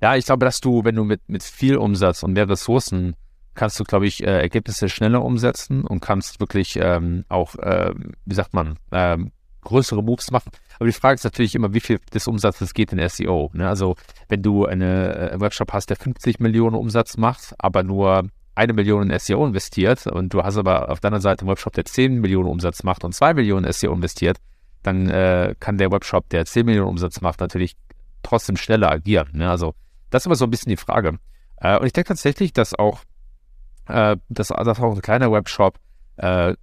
Ja, 0.00 0.14
ich 0.14 0.26
glaube, 0.26 0.46
dass 0.46 0.60
du, 0.60 0.84
wenn 0.84 0.94
du 0.94 1.02
mit, 1.02 1.28
mit 1.28 1.42
viel 1.42 1.76
Umsatz 1.76 2.22
und 2.22 2.34
mehr 2.34 2.48
Ressourcen 2.48 3.16
kannst 3.60 3.78
du, 3.78 3.84
glaube 3.84 4.06
ich, 4.06 4.22
äh, 4.22 4.40
Ergebnisse 4.40 4.88
schneller 4.88 5.22
umsetzen 5.22 5.84
und 5.84 6.00
kannst 6.00 6.40
wirklich 6.40 6.78
ähm, 6.80 7.26
auch, 7.28 7.56
äh, 7.56 7.92
wie 8.24 8.34
sagt 8.34 8.54
man, 8.54 8.78
ähm, 8.90 9.32
größere 9.60 10.02
Moves 10.02 10.30
machen. 10.30 10.50
Aber 10.76 10.86
die 10.86 10.92
Frage 10.92 11.16
ist 11.16 11.24
natürlich 11.24 11.54
immer, 11.54 11.74
wie 11.74 11.80
viel 11.80 11.98
des 12.14 12.26
Umsatzes 12.26 12.72
geht 12.72 12.90
in 12.94 13.06
SEO. 13.06 13.50
Ne? 13.52 13.68
Also 13.68 13.96
wenn 14.30 14.42
du 14.42 14.64
eine, 14.64 15.14
einen 15.14 15.28
äh, 15.32 15.40
Webshop 15.42 15.74
hast, 15.74 15.90
der 15.90 15.98
50 15.98 16.40
Millionen 16.40 16.74
Umsatz 16.74 17.18
macht, 17.18 17.52
aber 17.58 17.82
nur 17.82 18.30
eine 18.54 18.72
Million 18.72 19.10
in 19.10 19.18
SEO 19.18 19.44
investiert 19.44 20.06
und 20.06 20.32
du 20.32 20.42
hast 20.42 20.56
aber 20.56 20.88
auf 20.88 21.00
deiner 21.00 21.20
Seite 21.20 21.42
einen 21.42 21.50
Webshop, 21.50 21.74
der 21.74 21.84
10 21.84 22.18
Millionen 22.18 22.48
Umsatz 22.48 22.82
macht 22.82 23.04
und 23.04 23.14
2 23.14 23.34
Millionen 23.34 23.70
SEO 23.70 23.92
investiert, 23.92 24.38
dann 24.82 25.10
äh, 25.10 25.54
kann 25.60 25.76
der 25.76 25.92
Webshop, 25.92 26.30
der 26.30 26.46
10 26.46 26.64
Millionen 26.64 26.88
Umsatz 26.88 27.20
macht, 27.20 27.40
natürlich 27.40 27.76
trotzdem 28.22 28.56
schneller 28.56 28.90
agieren. 28.90 29.28
Ne? 29.34 29.50
Also 29.50 29.74
das 30.08 30.22
ist 30.22 30.26
immer 30.28 30.36
so 30.36 30.46
ein 30.46 30.50
bisschen 30.50 30.70
die 30.70 30.78
Frage. 30.78 31.18
Äh, 31.58 31.78
und 31.78 31.84
ich 31.84 31.92
denke 31.92 32.08
tatsächlich, 32.08 32.54
dass 32.54 32.74
auch, 32.74 33.00
äh, 33.90 34.16
dass, 34.28 34.48
dass 34.48 34.80
auch 34.80 34.94
ein 34.94 35.02
kleiner 35.02 35.30
Webshop 35.30 35.78
äh, 36.16 36.54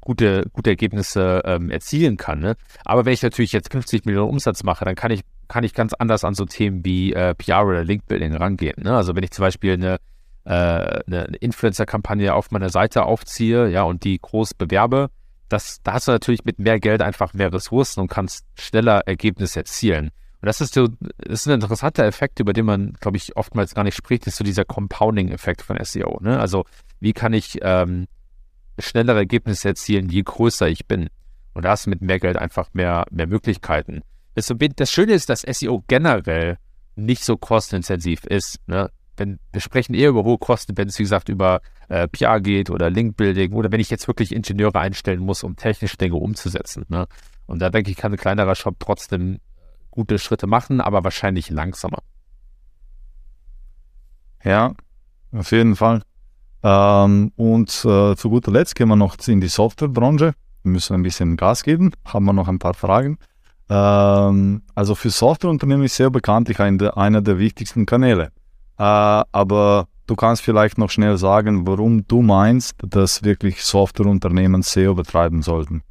gute, 0.00 0.44
gute 0.52 0.70
Ergebnisse 0.70 1.42
ähm, 1.44 1.70
erzielen 1.70 2.16
kann. 2.16 2.40
Ne? 2.40 2.56
Aber 2.84 3.04
wenn 3.04 3.12
ich 3.12 3.22
natürlich 3.22 3.52
jetzt 3.52 3.72
50 3.72 4.04
Millionen 4.04 4.30
Umsatz 4.30 4.62
mache, 4.62 4.84
dann 4.84 4.94
kann 4.94 5.10
ich, 5.10 5.22
kann 5.48 5.64
ich 5.64 5.74
ganz 5.74 5.94
anders 5.94 6.24
an 6.24 6.34
so 6.34 6.44
Themen 6.44 6.84
wie 6.84 7.12
äh, 7.12 7.34
PR 7.34 7.64
oder 7.64 7.84
Linkbuilding 7.84 8.34
rangehen. 8.34 8.82
Ne? 8.82 8.94
Also 8.94 9.16
wenn 9.16 9.24
ich 9.24 9.30
zum 9.30 9.44
Beispiel 9.44 9.74
eine 9.74 9.98
äh, 10.44 11.00
eine 11.06 11.24
Influencer-Kampagne 11.40 12.34
auf 12.34 12.50
meiner 12.50 12.68
Seite 12.68 13.04
aufziehe, 13.04 13.68
ja, 13.68 13.82
und 13.82 14.04
die 14.04 14.18
groß 14.20 14.54
bewerbe, 14.54 15.08
das, 15.48 15.80
da 15.82 15.94
hast 15.94 16.08
du 16.08 16.12
natürlich 16.12 16.44
mit 16.44 16.58
mehr 16.58 16.80
Geld 16.80 17.02
einfach 17.02 17.34
mehr 17.34 17.52
Ressourcen 17.52 18.00
und 18.00 18.08
kannst 18.08 18.44
schneller 18.58 19.02
Ergebnisse 19.06 19.60
erzielen. 19.60 20.10
Und 20.44 20.48
das 20.48 20.60
ist 20.60 20.74
so, 20.74 20.88
das 21.16 21.40
ist 21.40 21.46
ein 21.46 21.54
interessanter 21.54 22.04
Effekt, 22.04 22.38
über 22.38 22.52
den 22.52 22.66
man, 22.66 22.92
glaube 23.00 23.16
ich, 23.16 23.34
oftmals 23.34 23.74
gar 23.74 23.82
nicht 23.82 23.96
spricht, 23.96 24.26
ist 24.26 24.36
so 24.36 24.44
dieser 24.44 24.66
Compounding-Effekt 24.66 25.62
von 25.62 25.82
SEO. 25.82 26.18
Ne? 26.20 26.38
Also 26.38 26.66
wie 27.00 27.14
kann 27.14 27.32
ich 27.32 27.60
ähm, 27.62 28.08
schnellere 28.78 29.20
Ergebnisse 29.20 29.68
erzielen, 29.68 30.10
je 30.10 30.20
größer 30.22 30.68
ich 30.68 30.86
bin? 30.86 31.08
Und 31.54 31.64
da 31.64 31.70
hast 31.70 31.86
du 31.86 31.90
mit 31.90 32.02
mehr 32.02 32.20
Geld 32.20 32.36
einfach 32.36 32.68
mehr, 32.74 33.06
mehr 33.10 33.26
Möglichkeiten. 33.26 34.02
Das 34.34 34.92
Schöne 34.92 35.14
ist, 35.14 35.30
dass 35.30 35.46
SEO 35.50 35.82
generell 35.88 36.58
nicht 36.94 37.24
so 37.24 37.38
kostenintensiv 37.38 38.26
ist. 38.26 38.58
Ne? 38.66 38.90
wenn 39.16 39.38
wir 39.50 39.62
sprechen 39.62 39.94
eher 39.94 40.10
über 40.10 40.24
hohe 40.24 40.36
Kosten, 40.36 40.76
wenn 40.76 40.88
es 40.88 40.98
wie 40.98 41.04
gesagt 41.04 41.30
über 41.30 41.62
äh, 41.88 42.06
PR 42.06 42.42
geht 42.42 42.68
oder 42.68 42.90
Linkbuilding 42.90 43.54
oder 43.54 43.72
wenn 43.72 43.80
ich 43.80 43.88
jetzt 43.88 44.08
wirklich 44.08 44.34
Ingenieure 44.34 44.78
einstellen 44.78 45.20
muss, 45.20 45.42
um 45.42 45.56
technische 45.56 45.96
Dinge 45.96 46.16
umzusetzen. 46.16 46.84
Ne? 46.88 47.06
Und 47.46 47.62
da 47.62 47.70
denke 47.70 47.90
ich, 47.90 47.96
kann 47.96 48.12
ein 48.12 48.18
kleinerer 48.18 48.54
Shop 48.54 48.76
trotzdem 48.78 49.38
gute 49.94 50.18
Schritte 50.18 50.48
machen, 50.48 50.80
aber 50.80 51.04
wahrscheinlich 51.04 51.50
langsamer. 51.50 51.98
Ja, 54.42 54.74
auf 55.32 55.52
jeden 55.52 55.76
Fall. 55.76 56.02
Ähm, 56.64 57.30
und 57.36 57.70
äh, 57.84 58.16
zu 58.16 58.28
guter 58.28 58.50
Letzt 58.50 58.74
gehen 58.74 58.88
wir 58.88 58.96
noch 58.96 59.16
in 59.26 59.40
die 59.40 59.48
Softwarebranche. 59.48 60.34
Wir 60.64 60.72
müssen 60.72 60.94
ein 60.94 61.02
bisschen 61.02 61.36
Gas 61.36 61.62
geben. 61.62 61.92
Haben 62.04 62.24
wir 62.24 62.32
noch 62.32 62.48
ein 62.48 62.58
paar 62.58 62.74
Fragen. 62.74 63.18
Ähm, 63.68 64.62
also 64.74 64.94
für 64.94 65.10
Softwareunternehmen 65.10 65.84
ist 65.84 65.96
sehr 65.96 66.10
bekanntlich 66.10 66.58
ein, 66.58 66.80
einer 66.80 67.22
der 67.22 67.38
wichtigsten 67.38 67.86
Kanäle. 67.86 68.32
Äh, 68.78 68.82
aber 68.82 69.86
du 70.06 70.16
kannst 70.16 70.42
vielleicht 70.42 70.76
noch 70.76 70.90
schnell 70.90 71.16
sagen, 71.18 71.66
warum 71.66 72.06
du 72.08 72.20
meinst, 72.20 72.74
dass 72.78 73.22
wirklich 73.22 73.62
Softwareunternehmen 73.62 74.62
SEO 74.62 74.94
betreiben 74.94 75.42
sollten. 75.42 75.82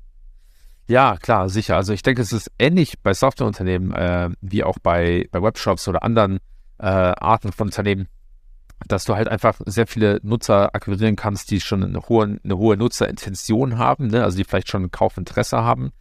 Ja, 0.88 1.18
klar, 1.18 1.50
sicher. 1.50 1.78
Also 1.78 1.94
ich 1.94 2.04
denke, 2.04 2.22
es 2.22 2.34
ist 2.34 2.52
ähnlich 2.60 3.00
bei 3.02 3.14
Softwareunternehmen 3.14 3.94
äh, 3.94 4.30
wie 4.42 4.64
auch 4.64 4.80
bei, 4.80 5.28
bei 5.32 5.42
Webshops 5.42 5.88
oder 5.88 6.04
anderen 6.04 6.40
äh, 6.78 6.86
Arten 6.86 7.54
von 7.54 7.68
Unternehmen, 7.68 8.08
dass 8.88 9.06
du 9.06 9.16
halt 9.16 9.30
einfach 9.30 9.62
sehr 9.66 9.88
viele 9.88 10.20
Nutzer 10.24 10.76
akquirieren 10.76 11.16
kannst, 11.16 11.52
die 11.52 11.62
schon 11.62 11.84
eine 11.84 12.02
hohe, 12.02 12.40
eine 12.44 12.58
hohe 12.58 12.76
Nutzerintention 12.76 13.78
haben, 13.78 14.08
ne? 14.08 14.24
also 14.24 14.38
die 14.38 14.44
vielleicht 14.44 14.70
schon 14.70 14.84
ein 14.84 14.92
Kaufinteresse 14.92 15.58
haben. 15.64 15.92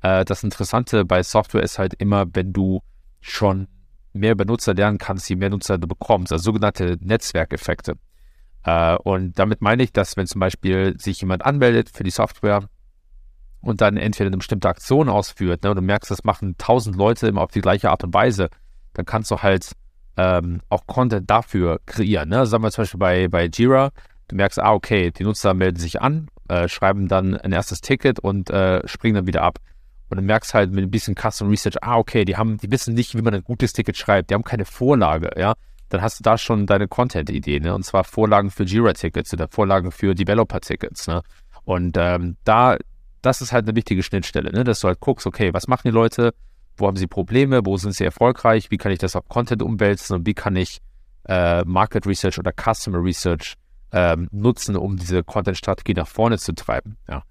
Äh, 0.00 0.24
das 0.24 0.42
Interessante 0.42 1.04
bei 1.04 1.22
Software 1.22 1.62
ist 1.62 1.78
halt 1.78 1.94
immer, 1.94 2.26
wenn 2.32 2.52
du 2.52 2.82
schon 3.20 3.68
mehr 4.12 4.34
Benutzer 4.34 4.74
lernen 4.74 4.98
kannst, 4.98 5.30
je 5.30 5.36
mehr 5.36 5.50
Nutzer 5.50 5.78
du 5.78 5.86
bekommst, 5.86 6.32
also 6.32 6.42
sogenannte 6.42 6.98
Netzwerkeffekte. 7.00 7.94
Äh, 8.64 8.96
und 8.96 9.38
damit 9.38 9.60
meine 9.60 9.84
ich, 9.84 9.92
dass 9.92 10.16
wenn 10.16 10.26
zum 10.26 10.40
Beispiel 10.40 10.98
sich 10.98 11.20
jemand 11.20 11.44
anmeldet 11.44 11.90
für 11.90 12.02
die 12.02 12.10
Software 12.10 12.68
und 13.62 13.80
dann 13.80 13.96
entweder 13.96 14.28
eine 14.28 14.36
bestimmte 14.36 14.68
Aktion 14.68 15.08
ausführt, 15.08 15.62
ne, 15.62 15.70
und 15.70 15.76
du 15.76 15.82
merkst, 15.82 16.10
das 16.10 16.24
machen 16.24 16.56
tausend 16.58 16.96
Leute 16.96 17.28
immer 17.28 17.42
auf 17.42 17.50
die 17.50 17.60
gleiche 17.60 17.90
Art 17.90 18.04
und 18.04 18.12
Weise, 18.12 18.48
dann 18.92 19.06
kannst 19.06 19.30
du 19.30 19.38
halt 19.38 19.72
ähm, 20.16 20.60
auch 20.68 20.86
Content 20.86 21.30
dafür 21.30 21.80
kreieren. 21.86 22.28
Ne? 22.28 22.44
Sagen 22.46 22.62
wir 22.62 22.70
zum 22.70 22.82
Beispiel 22.82 23.00
bei, 23.00 23.28
bei 23.28 23.46
Jira, 23.46 23.90
du 24.28 24.36
merkst, 24.36 24.58
ah, 24.58 24.72
okay, 24.72 25.10
die 25.10 25.24
Nutzer 25.24 25.54
melden 25.54 25.78
sich 25.78 26.02
an, 26.02 26.28
äh, 26.48 26.68
schreiben 26.68 27.08
dann 27.08 27.36
ein 27.36 27.52
erstes 27.52 27.80
Ticket 27.80 28.18
und 28.18 28.50
äh, 28.50 28.86
springen 28.86 29.14
dann 29.14 29.26
wieder 29.26 29.42
ab. 29.42 29.58
Und 30.10 30.18
du 30.18 30.22
merkst 30.22 30.52
halt 30.52 30.72
mit 30.72 30.84
ein 30.84 30.90
bisschen 30.90 31.14
Custom 31.14 31.48
Research, 31.48 31.76
ah, 31.82 31.96
okay, 31.96 32.26
die 32.26 32.36
haben, 32.36 32.58
die 32.58 32.70
wissen 32.70 32.92
nicht, 32.92 33.16
wie 33.16 33.22
man 33.22 33.34
ein 33.34 33.44
gutes 33.44 33.72
Ticket 33.72 33.96
schreibt, 33.96 34.28
die 34.28 34.34
haben 34.34 34.44
keine 34.44 34.66
Vorlage, 34.66 35.30
ja. 35.38 35.54
Dann 35.88 36.02
hast 36.02 36.20
du 36.20 36.22
da 36.22 36.36
schon 36.36 36.66
deine 36.66 36.88
Content-Idee, 36.88 37.60
ne? 37.60 37.74
Und 37.74 37.84
zwar 37.84 38.04
Vorlagen 38.04 38.50
für 38.50 38.64
Jira-Tickets 38.64 39.32
oder 39.32 39.48
Vorlagen 39.48 39.90
für 39.90 40.14
Developer-Tickets, 40.14 41.06
ne? 41.06 41.22
Und 41.64 41.96
ähm, 41.98 42.36
da, 42.44 42.76
das 43.22 43.40
ist 43.40 43.52
halt 43.52 43.66
eine 43.66 43.76
wichtige 43.76 44.02
Schnittstelle, 44.02 44.52
ne? 44.52 44.64
Dass 44.64 44.80
du 44.80 44.88
halt 44.88 45.00
guckst, 45.00 45.26
okay, 45.26 45.52
was 45.52 45.68
machen 45.68 45.82
die 45.84 45.90
Leute, 45.90 46.34
wo 46.76 46.86
haben 46.86 46.96
sie 46.96 47.06
Probleme, 47.06 47.64
wo 47.64 47.76
sind 47.76 47.94
sie 47.94 48.04
erfolgreich, 48.04 48.70
wie 48.70 48.78
kann 48.78 48.92
ich 48.92 48.98
das 48.98 49.16
auf 49.16 49.28
Content 49.28 49.62
umwälzen 49.62 50.16
und 50.16 50.26
wie 50.26 50.34
kann 50.34 50.56
ich 50.56 50.80
äh, 51.28 51.64
Market 51.64 52.06
Research 52.06 52.38
oder 52.38 52.52
Customer 52.52 53.02
Research 53.02 53.54
ähm, 53.92 54.28
nutzen, 54.32 54.76
um 54.76 54.96
diese 54.96 55.22
Content-Strategie 55.22 55.94
nach 55.94 56.08
vorne 56.08 56.38
zu 56.38 56.54
treiben, 56.54 56.96
ja. 57.08 57.22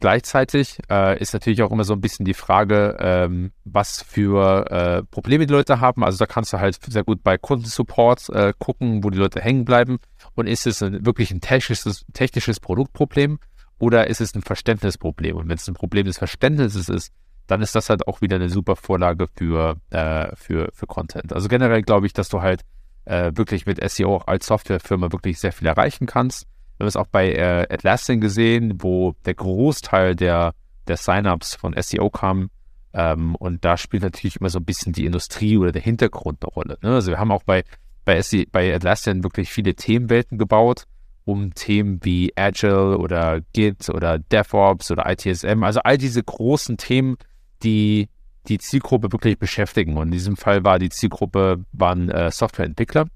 Gleichzeitig 0.00 0.78
äh, 0.90 1.18
ist 1.20 1.32
natürlich 1.34 1.62
auch 1.62 1.70
immer 1.70 1.84
so 1.84 1.92
ein 1.92 2.00
bisschen 2.00 2.24
die 2.24 2.34
Frage, 2.34 2.96
ähm, 2.98 3.52
was 3.64 4.02
für 4.02 4.70
äh, 4.70 5.02
Probleme 5.04 5.46
die 5.46 5.52
Leute 5.52 5.80
haben. 5.80 6.02
Also 6.02 6.18
da 6.18 6.26
kannst 6.26 6.52
du 6.52 6.58
halt 6.58 6.78
sehr 6.84 7.04
gut 7.04 7.22
bei 7.22 7.38
Kundensupport 7.38 8.28
äh, 8.30 8.52
gucken, 8.58 9.04
wo 9.04 9.10
die 9.10 9.18
Leute 9.18 9.40
hängen 9.40 9.64
bleiben. 9.64 9.98
Und 10.34 10.48
ist 10.48 10.66
es 10.66 10.82
ein, 10.82 11.06
wirklich 11.06 11.30
ein 11.30 11.40
technisches, 11.40 12.04
technisches 12.12 12.58
Produktproblem 12.58 13.38
oder 13.78 14.06
ist 14.08 14.20
es 14.20 14.34
ein 14.34 14.42
Verständnisproblem? 14.42 15.36
Und 15.36 15.48
wenn 15.48 15.56
es 15.56 15.68
ein 15.68 15.74
Problem 15.74 16.06
des 16.06 16.18
Verständnisses 16.18 16.88
ist, 16.88 17.12
dann 17.46 17.60
ist 17.60 17.74
das 17.74 17.90
halt 17.90 18.06
auch 18.08 18.20
wieder 18.20 18.36
eine 18.36 18.48
super 18.48 18.76
Vorlage 18.76 19.28
für, 19.36 19.76
äh, 19.90 20.34
für, 20.34 20.70
für 20.72 20.86
Content. 20.86 21.32
Also 21.32 21.48
generell 21.48 21.82
glaube 21.82 22.06
ich, 22.06 22.12
dass 22.12 22.28
du 22.28 22.40
halt 22.40 22.62
äh, 23.04 23.32
wirklich 23.34 23.66
mit 23.66 23.86
SEO 23.90 24.18
als 24.18 24.46
Softwarefirma 24.46 25.12
wirklich 25.12 25.38
sehr 25.38 25.52
viel 25.52 25.68
erreichen 25.68 26.06
kannst 26.06 26.46
Wir 26.78 26.84
haben 26.84 26.88
es 26.88 26.96
auch 26.96 27.06
bei 27.06 27.32
äh, 27.32 27.66
Atlassian 27.70 28.20
gesehen, 28.20 28.78
wo 28.78 29.14
der 29.26 29.34
Großteil 29.34 30.16
der, 30.16 30.54
der 30.88 30.96
Sign-ups 30.96 31.54
von 31.54 31.74
SEO 31.78 32.08
kam. 32.10 32.50
Ähm, 32.94 33.34
und 33.34 33.64
da 33.64 33.76
spielt 33.76 34.04
natürlich 34.04 34.36
immer 34.36 34.48
so 34.48 34.58
ein 34.58 34.64
bisschen 34.64 34.92
die 34.92 35.04
Industrie 35.04 35.58
oder 35.58 35.72
der 35.72 35.82
Hintergrund 35.82 36.38
eine 36.42 36.52
Rolle. 36.52 36.78
Ne? 36.82 36.94
Also 36.94 37.10
wir 37.10 37.18
haben 37.18 37.32
auch 37.32 37.42
bei, 37.42 37.64
bei, 38.04 38.22
SE, 38.22 38.44
bei 38.50 38.74
Atlassian 38.74 39.22
wirklich 39.22 39.50
viele 39.50 39.74
Themenwelten 39.74 40.38
gebaut, 40.38 40.86
um 41.24 41.54
Themen 41.54 42.00
wie 42.02 42.32
Agile 42.36 42.98
oder 42.98 43.40
Git 43.52 43.88
oder 43.88 44.18
DevOps 44.18 44.90
oder 44.90 45.10
ITSM, 45.10 45.62
also 45.62 45.80
all 45.80 45.98
diese 45.98 46.22
großen 46.22 46.76
Themen, 46.76 47.16
die 47.62 48.08
die 48.48 48.58
Zielgruppe 48.58 49.10
wirklich 49.12 49.38
beschäftigen. 49.38 49.96
Und 49.96 50.08
in 50.08 50.12
diesem 50.12 50.36
Fall 50.36 50.64
war 50.64 50.78
die 50.78 50.90
Zielgruppe 50.90 51.64
waren 51.72 52.10
äh, 52.10 52.30
Softwareentwickler. 52.30 53.06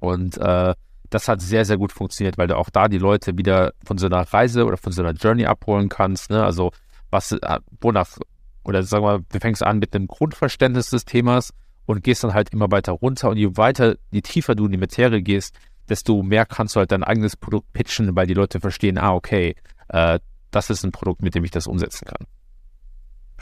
Und 0.00 0.38
äh, 0.38 0.74
das 1.10 1.28
hat 1.28 1.40
sehr, 1.40 1.64
sehr 1.64 1.76
gut 1.76 1.92
funktioniert, 1.92 2.38
weil 2.38 2.48
du 2.48 2.56
auch 2.56 2.70
da 2.70 2.88
die 2.88 2.98
Leute 2.98 3.36
wieder 3.36 3.72
von 3.84 3.98
so 3.98 4.06
einer 4.06 4.20
Reise 4.20 4.64
oder 4.64 4.76
von 4.76 4.92
so 4.92 5.02
einer 5.02 5.12
Journey 5.12 5.46
abholen 5.46 5.88
kannst. 5.88 6.30
Ne? 6.30 6.42
Also 6.42 6.72
was, 7.10 7.32
äh, 7.32 7.58
wonach, 7.80 8.18
oder 8.64 8.82
sagen 8.82 9.04
wir, 9.04 9.18
du 9.18 9.38
fängst 9.38 9.62
an 9.62 9.78
mit 9.78 9.94
einem 9.94 10.06
Grundverständnis 10.06 10.90
des 10.90 11.04
Themas 11.04 11.52
und 11.86 12.04
gehst 12.04 12.24
dann 12.24 12.34
halt 12.34 12.50
immer 12.52 12.70
weiter 12.70 12.92
runter. 12.92 13.30
Und 13.30 13.38
je 13.38 13.56
weiter, 13.56 13.96
je 14.10 14.20
tiefer 14.20 14.54
du 14.54 14.66
in 14.66 14.72
die 14.72 14.78
Materie 14.78 15.22
gehst, 15.22 15.54
desto 15.88 16.22
mehr 16.22 16.46
kannst 16.46 16.76
du 16.76 16.80
halt 16.80 16.92
dein 16.92 17.04
eigenes 17.04 17.36
Produkt 17.36 17.72
pitchen, 17.72 18.14
weil 18.16 18.26
die 18.26 18.34
Leute 18.34 18.60
verstehen, 18.60 18.98
ah, 18.98 19.14
okay, 19.14 19.56
äh, 19.88 20.18
das 20.50 20.70
ist 20.70 20.84
ein 20.84 20.92
Produkt, 20.92 21.22
mit 21.22 21.34
dem 21.34 21.44
ich 21.44 21.50
das 21.50 21.66
umsetzen 21.66 22.06
kann. 22.06 22.26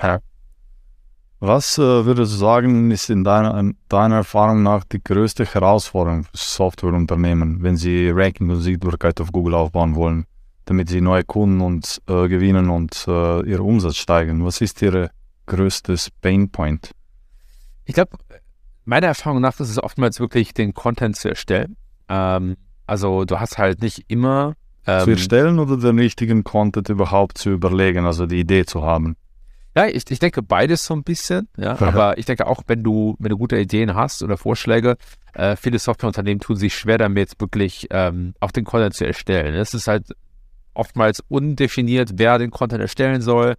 Ja. 0.03 0.21
Was 1.39 1.77
äh, 1.77 1.83
würdest 1.83 2.33
du 2.33 2.37
sagen, 2.39 2.91
ist 2.91 3.11
in 3.11 3.23
deiner, 3.23 3.73
deiner 3.89 4.17
Erfahrung 4.17 4.63
nach 4.63 4.85
die 4.85 5.03
größte 5.03 5.45
Herausforderung 5.45 6.25
für 6.25 6.31
Softwareunternehmen, 6.37 7.63
wenn 7.63 7.77
sie 7.77 8.11
Ranking 8.11 8.49
und 8.49 8.61
Sichtbarkeit 8.61 9.21
auf 9.21 9.33
Google 9.33 9.55
aufbauen 9.55 9.95
wollen, 9.95 10.25
damit 10.65 10.89
sie 10.89 11.03
neue 11.03 11.25
Kunden 11.25 11.61
und, 11.61 12.01
äh, 12.09 12.29
gewinnen 12.29 12.71
und 12.71 13.05
äh, 13.07 13.43
ihr 13.43 13.61
Umsatz 13.61 13.97
steigen? 13.97 14.45
Was 14.47 14.63
ist 14.63 14.81
ihr 14.81 15.11
größtes 15.45 16.11
Painpoint? 16.23 16.93
Ich 17.85 17.95
glaube, 17.95 18.17
meiner 18.87 19.09
Erfahrung 19.09 19.43
nach 19.43 19.61
ist 19.61 19.71
es 19.71 19.83
oftmals 19.83 20.19
wirklich, 20.19 20.55
den 20.55 20.73
Content 20.73 21.17
zu 21.17 21.29
erstellen. 21.29 21.77
Ähm, 22.09 22.57
also 22.87 23.25
du 23.25 23.41
hast 23.41 23.59
halt 23.59 23.83
nicht 23.83 24.05
immer... 24.09 24.55
Ähm, 24.87 25.05
zu 25.05 25.11
erstellen 25.11 25.59
oder 25.59 25.77
den 25.77 25.99
richtigen 25.99 26.45
Content 26.45 26.89
überhaupt 26.89 27.39
zu 27.39 27.51
überlegen, 27.51 28.07
also 28.07 28.27
die 28.27 28.41
Idee 28.41 28.65
zu 28.65 28.83
haben? 28.83 29.17
Ja, 29.77 29.87
ich, 29.87 30.11
ich 30.11 30.19
denke 30.19 30.43
beides 30.43 30.87
so 30.87 30.95
ein 30.95 31.03
bisschen, 31.03 31.49
ja. 31.59 31.79
Aber 31.81 32.17
ich 32.17 32.25
denke 32.25 32.47
auch, 32.47 32.63
wenn 32.67 32.83
du, 32.83 33.15
wenn 33.19 33.29
du 33.29 33.37
gute 33.37 33.59
Ideen 33.59 33.95
hast 33.95 34.23
oder 34.23 34.39
Vorschläge, 34.39 34.97
äh, 35.35 35.55
viele 35.57 35.79
Softwareunternehmen 35.79 36.41
tun 36.41 36.57
sich 36.57 36.75
schwer 36.75 36.97
damit, 36.97 37.39
wirklich 37.39 37.87
ähm, 37.91 38.35
auch 38.41 38.53
den 38.53 38.65
Content 38.65 38.95
zu 38.95 39.07
erstellen. 39.07 39.55
Es 39.55 39.75
ist 39.75 39.87
halt 39.87 40.07
oftmals 40.73 41.23
undefiniert, 41.29 42.13
wer 42.15 42.39
den 42.39 42.51
Content 42.51 42.81
erstellen 42.81 43.21
soll, 43.21 43.57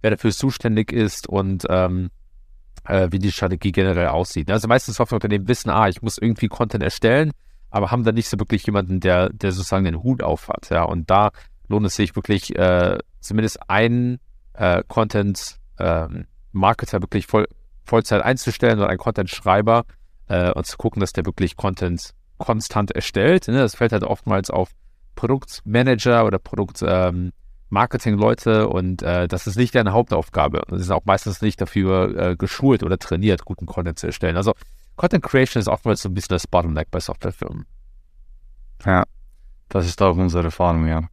wer 0.00 0.12
dafür 0.12 0.30
zuständig 0.30 0.92
ist 0.92 1.28
und 1.28 1.66
ähm, 1.68 2.08
äh, 2.84 3.08
wie 3.10 3.18
die 3.18 3.32
Strategie 3.32 3.72
generell 3.72 4.08
aussieht. 4.08 4.50
Also 4.50 4.66
meistens 4.66 4.96
Softwareunternehmen 4.96 5.46
wissen, 5.46 5.68
ah, 5.68 5.88
ich 5.88 6.00
muss 6.00 6.16
irgendwie 6.16 6.48
Content 6.48 6.82
erstellen, 6.82 7.32
aber 7.70 7.90
haben 7.90 8.04
dann 8.04 8.14
nicht 8.14 8.28
so 8.28 8.38
wirklich 8.38 8.66
jemanden, 8.66 9.00
der, 9.00 9.30
der 9.30 9.52
sozusagen 9.52 9.84
den 9.84 10.02
Hut 10.02 10.22
auf 10.22 10.48
hat. 10.48 10.68
Ja, 10.70 10.84
und 10.84 11.10
da 11.10 11.30
lohnt 11.68 11.86
es 11.86 11.96
sich 11.96 12.14
wirklich 12.16 12.56
äh, 12.56 12.98
zumindest 13.20 13.58
einen 13.68 14.18
äh, 14.54 14.82
Content-Marketer 14.86 16.96
ähm, 16.96 17.02
wirklich 17.02 17.26
voll, 17.26 17.46
Vollzeit 17.84 18.22
einzustellen 18.22 18.78
oder 18.78 18.88
einen 18.88 18.98
Content-Schreiber 18.98 19.84
äh, 20.28 20.52
und 20.52 20.64
zu 20.66 20.76
gucken, 20.76 21.00
dass 21.00 21.12
der 21.12 21.26
wirklich 21.26 21.56
Content 21.56 22.14
konstant 22.38 22.90
erstellt. 22.90 23.46
Ne? 23.48 23.58
Das 23.58 23.76
fällt 23.76 23.92
halt 23.92 24.04
oftmals 24.04 24.50
auf 24.50 24.70
Produktmanager 25.14 26.24
oder 26.24 26.38
Produkt-Marketing-Leute 26.38 28.62
ähm, 28.62 28.68
und 28.68 29.02
äh, 29.02 29.28
das 29.28 29.46
ist 29.46 29.56
nicht 29.56 29.74
deren 29.74 29.92
Hauptaufgabe. 29.92 30.62
Und 30.70 30.78
sie 30.78 30.84
sind 30.84 30.94
auch 30.94 31.04
meistens 31.04 31.42
nicht 31.42 31.60
dafür 31.60 32.16
äh, 32.16 32.34
geschult 32.36 32.82
oder 32.82 32.98
trainiert, 32.98 33.44
guten 33.44 33.66
Content 33.66 33.98
zu 33.98 34.06
erstellen. 34.06 34.36
Also 34.36 34.54
Content 35.00 35.24
Creation 35.24 35.58
ist 35.62 35.68
oftmals 35.68 36.02
so 36.02 36.10
ein 36.10 36.14
bisschen 36.14 36.34
das 36.34 36.46
Bottleneck 36.46 36.90
bei 36.90 37.00
Softwarefirmen. 37.00 37.64
Ja, 38.84 39.04
das 39.70 39.86
ist 39.86 40.02
auch 40.02 40.14
unsere 40.14 40.44
Erfahrung, 40.44 40.86
ja. 40.86 41.08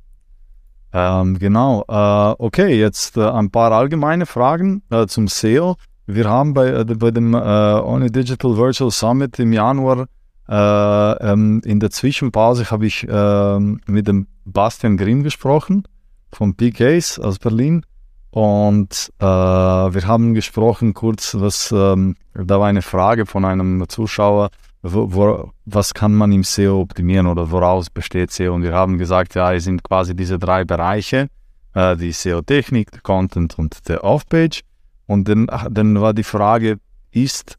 Ähm, 0.91 1.39
genau. 1.39 1.85
Äh, 1.87 2.35
okay, 2.37 2.77
jetzt 2.77 3.15
äh, 3.15 3.29
ein 3.29 3.49
paar 3.49 3.71
allgemeine 3.71 4.25
Fragen 4.25 4.83
äh, 4.89 5.07
zum 5.07 5.29
SEO. 5.29 5.77
Wir 6.05 6.29
haben 6.29 6.53
bei, 6.53 6.67
äh, 6.67 6.83
bei 6.83 7.11
dem 7.11 7.33
äh, 7.33 7.37
Only 7.37 8.11
Digital 8.11 8.57
Virtual 8.57 8.91
Summit 8.91 9.39
im 9.39 9.53
Januar 9.53 10.07
äh, 10.49 11.31
ähm, 11.31 11.61
in 11.63 11.79
der 11.79 11.89
Zwischenpause 11.89 12.69
habe 12.69 12.87
ich 12.87 13.07
ähm, 13.09 13.79
mit 13.87 14.09
dem 14.09 14.27
Bastian 14.43 14.97
Grimm 14.97 15.23
gesprochen 15.23 15.87
von 16.33 16.55
PKs 16.55 17.19
aus 17.19 17.39
Berlin. 17.39 17.85
Und 18.31 19.11
äh, 19.19 19.25
wir 19.25 20.07
haben 20.07 20.33
gesprochen 20.33 20.93
kurz, 20.93 21.35
was 21.39 21.71
ähm, 21.71 22.15
da 22.33 22.59
war 22.59 22.67
eine 22.67 22.81
Frage 22.81 23.25
von 23.25 23.45
einem 23.45 23.87
Zuschauer, 23.87 24.49
wo, 24.83 25.13
wo, 25.13 25.51
was 25.65 25.93
kann 25.93 26.13
man 26.13 26.31
im 26.31 26.43
SEO 26.43 26.81
optimieren 26.81 27.27
oder 27.27 27.49
woraus 27.51 27.89
besteht 27.89 28.31
SEO? 28.31 28.53
Und 28.53 28.63
wir 28.63 28.73
haben 28.73 28.97
gesagt, 28.97 29.35
ja, 29.35 29.53
es 29.53 29.63
sind 29.63 29.83
quasi 29.83 30.15
diese 30.15 30.37
drei 30.37 30.65
Bereiche, 30.65 31.29
äh, 31.73 31.95
die 31.95 32.11
SEO-Technik, 32.11 32.91
der 32.91 33.01
Content 33.01 33.57
und 33.57 33.87
der 33.89 34.03
Off-Page. 34.03 34.61
Und 35.07 35.27
dann, 35.29 35.47
dann 35.71 35.99
war 35.99 36.13
die 36.13 36.23
Frage, 36.23 36.79
ist, 37.11 37.57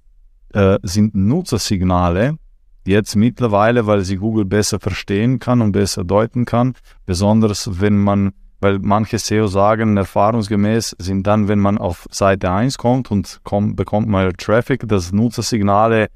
äh, 0.53 0.79
sind 0.83 1.15
Nutzersignale 1.15 2.39
jetzt 2.87 3.17
mittlerweile, 3.17 3.87
weil 3.87 4.05
sie 4.05 4.17
Google 4.17 4.45
besser 4.45 4.81
verstehen 4.81 5.39
kann 5.39 5.61
und 5.61 5.73
besser 5.73 6.05
deuten 6.05 6.45
kann, 6.45 6.75
besonders 7.05 7.81
wenn 7.81 7.99
man 7.99 8.33
weil 8.61 8.79
manche 8.81 9.19
SEO 9.19 9.47
sagen, 9.47 9.97
erfahrungsgemäß 9.97 10.97
sind 10.99 11.27
dann, 11.27 11.49
wenn 11.49 11.61
man 11.61 11.79
auf 11.79 12.07
Seite 12.11 12.51
1 12.51 12.77
kommt 12.79 13.11
und 13.11 13.41
kommt, 13.45 13.77
bekommt 13.77 14.09
mal 14.09 14.33
Traffic, 14.33 14.89
dass 14.89 15.13
Nutzersignale 15.13 16.09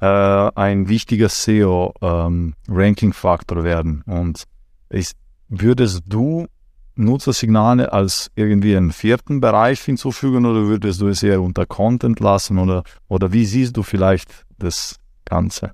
äh, 0.00 0.06
ein 0.06 0.88
wichtiger 0.88 1.28
SEO-Ranking-Faktor 1.28 3.58
ähm, 3.58 3.64
werden. 3.64 4.02
Und 4.06 4.44
ist, 4.88 5.14
würdest 5.48 6.04
du 6.06 6.46
Nutzersignale 6.94 7.92
als 7.92 8.30
irgendwie 8.34 8.74
einen 8.76 8.92
vierten 8.92 9.40
Bereich 9.40 9.80
hinzufügen 9.80 10.46
oder 10.46 10.66
würdest 10.66 11.00
du 11.00 11.08
es 11.08 11.20
eher 11.22 11.42
unter 11.42 11.66
Content 11.66 12.20
lassen 12.20 12.58
oder, 12.58 12.82
oder 13.08 13.32
wie 13.32 13.44
siehst 13.44 13.76
du 13.76 13.82
vielleicht 13.82 14.46
das 14.58 14.96
Ganze? 15.24 15.72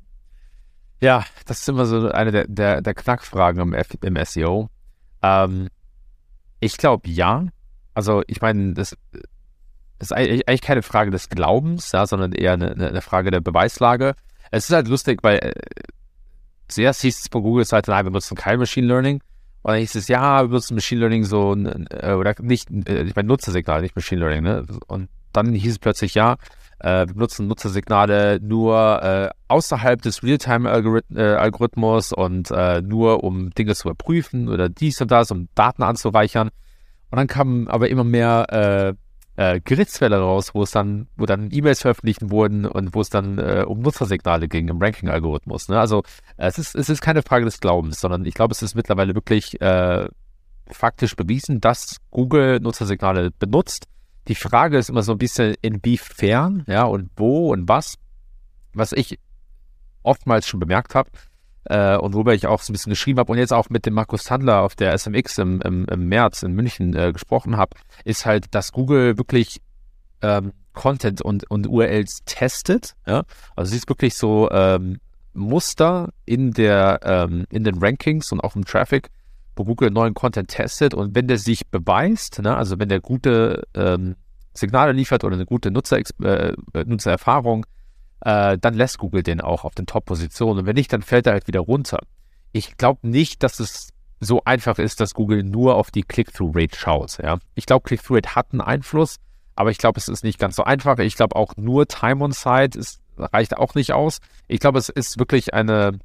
Ja, 1.00 1.24
das 1.44 1.60
ist 1.60 1.68
immer 1.68 1.86
so 1.86 2.10
eine 2.10 2.32
der, 2.32 2.46
der, 2.48 2.80
der 2.80 2.94
Knackfragen 2.94 3.60
im, 3.60 3.74
F 3.74 3.88
im 4.02 4.16
SEO. 4.24 4.70
Ähm, 5.22 5.68
ich 6.66 6.76
glaube 6.76 7.08
ja. 7.08 7.46
Also 7.94 8.22
ich 8.26 8.40
meine, 8.40 8.74
das 8.74 8.96
ist 9.98 10.12
eigentlich 10.12 10.60
keine 10.60 10.82
Frage 10.82 11.10
des 11.10 11.28
Glaubens, 11.28 11.92
ja, 11.92 12.06
sondern 12.06 12.32
eher 12.32 12.52
eine, 12.52 12.72
eine, 12.72 13.00
Frage 13.00 13.30
der 13.30 13.40
Beweislage. 13.40 14.14
Es 14.50 14.68
ist 14.68 14.74
halt 14.74 14.88
lustig, 14.88 15.20
weil 15.22 15.38
äh, 15.38 15.52
zuerst 16.68 17.00
hieß 17.00 17.20
es 17.20 17.28
von 17.30 17.42
Google-Seite, 17.42 17.90
nein, 17.90 18.04
wir 18.04 18.10
nutzen 18.10 18.36
kein 18.36 18.58
Machine 18.58 18.86
Learning. 18.86 19.22
Und 19.62 19.72
dann 19.72 19.80
hieß 19.80 19.94
es, 19.94 20.08
ja, 20.08 20.42
wir 20.44 20.48
nutzen 20.48 20.74
Machine 20.74 21.00
Learning 21.00 21.24
so, 21.24 21.54
äh, 21.54 22.12
oder 22.12 22.34
nicht, 22.40 22.68
äh, 22.70 23.04
ich 23.04 23.16
meine 23.16 23.28
Nutzersignale, 23.28 23.82
nicht 23.82 23.96
Machine 23.96 24.20
Learning, 24.20 24.42
ne? 24.42 24.66
Und 24.86 25.08
dann 25.32 25.54
hieß 25.54 25.72
es 25.72 25.78
plötzlich, 25.78 26.14
ja, 26.14 26.34
äh, 26.34 26.36
wir 26.80 27.06
nutzen 27.14 27.46
Nutzersignale 27.46 28.38
nur 28.40 29.02
äh, 29.02 29.30
außerhalb 29.48 30.02
des 30.02 30.22
Realtime-Algorithmus 30.22 32.12
äh, 32.12 32.14
und 32.14 32.50
äh, 32.50 32.82
nur 32.82 33.24
um 33.24 33.50
Dinge 33.50 33.74
zu 33.74 33.88
überprüfen 33.88 34.48
oder 34.48 34.68
dies 34.68 35.00
und 35.00 35.10
das, 35.10 35.30
um 35.30 35.48
Daten 35.54 35.82
anzureichern. 35.82 36.50
Und 37.10 37.16
dann 37.16 37.26
kamen 37.28 37.68
aber 37.68 37.88
immer 37.88 38.04
mehr 38.04 38.46
äh, 38.50 38.94
äh, 39.36 39.60
Gerichtsfälle 39.60 40.18
raus, 40.18 40.54
wo 40.54 40.62
es 40.62 40.70
dann, 40.70 41.08
wo 41.16 41.26
dann 41.26 41.50
E-Mails 41.52 41.82
veröffentlicht 41.82 42.30
wurden 42.30 42.64
und 42.64 42.94
wo 42.94 43.00
es 43.00 43.10
dann 43.10 43.38
äh, 43.38 43.64
um 43.66 43.80
Nutzersignale 43.80 44.48
ging 44.48 44.68
im 44.68 44.80
Ranking-Algorithmus. 44.80 45.68
Ne? 45.68 45.78
Also 45.78 46.02
äh, 46.36 46.46
es 46.48 46.58
ist, 46.58 46.74
es 46.74 46.88
ist 46.88 47.02
keine 47.02 47.22
Frage 47.22 47.44
des 47.44 47.60
Glaubens, 47.60 48.00
sondern 48.00 48.24
ich 48.24 48.34
glaube, 48.34 48.52
es 48.52 48.62
ist 48.62 48.74
mittlerweile 48.74 49.14
wirklich 49.14 49.60
äh, 49.60 50.08
faktisch 50.68 51.14
bewiesen, 51.16 51.60
dass 51.60 51.98
Google 52.10 52.60
Nutzersignale 52.60 53.30
benutzt. 53.30 53.86
Die 54.28 54.34
Frage 54.34 54.78
ist 54.78 54.88
immer 54.88 55.02
so 55.02 55.12
ein 55.12 55.18
bisschen, 55.18 55.54
inwiefern, 55.62 56.64
ja, 56.66 56.84
und 56.84 57.10
wo 57.16 57.52
und 57.52 57.68
was. 57.68 57.96
Was 58.72 58.92
ich 58.92 59.18
oftmals 60.02 60.46
schon 60.46 60.60
bemerkt 60.60 60.94
habe, 60.94 61.10
äh, 61.68 61.96
und 61.96 62.14
worüber 62.14 62.34
ich 62.34 62.46
auch 62.46 62.62
so 62.62 62.72
ein 62.72 62.74
bisschen 62.74 62.90
geschrieben 62.90 63.18
habe 63.18 63.32
und 63.32 63.38
jetzt 63.38 63.52
auch 63.52 63.70
mit 63.70 63.86
dem 63.86 63.94
Markus 63.94 64.30
Handler 64.30 64.62
auf 64.62 64.76
der 64.76 64.96
SMX 64.96 65.38
im, 65.38 65.60
im, 65.62 65.86
im 65.86 66.08
März 66.08 66.42
in 66.42 66.52
München 66.52 66.94
äh, 66.94 67.12
gesprochen 67.12 67.56
habe, 67.56 67.76
ist 68.04 68.24
halt, 68.24 68.54
dass 68.54 68.72
Google 68.72 69.18
wirklich 69.18 69.60
ähm, 70.22 70.52
Content 70.72 71.22
und, 71.22 71.50
und 71.50 71.66
URLs 71.66 72.22
testet. 72.24 72.94
Ja? 73.06 73.24
Also 73.56 73.70
sie 73.70 73.78
ist 73.78 73.88
wirklich 73.88 74.14
so 74.14 74.50
ähm, 74.50 74.98
Muster 75.34 76.10
in 76.24 76.52
der 76.52 77.00
ähm, 77.02 77.46
in 77.50 77.64
den 77.64 77.78
Rankings 77.78 78.32
und 78.32 78.40
auch 78.40 78.56
im 78.56 78.64
Traffic, 78.64 79.10
wo 79.56 79.64
Google 79.64 79.90
neuen 79.90 80.14
Content 80.14 80.48
testet 80.48 80.94
und 80.94 81.14
wenn 81.14 81.28
der 81.28 81.38
sich 81.38 81.66
beweist, 81.68 82.40
ne, 82.42 82.56
also 82.56 82.78
wenn 82.78 82.88
der 82.88 83.00
gute 83.00 83.64
ähm, 83.74 84.16
Signale 84.52 84.92
liefert 84.92 85.24
oder 85.24 85.34
eine 85.34 85.46
gute 85.46 85.70
Nutzer, 85.70 85.98
äh, 86.22 86.52
Nutzererfahrung, 86.84 87.66
äh, 88.20 88.58
dann 88.58 88.74
lässt 88.74 88.98
Google 88.98 89.22
den 89.22 89.40
auch 89.40 89.64
auf 89.64 89.74
den 89.74 89.86
Top-Positionen. 89.86 90.60
Und 90.60 90.66
wenn 90.66 90.74
nicht, 90.74 90.92
dann 90.92 91.02
fällt 91.02 91.26
er 91.26 91.34
halt 91.34 91.46
wieder 91.46 91.60
runter. 91.60 91.98
Ich 92.52 92.76
glaube 92.76 93.06
nicht, 93.06 93.42
dass 93.42 93.60
es 93.60 93.90
so 94.20 94.42
einfach 94.44 94.78
ist, 94.78 95.00
dass 95.00 95.14
Google 95.14 95.42
nur 95.42 95.74
auf 95.74 95.90
die 95.90 96.02
Click-Through-Rate 96.02 96.76
schaut. 96.76 97.18
Ja? 97.22 97.38
Ich 97.54 97.66
glaube, 97.66 97.84
Click-Through-Rate 97.84 98.34
hat 98.34 98.52
einen 98.52 98.62
Einfluss, 98.62 99.16
aber 99.54 99.70
ich 99.70 99.78
glaube, 99.78 99.98
es 99.98 100.08
ist 100.08 100.24
nicht 100.24 100.38
ganz 100.38 100.56
so 100.56 100.64
einfach. 100.64 100.98
Ich 100.98 101.16
glaube 101.16 101.36
auch 101.36 101.54
nur 101.56 101.86
Time 101.86 102.24
on 102.24 102.32
Site 102.32 102.78
ist, 102.78 103.00
reicht 103.18 103.56
auch 103.56 103.74
nicht 103.74 103.92
aus. 103.92 104.20
Ich 104.48 104.60
glaube, 104.60 104.78
es 104.78 104.88
ist 104.88 105.18
wirklich 105.18 105.54
eine, 105.54 105.98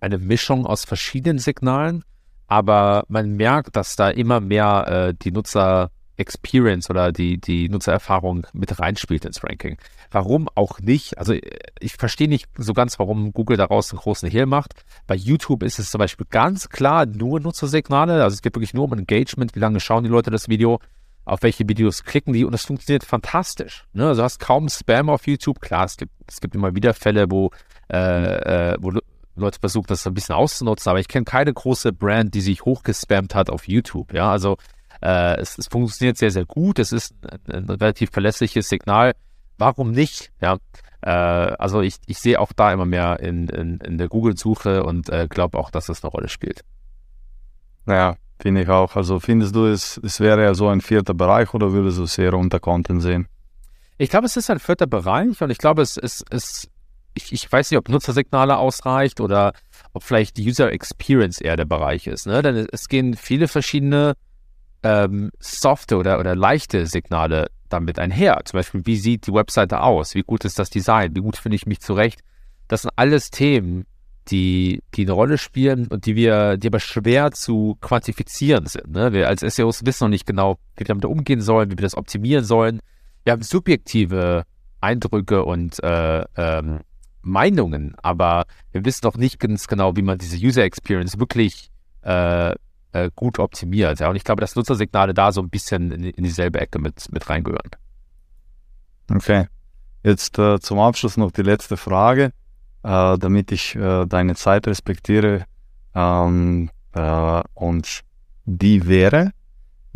eine 0.00 0.18
Mischung 0.18 0.66
aus 0.66 0.84
verschiedenen 0.84 1.38
Signalen, 1.38 2.04
aber 2.46 3.04
man 3.08 3.32
merkt, 3.36 3.76
dass 3.76 3.96
da 3.96 4.10
immer 4.10 4.40
mehr 4.40 5.08
äh, 5.08 5.14
die 5.20 5.32
Nutzer 5.32 5.90
Experience 6.16 6.90
oder 6.90 7.12
die, 7.12 7.38
die 7.38 7.68
Nutzererfahrung 7.68 8.46
mit 8.52 8.78
reinspielt 8.78 9.24
ins 9.24 9.42
Ranking. 9.44 9.76
Warum 10.10 10.48
auch 10.54 10.80
nicht? 10.80 11.18
Also 11.18 11.34
ich 11.78 11.94
verstehe 11.94 12.28
nicht 12.28 12.48
so 12.56 12.72
ganz, 12.72 12.98
warum 12.98 13.32
Google 13.32 13.56
daraus 13.56 13.90
einen 13.90 14.00
großen 14.00 14.30
Hehl 14.30 14.46
macht. 14.46 14.74
Bei 15.06 15.14
YouTube 15.14 15.62
ist 15.62 15.78
es 15.78 15.90
zum 15.90 15.98
Beispiel 15.98 16.26
ganz 16.30 16.68
klar 16.68 17.06
nur 17.06 17.40
Nutzersignale. 17.40 18.22
Also 18.22 18.34
es 18.34 18.42
geht 18.42 18.54
wirklich 18.54 18.74
nur 18.74 18.84
um 18.84 18.92
Engagement. 18.94 19.54
Wie 19.54 19.60
lange 19.60 19.80
schauen 19.80 20.04
die 20.04 20.10
Leute 20.10 20.30
das 20.30 20.48
Video? 20.48 20.80
Auf 21.24 21.42
welche 21.42 21.68
Videos 21.68 22.04
klicken 22.04 22.32
die? 22.32 22.44
Und 22.44 22.54
es 22.54 22.64
funktioniert 22.64 23.04
fantastisch. 23.04 23.84
Ne? 23.92 24.06
Also 24.08 24.20
du 24.20 24.24
hast 24.24 24.38
kaum 24.38 24.68
Spam 24.68 25.10
auf 25.10 25.26
YouTube. 25.26 25.60
Klar, 25.60 25.84
es 25.84 25.96
gibt, 25.96 26.12
es 26.26 26.40
gibt 26.40 26.54
immer 26.54 26.74
wieder 26.74 26.94
Fälle, 26.94 27.30
wo, 27.30 27.50
äh, 27.92 28.72
äh, 28.72 28.76
wo 28.80 28.92
Leute 29.36 29.58
versuchen, 29.60 29.86
das 29.88 30.06
ein 30.06 30.14
bisschen 30.14 30.34
auszunutzen. 30.34 30.90
Aber 30.90 31.00
ich 31.00 31.08
kenne 31.08 31.24
keine 31.24 31.52
große 31.52 31.92
Brand, 31.92 32.34
die 32.34 32.40
sich 32.40 32.64
hochgespammt 32.64 33.34
hat 33.34 33.50
auf 33.50 33.68
YouTube. 33.68 34.12
Ja, 34.12 34.30
also 34.30 34.56
äh, 35.02 35.38
es, 35.40 35.58
es, 35.58 35.68
funktioniert 35.68 36.16
sehr, 36.16 36.30
sehr 36.30 36.46
gut. 36.46 36.78
Es 36.78 36.92
ist 36.92 37.14
ein, 37.48 37.68
ein 37.68 37.70
relativ 37.70 38.10
verlässliches 38.10 38.68
Signal. 38.68 39.14
Warum 39.58 39.90
nicht? 39.90 40.32
Ja, 40.40 40.58
äh, 41.02 41.10
also 41.10 41.82
ich, 41.82 41.96
ich 42.06 42.18
sehe 42.18 42.40
auch 42.40 42.52
da 42.52 42.72
immer 42.72 42.86
mehr 42.86 43.20
in, 43.20 43.48
in, 43.48 43.78
in 43.78 43.98
der 43.98 44.08
Google-Suche 44.08 44.82
und 44.82 45.08
äh, 45.08 45.26
glaube 45.28 45.58
auch, 45.58 45.70
dass 45.70 45.86
das 45.86 46.02
eine 46.02 46.10
Rolle 46.10 46.28
spielt. 46.28 46.62
Naja, 47.84 48.16
finde 48.40 48.62
ich 48.62 48.68
auch. 48.68 48.96
Also 48.96 49.20
findest 49.20 49.54
du, 49.54 49.66
es, 49.66 50.00
es 50.02 50.20
wäre 50.20 50.42
ja 50.42 50.54
so 50.54 50.68
ein 50.68 50.80
vierter 50.80 51.14
Bereich 51.14 51.54
oder 51.54 51.72
würdest 51.72 51.98
du 51.98 52.06
sehr 52.06 52.34
unter 52.34 52.60
Content 52.60 53.02
sehen? 53.02 53.28
Ich 53.98 54.10
glaube, 54.10 54.26
es 54.26 54.36
ist 54.36 54.50
ein 54.50 54.58
vierter 54.58 54.86
Bereich 54.86 55.40
und 55.40 55.50
ich 55.50 55.58
glaube, 55.58 55.82
es 55.82 55.96
ist, 55.96 56.24
es, 56.30 56.68
ich, 57.16 57.32
ich 57.32 57.50
weiß 57.50 57.70
nicht, 57.70 57.78
ob 57.78 57.88
Nutzersignale 57.88 58.56
ausreicht 58.58 59.20
oder 59.20 59.52
ob 59.92 60.02
vielleicht 60.02 60.36
die 60.36 60.46
User 60.46 60.70
Experience 60.70 61.40
eher 61.40 61.56
der 61.56 61.64
Bereich 61.64 62.06
ist. 62.06 62.26
Ne? 62.26 62.42
Denn 62.42 62.66
es 62.70 62.88
gehen 62.88 63.14
viele 63.14 63.48
verschiedene 63.48 64.14
ähm, 64.82 65.30
softe 65.40 65.96
oder, 65.96 66.20
oder 66.20 66.36
leichte 66.36 66.86
Signale 66.86 67.48
damit 67.68 67.98
einher. 67.98 68.40
Zum 68.44 68.58
Beispiel, 68.58 68.82
wie 68.84 68.96
sieht 68.96 69.26
die 69.26 69.32
Webseite 69.32 69.80
aus? 69.80 70.14
Wie 70.14 70.22
gut 70.22 70.44
ist 70.44 70.58
das 70.58 70.70
Design? 70.70 71.16
Wie 71.16 71.20
gut 71.20 71.36
finde 71.36 71.56
ich 71.56 71.66
mich 71.66 71.80
zurecht? 71.80 72.20
Das 72.68 72.82
sind 72.82 72.92
alles 72.96 73.30
Themen, 73.30 73.86
die, 74.28 74.82
die 74.94 75.02
eine 75.02 75.12
Rolle 75.12 75.38
spielen 75.38 75.86
und 75.86 76.06
die 76.06 76.16
wir, 76.16 76.56
die 76.56 76.68
aber 76.68 76.80
schwer 76.80 77.30
zu 77.32 77.76
quantifizieren 77.80 78.66
sind. 78.66 78.90
Ne? 78.90 79.12
Wir 79.12 79.28
als 79.28 79.40
SEOs 79.40 79.86
wissen 79.86 80.04
noch 80.04 80.10
nicht 80.10 80.26
genau, 80.26 80.58
wie 80.74 80.80
wir 80.80 80.86
damit 80.86 81.04
umgehen 81.06 81.40
sollen, 81.40 81.70
wie 81.70 81.78
wir 81.78 81.82
das 81.82 81.96
optimieren 81.96 82.44
sollen. 82.44 82.80
Wir 83.24 83.32
haben 83.32 83.42
subjektive 83.42 84.44
Eindrücke 84.80 85.44
und 85.44 85.82
äh, 85.82 86.24
ähm, 86.36 86.80
Meinungen, 87.26 87.94
aber 88.02 88.46
wir 88.72 88.84
wissen 88.84 89.04
noch 89.04 89.16
nicht 89.16 89.40
ganz 89.40 89.66
genau, 89.66 89.96
wie 89.96 90.02
man 90.02 90.18
diese 90.18 90.36
User 90.36 90.62
Experience 90.62 91.18
wirklich 91.18 91.70
äh, 92.02 92.54
äh, 92.92 93.10
gut 93.14 93.38
optimiert. 93.38 94.00
Ja? 94.00 94.08
Und 94.08 94.16
ich 94.16 94.24
glaube, 94.24 94.40
dass 94.40 94.56
Nutzersignale 94.56 95.12
da 95.12 95.32
so 95.32 95.42
ein 95.42 95.50
bisschen 95.50 95.90
in, 95.90 96.04
in 96.04 96.24
dieselbe 96.24 96.60
Ecke 96.60 96.78
mit, 96.78 97.12
mit 97.12 97.28
reingehören. 97.28 97.70
Okay. 99.10 99.46
Jetzt 100.02 100.38
äh, 100.38 100.60
zum 100.60 100.78
Abschluss 100.78 101.16
noch 101.16 101.32
die 101.32 101.42
letzte 101.42 101.76
Frage, 101.76 102.32
äh, 102.84 103.18
damit 103.18 103.50
ich 103.50 103.74
äh, 103.74 104.06
deine 104.06 104.36
Zeit 104.36 104.66
respektiere. 104.66 105.44
Ähm, 105.94 106.70
äh, 106.92 107.42
und 107.54 108.02
die 108.44 108.86
wäre, 108.86 109.32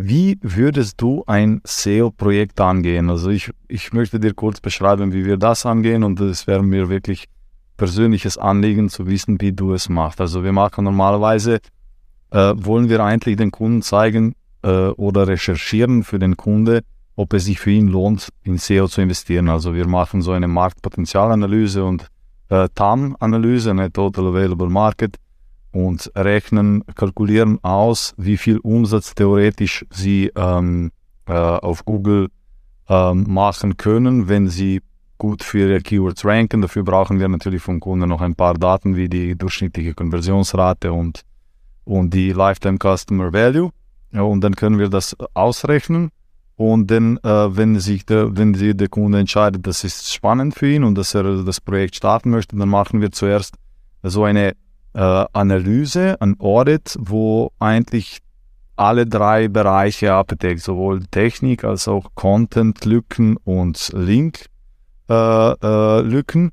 wie 0.03 0.39
würdest 0.41 1.01
du 1.01 1.25
ein 1.27 1.61
SEO-Projekt 1.65 2.61
angehen? 2.61 3.11
Also 3.11 3.29
ich, 3.29 3.51
ich 3.69 3.93
möchte 3.93 4.19
dir 4.19 4.33
kurz 4.33 4.61
beschreiben, 4.61 5.13
wie 5.13 5.27
wir 5.27 5.37
das 5.37 5.67
angehen 5.67 6.05
und 6.05 6.21
es 6.21 6.47
wäre 6.47 6.63
mir 6.63 6.89
wirklich 6.89 7.27
persönliches 7.77 8.39
Anliegen 8.39 8.89
zu 8.89 9.07
wissen, 9.07 9.41
wie 9.41 9.53
du 9.53 9.75
es 9.75 9.89
machst. 9.89 10.21
Also 10.21 10.43
wir 10.43 10.53
machen 10.53 10.85
normalerweise 10.85 11.61
äh, 12.31 12.55
wollen 12.57 12.89
wir 12.89 13.01
eigentlich 13.01 13.37
den 13.37 13.51
Kunden 13.51 13.83
zeigen 13.83 14.35
äh, 14.63 14.69
oder 14.69 15.29
recherchieren 15.29 16.03
für 16.03 16.19
den 16.19 16.37
Kunde, 16.37 16.83
ob 17.17 17.35
es 17.35 17.45
sich 17.45 17.61
für 17.61 17.71
ihn 17.71 17.89
lohnt, 17.89 18.29
in 18.43 18.57
SEO 18.57 18.89
zu 18.89 19.03
investieren. 19.03 19.51
Also 19.51 19.75
wir 19.75 19.87
machen 19.87 20.23
so 20.23 20.33
eine 20.33 20.49
Marktpotenzialanalyse 20.49 21.85
und 21.85 22.07
äh, 22.49 22.69
TAM-Analyse, 22.75 23.71
eine 23.71 23.93
Total 23.93 24.29
Available 24.29 24.71
Market, 24.71 25.17
und 25.73 26.11
rechnen, 26.15 26.85
kalkulieren 26.95 27.59
aus, 27.63 28.15
wie 28.17 28.37
viel 28.37 28.59
Umsatz 28.59 29.15
theoretisch 29.15 29.87
sie 29.91 30.31
ähm, 30.37 30.91
äh, 31.27 31.33
auf 31.33 31.85
Google 31.85 32.29
ähm, 32.89 33.25
machen 33.29 33.77
können, 33.77 34.29
wenn 34.29 34.49
sie 34.49 34.83
gut 35.19 35.45
für 35.45 35.59
ihre 35.59 35.81
Keywords 35.81 36.25
ranken. 36.25 36.63
Dafür 36.63 36.83
brauchen 36.83 37.21
wir 37.21 37.29
natürlich 37.29 37.63
vom 37.63 37.79
Kunden 37.79 38.09
noch 38.09 38.21
ein 38.21 38.35
paar 38.35 38.55
Daten 38.55 38.97
wie 38.97 39.09
die 39.09 39.37
durchschnittliche 39.37 39.95
Konversionsrate 39.95 40.93
und 40.93 41.25
und 41.85 42.15
die 42.15 42.33
Lifetime 42.33 42.79
Customer 42.79 43.33
Value. 43.33 43.71
Ja, 44.13 44.23
und 44.23 44.43
dann 44.43 44.55
können 44.55 44.79
wir 44.79 44.89
das 44.89 45.17
ausrechnen. 45.35 46.11
Und 46.57 46.91
dann, 46.91 47.17
äh, 47.19 47.57
wenn, 47.57 47.81
sich 47.81 48.05
der, 48.05 48.37
wenn 48.37 48.55
sich 48.55 48.77
der 48.77 48.89
Kunde 48.89 49.19
entscheidet, 49.19 49.67
das 49.67 49.83
ist 49.83 50.13
spannend 50.13 50.55
für 50.55 50.71
ihn 50.71 50.85
und 50.85 50.95
dass 50.97 51.15
er 51.15 51.43
das 51.43 51.61
Projekt 51.61 51.97
starten 51.97 52.31
möchte, 52.31 52.57
dann 52.57 52.69
machen 52.69 53.01
wir 53.01 53.11
zuerst 53.13 53.55
so 54.03 54.25
eine 54.25 54.55
äh, 54.95 55.25
Analyse, 55.33 56.21
ein 56.21 56.39
Audit, 56.41 56.97
wo 57.01 57.53
eigentlich 57.59 58.21
alle 58.77 59.07
drei 59.07 59.49
Bereiche 59.49 60.15
abdeckt, 60.15 60.63
sowohl 60.63 61.05
Technik 61.11 61.65
als 61.65 61.87
auch 61.89 62.15
Content-Lücken 62.15 63.37
und 63.37 63.91
Link-Lücken. 63.95 64.49
Äh, 66.47 66.51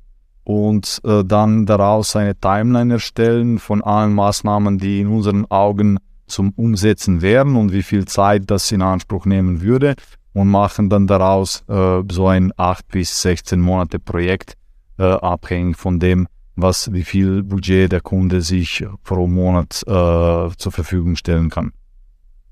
und 0.48 1.02
äh, 1.04 1.24
dann 1.24 1.66
daraus 1.66 2.16
eine 2.16 2.34
Timeline 2.34 2.94
erstellen 2.94 3.58
von 3.58 3.84
allen 3.84 4.14
Maßnahmen, 4.14 4.78
die 4.78 5.00
in 5.00 5.08
unseren 5.08 5.44
Augen 5.50 5.98
zum 6.26 6.54
Umsetzen 6.56 7.20
wären 7.20 7.54
und 7.54 7.70
wie 7.72 7.82
viel 7.82 8.06
Zeit 8.06 8.44
das 8.46 8.72
in 8.72 8.80
Anspruch 8.80 9.26
nehmen 9.26 9.60
würde 9.60 9.94
und 10.32 10.48
machen 10.48 10.88
dann 10.88 11.06
daraus 11.06 11.64
äh, 11.68 12.02
so 12.10 12.28
ein 12.28 12.52
8 12.56 12.88
bis 12.88 13.20
16 13.20 13.60
Monate 13.60 13.98
Projekt, 13.98 14.54
äh, 14.98 15.02
abhängig 15.02 15.76
von 15.76 16.00
dem, 16.00 16.28
was, 16.60 16.92
wie 16.92 17.04
viel 17.04 17.42
Budget 17.42 17.92
der 17.92 18.00
Kunde 18.00 18.42
sich 18.42 18.84
pro 19.04 19.26
Monat 19.26 19.82
äh, 19.86 20.56
zur 20.56 20.72
Verfügung 20.72 21.16
stellen 21.16 21.50
kann. 21.50 21.72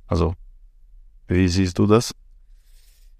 Also, 0.06 0.34
wie 1.28 1.48
siehst 1.48 1.78
du 1.78 1.86
das? 1.86 2.12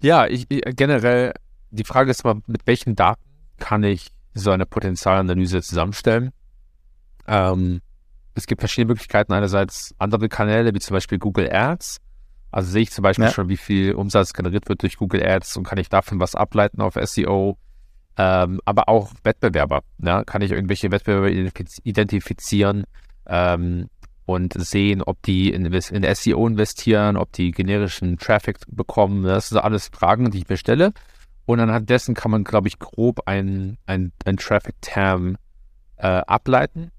Ja, 0.01 0.27
ich, 0.27 0.45
ich, 0.49 0.61
generell, 0.75 1.33
die 1.71 1.83
Frage 1.83 2.11
ist 2.11 2.23
mal, 2.23 2.41
mit 2.47 2.65
welchen 2.65 2.95
Daten 2.95 3.21
kann 3.57 3.83
ich 3.83 4.07
so 4.33 4.51
eine 4.51 4.65
Potenzialanalyse 4.65 5.61
zusammenstellen. 5.61 6.31
Ähm, 7.27 7.81
es 8.35 8.45
gibt 8.45 8.61
verschiedene 8.61 8.93
Möglichkeiten. 8.93 9.33
Einerseits 9.33 9.95
andere 9.97 10.29
Kanäle, 10.29 10.73
wie 10.73 10.79
zum 10.79 10.93
Beispiel 10.93 11.17
Google 11.17 11.51
Ads. 11.51 11.97
Also 12.51 12.71
sehe 12.71 12.83
ich 12.83 12.91
zum 12.91 13.01
Beispiel 13.01 13.25
ja. 13.25 13.31
schon, 13.31 13.49
wie 13.49 13.57
viel 13.57 13.93
Umsatz 13.93 14.33
generiert 14.33 14.69
wird 14.69 14.81
durch 14.83 14.97
Google 14.97 15.25
Ads 15.25 15.57
und 15.57 15.63
kann 15.65 15.79
ich 15.79 15.89
davon 15.89 16.19
was 16.19 16.35
ableiten 16.35 16.81
auf 16.81 16.95
SEO. 17.01 17.57
Ähm, 18.17 18.59
aber 18.65 18.89
auch 18.89 19.11
Wettbewerber. 19.23 19.81
Ne? 19.99 20.23
Kann 20.25 20.41
ich 20.41 20.51
irgendwelche 20.51 20.91
Wettbewerber 20.91 21.29
identifizieren 21.83 22.85
ähm, 23.27 23.89
und 24.25 24.53
sehen, 24.57 25.03
ob 25.03 25.21
die 25.21 25.51
in, 25.51 25.65
in 25.65 26.15
SEO 26.15 26.47
investieren, 26.47 27.15
ob 27.15 27.31
die 27.31 27.51
generischen 27.51 28.17
Traffic 28.17 28.57
bekommen. 28.67 29.23
Das 29.23 29.49
sind 29.49 29.59
alles 29.59 29.89
Fragen, 29.93 30.31
die 30.31 30.39
ich 30.39 30.49
mir 30.49 30.57
stelle. 30.57 30.93
Und 31.45 31.59
anhand 31.59 31.89
dessen 31.89 32.15
kann 32.15 32.31
man, 32.31 32.43
glaube 32.43 32.67
ich, 32.67 32.79
grob 32.79 33.21
ein, 33.25 33.77
ein, 33.85 34.11
ein 34.25 34.37
Traffic-Term 34.37 35.37
äh, 35.97 36.07
ableiten. 36.07 36.91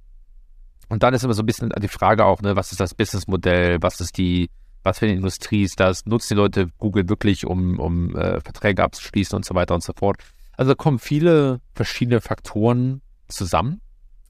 Und 0.89 1.03
dann 1.03 1.12
ist 1.14 1.25
immer 1.25 1.35
so 1.35 1.43
ein 1.43 1.47
bisschen 1.47 1.71
die 1.81 1.89
Frage 1.89 2.25
auch, 2.25 2.41
ne, 2.41 2.57
was 2.57 2.73
ist 2.73 2.81
das 2.81 2.95
Businessmodell, 2.95 3.79
was 3.83 4.01
ist 4.01 4.16
die, 4.16 4.51
was 4.83 5.01
für 5.01 5.07
eine 5.07 5.16
Industrie 5.16 5.64
ist 5.64 5.81
das, 5.81 6.07
nutzen 6.07 6.35
die 6.35 6.41
Leute 6.41 6.69
Google 6.79 7.09
wirklich, 7.09 7.45
um, 7.45 7.79
um 7.79 8.16
äh, 8.16 8.41
Verträge 8.41 8.83
abzuschließen 8.83 9.37
und 9.37 9.45
so 9.45 9.55
weiter 9.55 9.75
und 9.75 9.83
so 9.83 9.93
fort. 9.95 10.16
Also 10.59 10.74
kommen 10.74 10.98
viele 10.98 11.61
verschiedene 11.72 12.20
Faktoren 12.20 13.00
zusammen. 13.28 13.80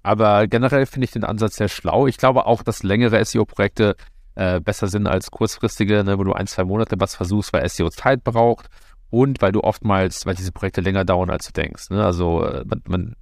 Aber 0.02 0.46
generell 0.46 0.84
finde 0.84 1.06
ich 1.06 1.10
den 1.10 1.24
Ansatz 1.24 1.56
sehr 1.56 1.68
schlau. 1.68 2.06
Ich 2.06 2.18
glaube 2.18 2.44
auch, 2.46 2.62
dass 2.62 2.82
längere 2.82 3.24
SEO-Projekte 3.24 3.96
äh, 4.34 4.60
besser 4.60 4.88
sind 4.88 5.06
als 5.06 5.30
kurzfristige, 5.30 6.04
ne, 6.04 6.18
wo 6.18 6.24
du 6.24 6.34
ein, 6.34 6.46
zwei 6.46 6.64
Monate 6.64 6.96
was 6.98 7.14
versuchst, 7.14 7.52
weil 7.54 7.66
SEO 7.66 7.88
Zeit 7.88 8.24
braucht 8.24 8.66
und 9.08 9.40
weil 9.40 9.52
du 9.52 9.62
oftmals, 9.62 10.26
weil 10.26 10.34
diese 10.34 10.52
Projekte 10.52 10.82
länger 10.82 11.06
dauern, 11.06 11.30
als 11.30 11.46
du 11.46 11.52
denkst. 11.52 11.88
Ne? 11.88 12.04
Also 12.04 12.44
äh, 12.44 12.62
man, 12.66 12.82
man, 12.86 13.16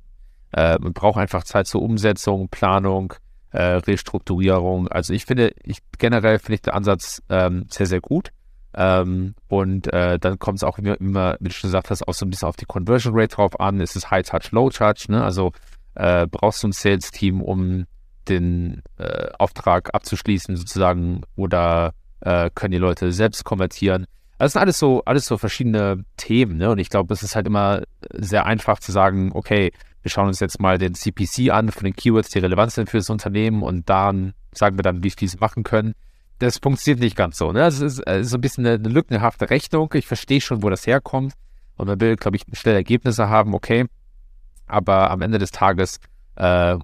äh, 0.53 0.77
man 0.81 0.93
braucht 0.93 1.19
einfach 1.19 1.45
Zeit 1.45 1.69
zur 1.69 1.83
Umsetzung, 1.83 2.49
Planung, 2.49 3.15
äh, 3.53 3.63
Restrukturierung. 3.63 4.89
Also 4.89 5.13
ich 5.13 5.27
finde, 5.27 5.53
ich 5.63 5.79
generell 5.97 6.41
finde 6.41 6.55
ich 6.55 6.63
den 6.63 6.75
Ansatz 6.75 7.23
ähm, 7.29 7.67
sehr, 7.71 7.87
sehr 7.87 8.01
gut. 8.01 8.33
Ähm, 8.77 9.35
und 9.49 9.93
äh, 9.93 10.19
dann 10.19 10.39
kommt 10.39 10.59
es 10.59 10.65
auch 10.65 10.79
immer, 10.79 11.01
immer, 11.01 11.37
wie 11.41 11.49
du 11.49 11.55
schon 11.55 11.69
gesagt 11.69 11.91
hast, 11.91 12.07
auch 12.07 12.15
so 12.15 12.27
ein 12.27 12.31
bisschen 12.31 12.49
auf 12.49 12.57
die 12.57 12.67
Conversion 12.67 13.15
Rate 13.17 13.37
drauf 13.37 13.59
an. 13.59 13.81
Ist 13.81 13.97
es 13.97 14.11
High 14.11 14.27
Touch, 14.29 14.53
Low 14.53 14.69
Touch? 14.69 15.09
Ne? 15.09 15.25
Also 15.25 15.53
äh, 15.95 16.27
brauchst 16.27 16.63
du 16.63 16.69
ein 16.69 16.73
Sales-Team, 16.73 17.41
um 17.41 17.87
den 18.29 18.83
äh, 18.99 19.29
Auftrag 19.39 19.95
abzuschließen 19.95 20.57
sozusagen 20.57 21.23
oder 21.37 21.95
äh, 22.21 22.51
können 22.55 22.73
die 22.73 22.79
Leute 22.79 23.13
selbst 23.13 23.45
konvertieren. 23.45 24.07
Also 24.39 24.47
das 24.47 24.53
sind 24.53 24.63
alles 24.63 24.79
so, 24.79 25.03
alles 25.05 25.27
so 25.27 25.39
verschiedene 25.39 26.05
Themen, 26.19 26.59
ne? 26.59 26.71
Und 26.71 26.79
ich 26.79 26.91
glaube, 26.91 27.15
es 27.15 27.23
ist 27.23 27.37
halt 27.37 27.47
immer 27.47 27.83
sehr 28.13 28.45
einfach 28.45 28.81
zu 28.81 28.93
sagen, 28.93 29.31
okay, 29.33 29.73
wir 30.03 30.11
schauen 30.11 30.29
uns 30.29 30.41
jetzt 30.41 30.61
mal 30.61 30.77
den 30.77 30.95
CPC 30.95 31.51
an 31.51 31.71
von 31.71 31.85
den 31.85 31.97
Keywords, 31.97 32.31
die 32.31 32.41
relevant 32.41 32.73
sind 32.73 32.91
für 32.91 32.99
das 32.99 33.09
Unternehmen 33.09 33.63
und 33.63 33.89
dann 33.89 34.35
sagen 34.53 34.77
wir 34.77 34.83
dann, 34.83 35.03
wie 35.03 35.11
viel 35.11 35.29
sie 35.29 35.39
machen 35.39 35.63
können. 35.63 35.95
Das 36.39 36.59
funktioniert 36.59 37.01
nicht 37.01 37.17
ganz 37.17 37.39
so. 37.39 37.53
Ne? 37.53 37.65
Also 37.65 37.87
es 37.87 37.99
ist, 37.99 38.09
ist 38.09 38.31
so 38.31 38.37
ein 38.37 38.41
bisschen 38.41 38.67
eine, 38.67 38.77
eine 38.77 38.89
lückenhafte 38.89 39.49
Rechnung. 39.49 39.91
Ich 39.95 40.07
verstehe 40.07 40.41
schon, 40.41 40.63
wo 40.63 40.71
das 40.71 40.87
herkommt. 40.87 41.35
Und 41.77 41.89
man 41.89 42.01
will, 42.01 42.17
glaube 42.17 42.37
ich, 42.37 42.45
schnell 42.59 42.75
Ergebnisse 42.75 43.29
haben, 43.29 43.55
okay. 43.55 43.87
Aber 44.67 45.11
am 45.11 45.23
Ende 45.23 45.39
des 45.39 45.51
Tages 45.51 45.99
äh, 46.37 46.77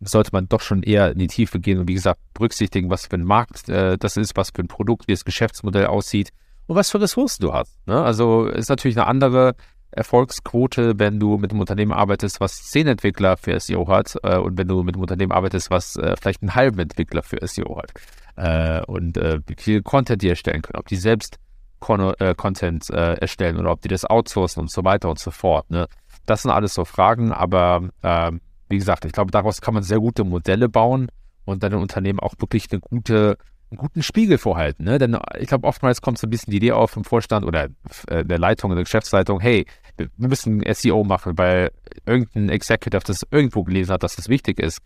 sollte 0.00 0.30
man 0.32 0.48
doch 0.48 0.60
schon 0.60 0.82
eher 0.82 1.12
in 1.12 1.18
die 1.18 1.26
Tiefe 1.26 1.60
gehen 1.60 1.78
und 1.78 1.88
wie 1.88 1.94
gesagt 1.94 2.20
berücksichtigen, 2.34 2.90
was 2.90 3.06
für 3.06 3.16
ein 3.16 3.24
Markt 3.24 3.68
äh, 3.68 3.96
das 3.98 4.16
ist, 4.16 4.36
was 4.36 4.50
für 4.50 4.62
ein 4.62 4.68
Produkt, 4.68 5.08
wie 5.08 5.12
das 5.12 5.24
Geschäftsmodell 5.24 5.86
aussieht 5.86 6.30
und 6.66 6.76
was 6.76 6.90
für 6.90 7.00
Ressourcen 7.00 7.42
du 7.42 7.52
hast. 7.52 7.76
Ne? 7.86 8.02
Also 8.02 8.46
ist 8.46 8.68
natürlich 8.68 8.96
eine 8.96 9.06
andere 9.06 9.54
Erfolgsquote, 9.90 10.98
wenn 10.98 11.20
du 11.20 11.38
mit 11.38 11.52
einem 11.52 11.60
Unternehmen 11.60 11.92
arbeitest, 11.92 12.40
was 12.40 12.64
zehn 12.64 12.86
Entwickler 12.88 13.36
für 13.36 13.58
SEO 13.60 13.88
hat 13.88 14.16
äh, 14.22 14.36
und 14.38 14.58
wenn 14.58 14.66
du 14.66 14.82
mit 14.82 14.94
einem 14.94 15.02
Unternehmen 15.02 15.32
arbeitest, 15.32 15.70
was 15.70 15.96
äh, 15.96 16.16
vielleicht 16.20 16.42
einen 16.42 16.54
halben 16.54 16.80
Entwickler 16.80 17.22
für 17.22 17.38
SEO 17.46 17.78
hat. 17.78 17.92
Äh, 18.36 18.82
und 18.86 19.16
äh, 19.16 19.40
wie 19.46 19.54
viel 19.56 19.82
Content 19.82 20.22
die 20.22 20.28
erstellen 20.28 20.62
können, 20.62 20.78
ob 20.78 20.88
die 20.88 20.96
selbst 20.96 21.38
Con 21.80 22.14
äh, 22.18 22.34
Content 22.34 22.88
äh, 22.90 23.14
erstellen 23.14 23.58
oder 23.58 23.70
ob 23.70 23.82
die 23.82 23.88
das 23.88 24.04
outsourcen 24.04 24.62
und 24.62 24.70
so 24.70 24.84
weiter 24.84 25.10
und 25.10 25.18
so 25.18 25.30
fort. 25.30 25.70
Ne? 25.70 25.86
Das 26.24 26.42
sind 26.42 26.50
alles 26.50 26.74
so 26.74 26.84
Fragen, 26.84 27.30
aber 27.30 27.90
ähm, 28.02 28.40
wie 28.68 28.78
gesagt, 28.78 29.04
ich 29.04 29.12
glaube, 29.12 29.30
daraus 29.30 29.60
kann 29.60 29.74
man 29.74 29.82
sehr 29.82 29.98
gute 29.98 30.24
Modelle 30.24 30.68
bauen 30.68 31.08
und 31.44 31.62
dann 31.62 31.74
Unternehmen 31.74 32.20
auch 32.20 32.34
wirklich 32.38 32.72
eine 32.72 32.80
gute, 32.80 33.36
einen 33.70 33.78
guten 33.78 34.02
Spiegel 34.02 34.38
vorhalten. 34.38 34.84
Ne? 34.84 34.98
Denn 34.98 35.18
ich 35.38 35.48
glaube, 35.48 35.66
oftmals 35.66 36.00
kommt 36.00 36.18
so 36.18 36.26
ein 36.26 36.30
bisschen 36.30 36.52
die 36.52 36.56
Idee 36.56 36.72
auf 36.72 36.96
im 36.96 37.04
Vorstand 37.04 37.44
oder 37.44 37.68
äh, 38.06 38.24
der 38.24 38.38
Leitung, 38.38 38.70
der 38.70 38.84
Geschäftsleitung, 38.84 39.40
hey, 39.40 39.66
wir 39.96 40.08
müssen 40.16 40.62
SEO 40.72 41.04
machen, 41.04 41.36
weil 41.36 41.70
irgendein 42.06 42.48
Executive 42.48 43.02
das 43.04 43.26
irgendwo 43.30 43.62
gelesen 43.62 43.92
hat, 43.92 44.02
dass 44.02 44.16
das 44.16 44.28
wichtig 44.28 44.58
ist. 44.58 44.80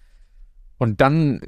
Und 0.79 1.01
dann 1.01 1.41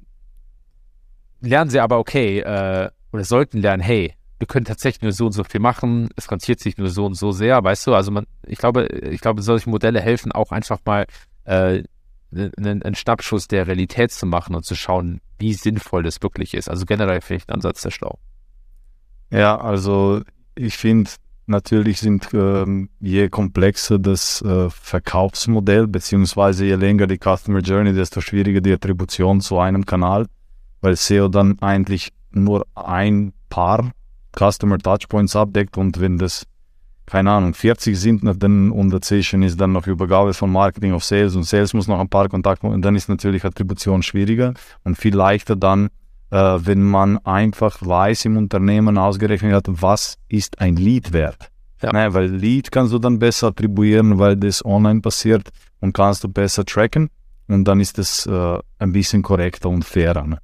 lernen 1.40 1.70
sie 1.70 1.80
aber, 1.80 1.98
okay, 1.98 2.40
äh, 2.40 2.90
oder 3.12 3.24
sollten 3.24 3.58
lernen, 3.58 3.82
hey, 3.82 4.14
wir 4.38 4.46
können 4.46 4.64
tatsächlich 4.64 5.02
nur 5.02 5.12
so 5.12 5.26
und 5.26 5.32
so 5.32 5.44
viel 5.44 5.60
machen, 5.60 6.08
es 6.16 6.30
rentiert 6.30 6.60
sich 6.60 6.78
nur 6.78 6.88
so 6.88 7.04
und 7.04 7.14
so 7.14 7.30
sehr, 7.30 7.62
weißt 7.62 7.86
du? 7.86 7.94
Also 7.94 8.10
man, 8.10 8.26
ich 8.46 8.58
glaube, 8.58 8.86
ich 8.86 9.20
glaube, 9.20 9.42
solche 9.42 9.68
Modelle 9.68 10.00
helfen 10.00 10.32
auch 10.32 10.50
einfach 10.50 10.78
mal 10.84 11.06
äh, 11.44 11.82
einen, 12.32 12.82
einen 12.82 12.94
Schnappschuss 12.94 13.48
der 13.48 13.66
Realität 13.66 14.12
zu 14.12 14.26
machen 14.26 14.54
und 14.54 14.64
zu 14.64 14.74
schauen, 14.74 15.20
wie 15.38 15.52
sinnvoll 15.52 16.02
das 16.02 16.22
wirklich 16.22 16.54
ist. 16.54 16.70
Also 16.70 16.86
generell 16.86 17.20
finde 17.20 17.38
ich 17.38 17.46
den 17.46 17.54
Ansatz 17.56 17.82
sehr 17.82 17.90
schlau. 17.90 18.18
Ja, 19.30 19.60
also 19.60 20.22
ich 20.54 20.76
finde, 20.76 21.10
natürlich 21.46 22.00
sind 22.00 22.28
ähm, 22.32 22.88
je 22.98 23.28
komplexer 23.28 23.98
das 23.98 24.40
äh, 24.42 24.70
Verkaufsmodell, 24.70 25.86
beziehungsweise 25.86 26.64
je 26.64 26.76
länger 26.76 27.06
die 27.06 27.18
Customer 27.18 27.60
Journey, 27.60 27.92
desto 27.92 28.20
schwieriger 28.20 28.60
die 28.60 28.72
Attribution 28.72 29.40
zu 29.40 29.58
einem 29.58 29.84
Kanal, 29.84 30.26
weil 30.80 30.96
SEO 30.96 31.28
dann 31.28 31.58
eigentlich 31.60 32.12
nur 32.32 32.66
ein 32.74 33.32
paar 33.48 33.90
Customer 34.36 34.78
Touchpoints 34.78 35.36
abdeckt 35.36 35.76
und 35.76 36.00
wenn 36.00 36.18
das 36.18 36.46
keine 37.10 37.32
Ahnung, 37.32 37.54
40 37.54 37.98
sind 37.98 38.22
dann 38.40 38.70
und 38.70 38.90
dazwischen 38.90 39.42
ist 39.42 39.60
dann 39.60 39.72
noch 39.72 39.88
Übergabe 39.88 40.32
von 40.32 40.52
Marketing 40.52 40.92
auf 40.92 41.04
Sales 41.04 41.34
und 41.34 41.42
Sales 41.42 41.74
muss 41.74 41.88
noch 41.88 41.98
ein 41.98 42.08
paar 42.08 42.28
Kontakte 42.28 42.68
und 42.68 42.82
dann 42.82 42.94
ist 42.94 43.08
natürlich 43.08 43.44
Attribution 43.44 44.04
schwieriger 44.04 44.54
und 44.84 44.96
viel 44.96 45.16
leichter 45.16 45.56
dann, 45.56 45.88
äh, 46.30 46.36
wenn 46.36 46.82
man 46.82 47.18
einfach 47.26 47.78
weiß 47.80 48.26
im 48.26 48.36
Unternehmen 48.36 48.96
ausgerechnet 48.96 49.52
hat, 49.52 49.64
was 49.66 50.18
ist 50.28 50.60
ein 50.60 50.76
Lead 50.76 51.12
wert. 51.12 51.50
Ja. 51.82 51.92
Ne, 51.92 52.14
weil 52.14 52.26
Lead 52.26 52.70
kannst 52.70 52.92
du 52.92 53.00
dann 53.00 53.18
besser 53.18 53.48
attribuieren, 53.48 54.20
weil 54.20 54.36
das 54.36 54.64
online 54.64 55.00
passiert 55.00 55.48
und 55.80 55.92
kannst 55.92 56.22
du 56.22 56.28
besser 56.28 56.64
tracken 56.64 57.10
und 57.48 57.64
dann 57.64 57.80
ist 57.80 57.98
es 57.98 58.26
äh, 58.26 58.58
ein 58.78 58.92
bisschen 58.92 59.22
korrekter 59.22 59.68
und 59.68 59.84
fairer. 59.84 60.26
Ne? 60.26 60.38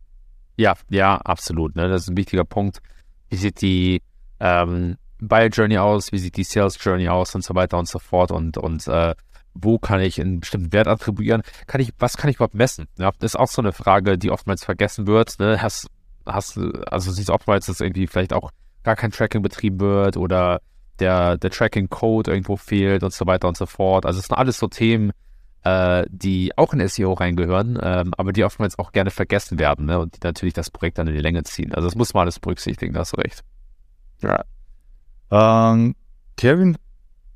Ja, 0.57 0.75
ja, 0.89 1.17
absolut. 1.19 1.77
Ne? 1.77 1.89
Das 1.89 2.03
ist 2.03 2.09
ein 2.09 2.17
wichtiger 2.17 2.45
Punkt. 2.45 2.81
Wie 3.29 3.37
sieht 3.37 3.61
die 3.61 4.03
ähm, 4.41 4.97
Buyer 5.21 5.49
Journey 5.49 5.79
aus, 5.79 6.13
wie 6.13 6.19
sieht 6.19 6.37
die 6.37 6.45
Sales 6.45 6.83
Journey 6.83 7.09
aus 7.09 7.35
und 7.35 7.45
so 7.45 7.55
weiter 7.55 7.79
und 7.79 7.89
so 7.89 7.99
fort 7.99 8.31
und, 8.31 8.59
und 8.59 8.87
äh, 8.87 9.15
wo 9.55 9.79
kann 9.79 10.01
ich 10.01 10.21
einen 10.21 10.41
bestimmten 10.41 10.73
Wert 10.73 10.89
attribuieren? 10.89 11.43
Kann 11.67 11.81
ich, 11.81 11.93
was 11.99 12.17
kann 12.17 12.29
ich 12.29 12.37
überhaupt 12.37 12.55
messen? 12.55 12.87
Ja, 12.99 13.11
das 13.19 13.33
ist 13.33 13.37
auch 13.37 13.49
so 13.49 13.63
eine 13.63 13.73
Frage, 13.73 14.19
die 14.19 14.31
oftmals 14.31 14.65
vergessen 14.65 15.07
wird. 15.07 15.39
Ne? 15.39 15.63
Hast, 15.63 15.89
hast, 16.27 16.59
also 16.91 17.11
siehst 17.11 17.31
oftmals, 17.31 17.67
dass 17.67 17.81
irgendwie 17.81 18.07
vielleicht 18.07 18.33
auch 18.33 18.51
gar 18.83 18.97
kein 18.97 19.11
Tracking 19.11 19.43
betrieben 19.43 19.81
wird 19.81 20.17
oder 20.17 20.61
der, 20.99 21.39
der 21.39 21.51
Tracking-Code 21.51 22.31
irgendwo 22.31 22.57
fehlt 22.57 23.03
und 23.03 23.13
so 23.13 23.27
weiter 23.27 23.49
und 23.49 23.57
so 23.57 23.67
fort. 23.67 24.07
Also 24.07 24.19
es 24.19 24.27
sind 24.27 24.37
alles 24.37 24.59
so 24.59 24.69
Themen, 24.69 25.13
die 26.09 26.57
auch 26.57 26.73
in 26.73 26.87
SEO 26.87 27.13
reingehören, 27.15 27.79
ähm, 27.83 28.13
aber 28.17 28.33
die 28.33 28.45
oftmals 28.45 28.79
auch 28.79 28.93
gerne 28.93 29.11
vergessen 29.11 29.59
werden 29.59 29.87
ne? 29.87 29.99
und 29.99 30.15
die 30.15 30.21
natürlich 30.23 30.55
das 30.55 30.71
Projekt 30.71 30.99
dann 30.99 31.09
in 31.09 31.15
die 31.15 31.21
Länge 31.21 31.43
ziehen. 31.45 31.75
Also 31.75 31.89
das 31.89 31.97
muss 31.97 32.15
man 32.15 32.23
alles 32.23 32.39
berücksichtigen, 32.39 32.95
da 32.95 33.01
hast 33.01 33.13
du 33.13 33.17
recht. 33.17 33.43
Ja, 34.23 34.45
ähm, 35.31 35.95
Kevin, 36.37 36.77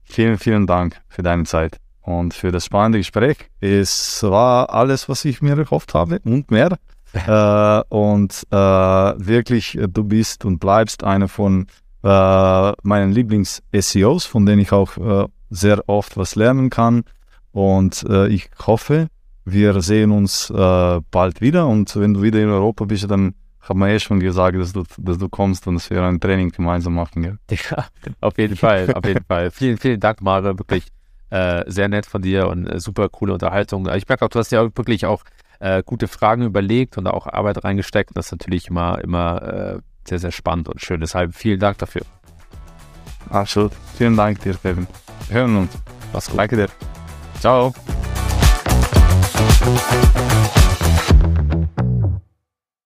vielen, 0.05 0.39
vielen 0.39 0.67
Dank 0.67 1.01
für 1.09 1.23
deine 1.23 1.45
Zeit 1.45 1.79
und 2.03 2.35
für 2.35 2.53
das 2.53 2.65
spannende 2.65 2.99
Gespräch. 2.99 3.39
Es 3.61 4.23
war 4.23 4.71
alles, 4.71 5.09
was 5.09 5.25
ich 5.25 5.43
mir 5.43 5.59
erhofft 5.59 5.95
habe 5.95 6.21
und 6.25 6.51
mehr. 6.51 6.79
äh, 7.13 7.83
und 7.89 8.47
äh, 8.51 8.57
wirklich, 8.57 9.79
du 9.81 10.05
bist 10.05 10.45
und 10.45 10.59
bleibst 10.59 11.03
einer 11.03 11.29
von 11.29 11.67
äh, 12.05 12.73
meinen 12.83 13.13
Lieblings-SEOs, 13.13 14.27
von 14.27 14.47
denen 14.47 14.61
ich 14.61 14.73
auch 14.73 14.97
äh, 14.97 15.27
sehr 15.51 15.89
oft 15.89 16.17
was 16.17 16.37
lernen 16.37 16.71
kann. 16.71 17.03
Und 17.53 18.05
äh, 18.09 18.29
ich 18.29 18.51
hoffe, 18.67 19.09
wir 19.45 19.81
sehen 19.83 20.11
uns 20.13 20.51
äh, 20.51 21.01
bald 21.11 21.41
wieder. 21.41 21.67
Und 21.67 21.95
wenn 21.97 22.15
du 22.15 22.23
wieder 22.23 22.41
in 22.41 22.49
Europa 22.49 22.85
bist, 22.85 23.11
dann 23.11 23.35
habe 23.61 23.79
mir 23.79 23.91
eh 23.91 24.01
schon 24.01 24.21
gesagt, 24.21 24.57
dass 24.57 24.73
du, 24.73 24.85
dass 24.99 25.19
du 25.19 25.29
kommst 25.29 25.67
und 25.67 25.75
dass 25.75 25.91
wir 25.91 26.03
ein 26.03 26.21
Training 26.21 26.51
gemeinsam 26.51 26.95
machen. 26.95 27.23
Gell? 27.23 27.39
Ja, 27.71 27.87
auf 28.21 28.39
jeden 28.39 28.57
Fall, 28.57 28.93
auf 28.95 29.05
jeden 29.05 29.25
Fall. 29.25 29.51
Vielen, 29.51 29.79
vielen 29.79 30.01
Dank, 30.01 30.23
Mare. 30.23 30.59
Wirklich 30.59 30.87
äh, 31.31 31.65
sehr 31.67 31.89
nett 31.89 32.07
von 32.07 32.23
dir 32.23 32.49
und 32.49 32.67
äh, 32.67 32.81
super 32.81 33.09
coole 33.09 33.33
Unterhaltung. 33.33 33.89
Ich 33.95 34.09
merke 34.09 34.25
auch, 34.25 34.29
du 34.29 34.39
hast 34.39 34.51
ja 34.51 34.63
wirklich 34.63 35.07
auch 35.07 35.23
äh, 35.61 35.83
gute 35.85 36.09
Fragen 36.09 36.43
überlegt 36.43 36.99
und 36.99 37.07
auch 37.07 37.27
Arbeit 37.27 37.63
reingesteckt. 37.65 38.11
Das 38.15 38.27
ist 38.27 38.33
natürlich 38.33 38.69
immer, 38.69 39.01
immer 39.03 39.43
äh, 39.43 39.79
sehr, 40.09 40.19
sehr 40.19 40.33
spannend 40.33 40.69
und 40.69 40.81
schön. 40.81 41.01
Deshalb 41.01 41.35
vielen 41.35 41.61
Dank 41.61 41.79
dafür. 41.79 42.03
Absolut. 43.29 43.73
Vielen 43.97 44.17
Dank 44.17 44.41
dir, 44.41 44.55
Kevin. 44.55 44.87
Wir 45.29 45.41
hören 45.41 45.57
uns. 45.57 45.71
Mach's 46.13 46.29
gut. 46.29 46.39
Danke 46.39 46.57
dir. 46.57 46.90
Ciao. 47.41 47.73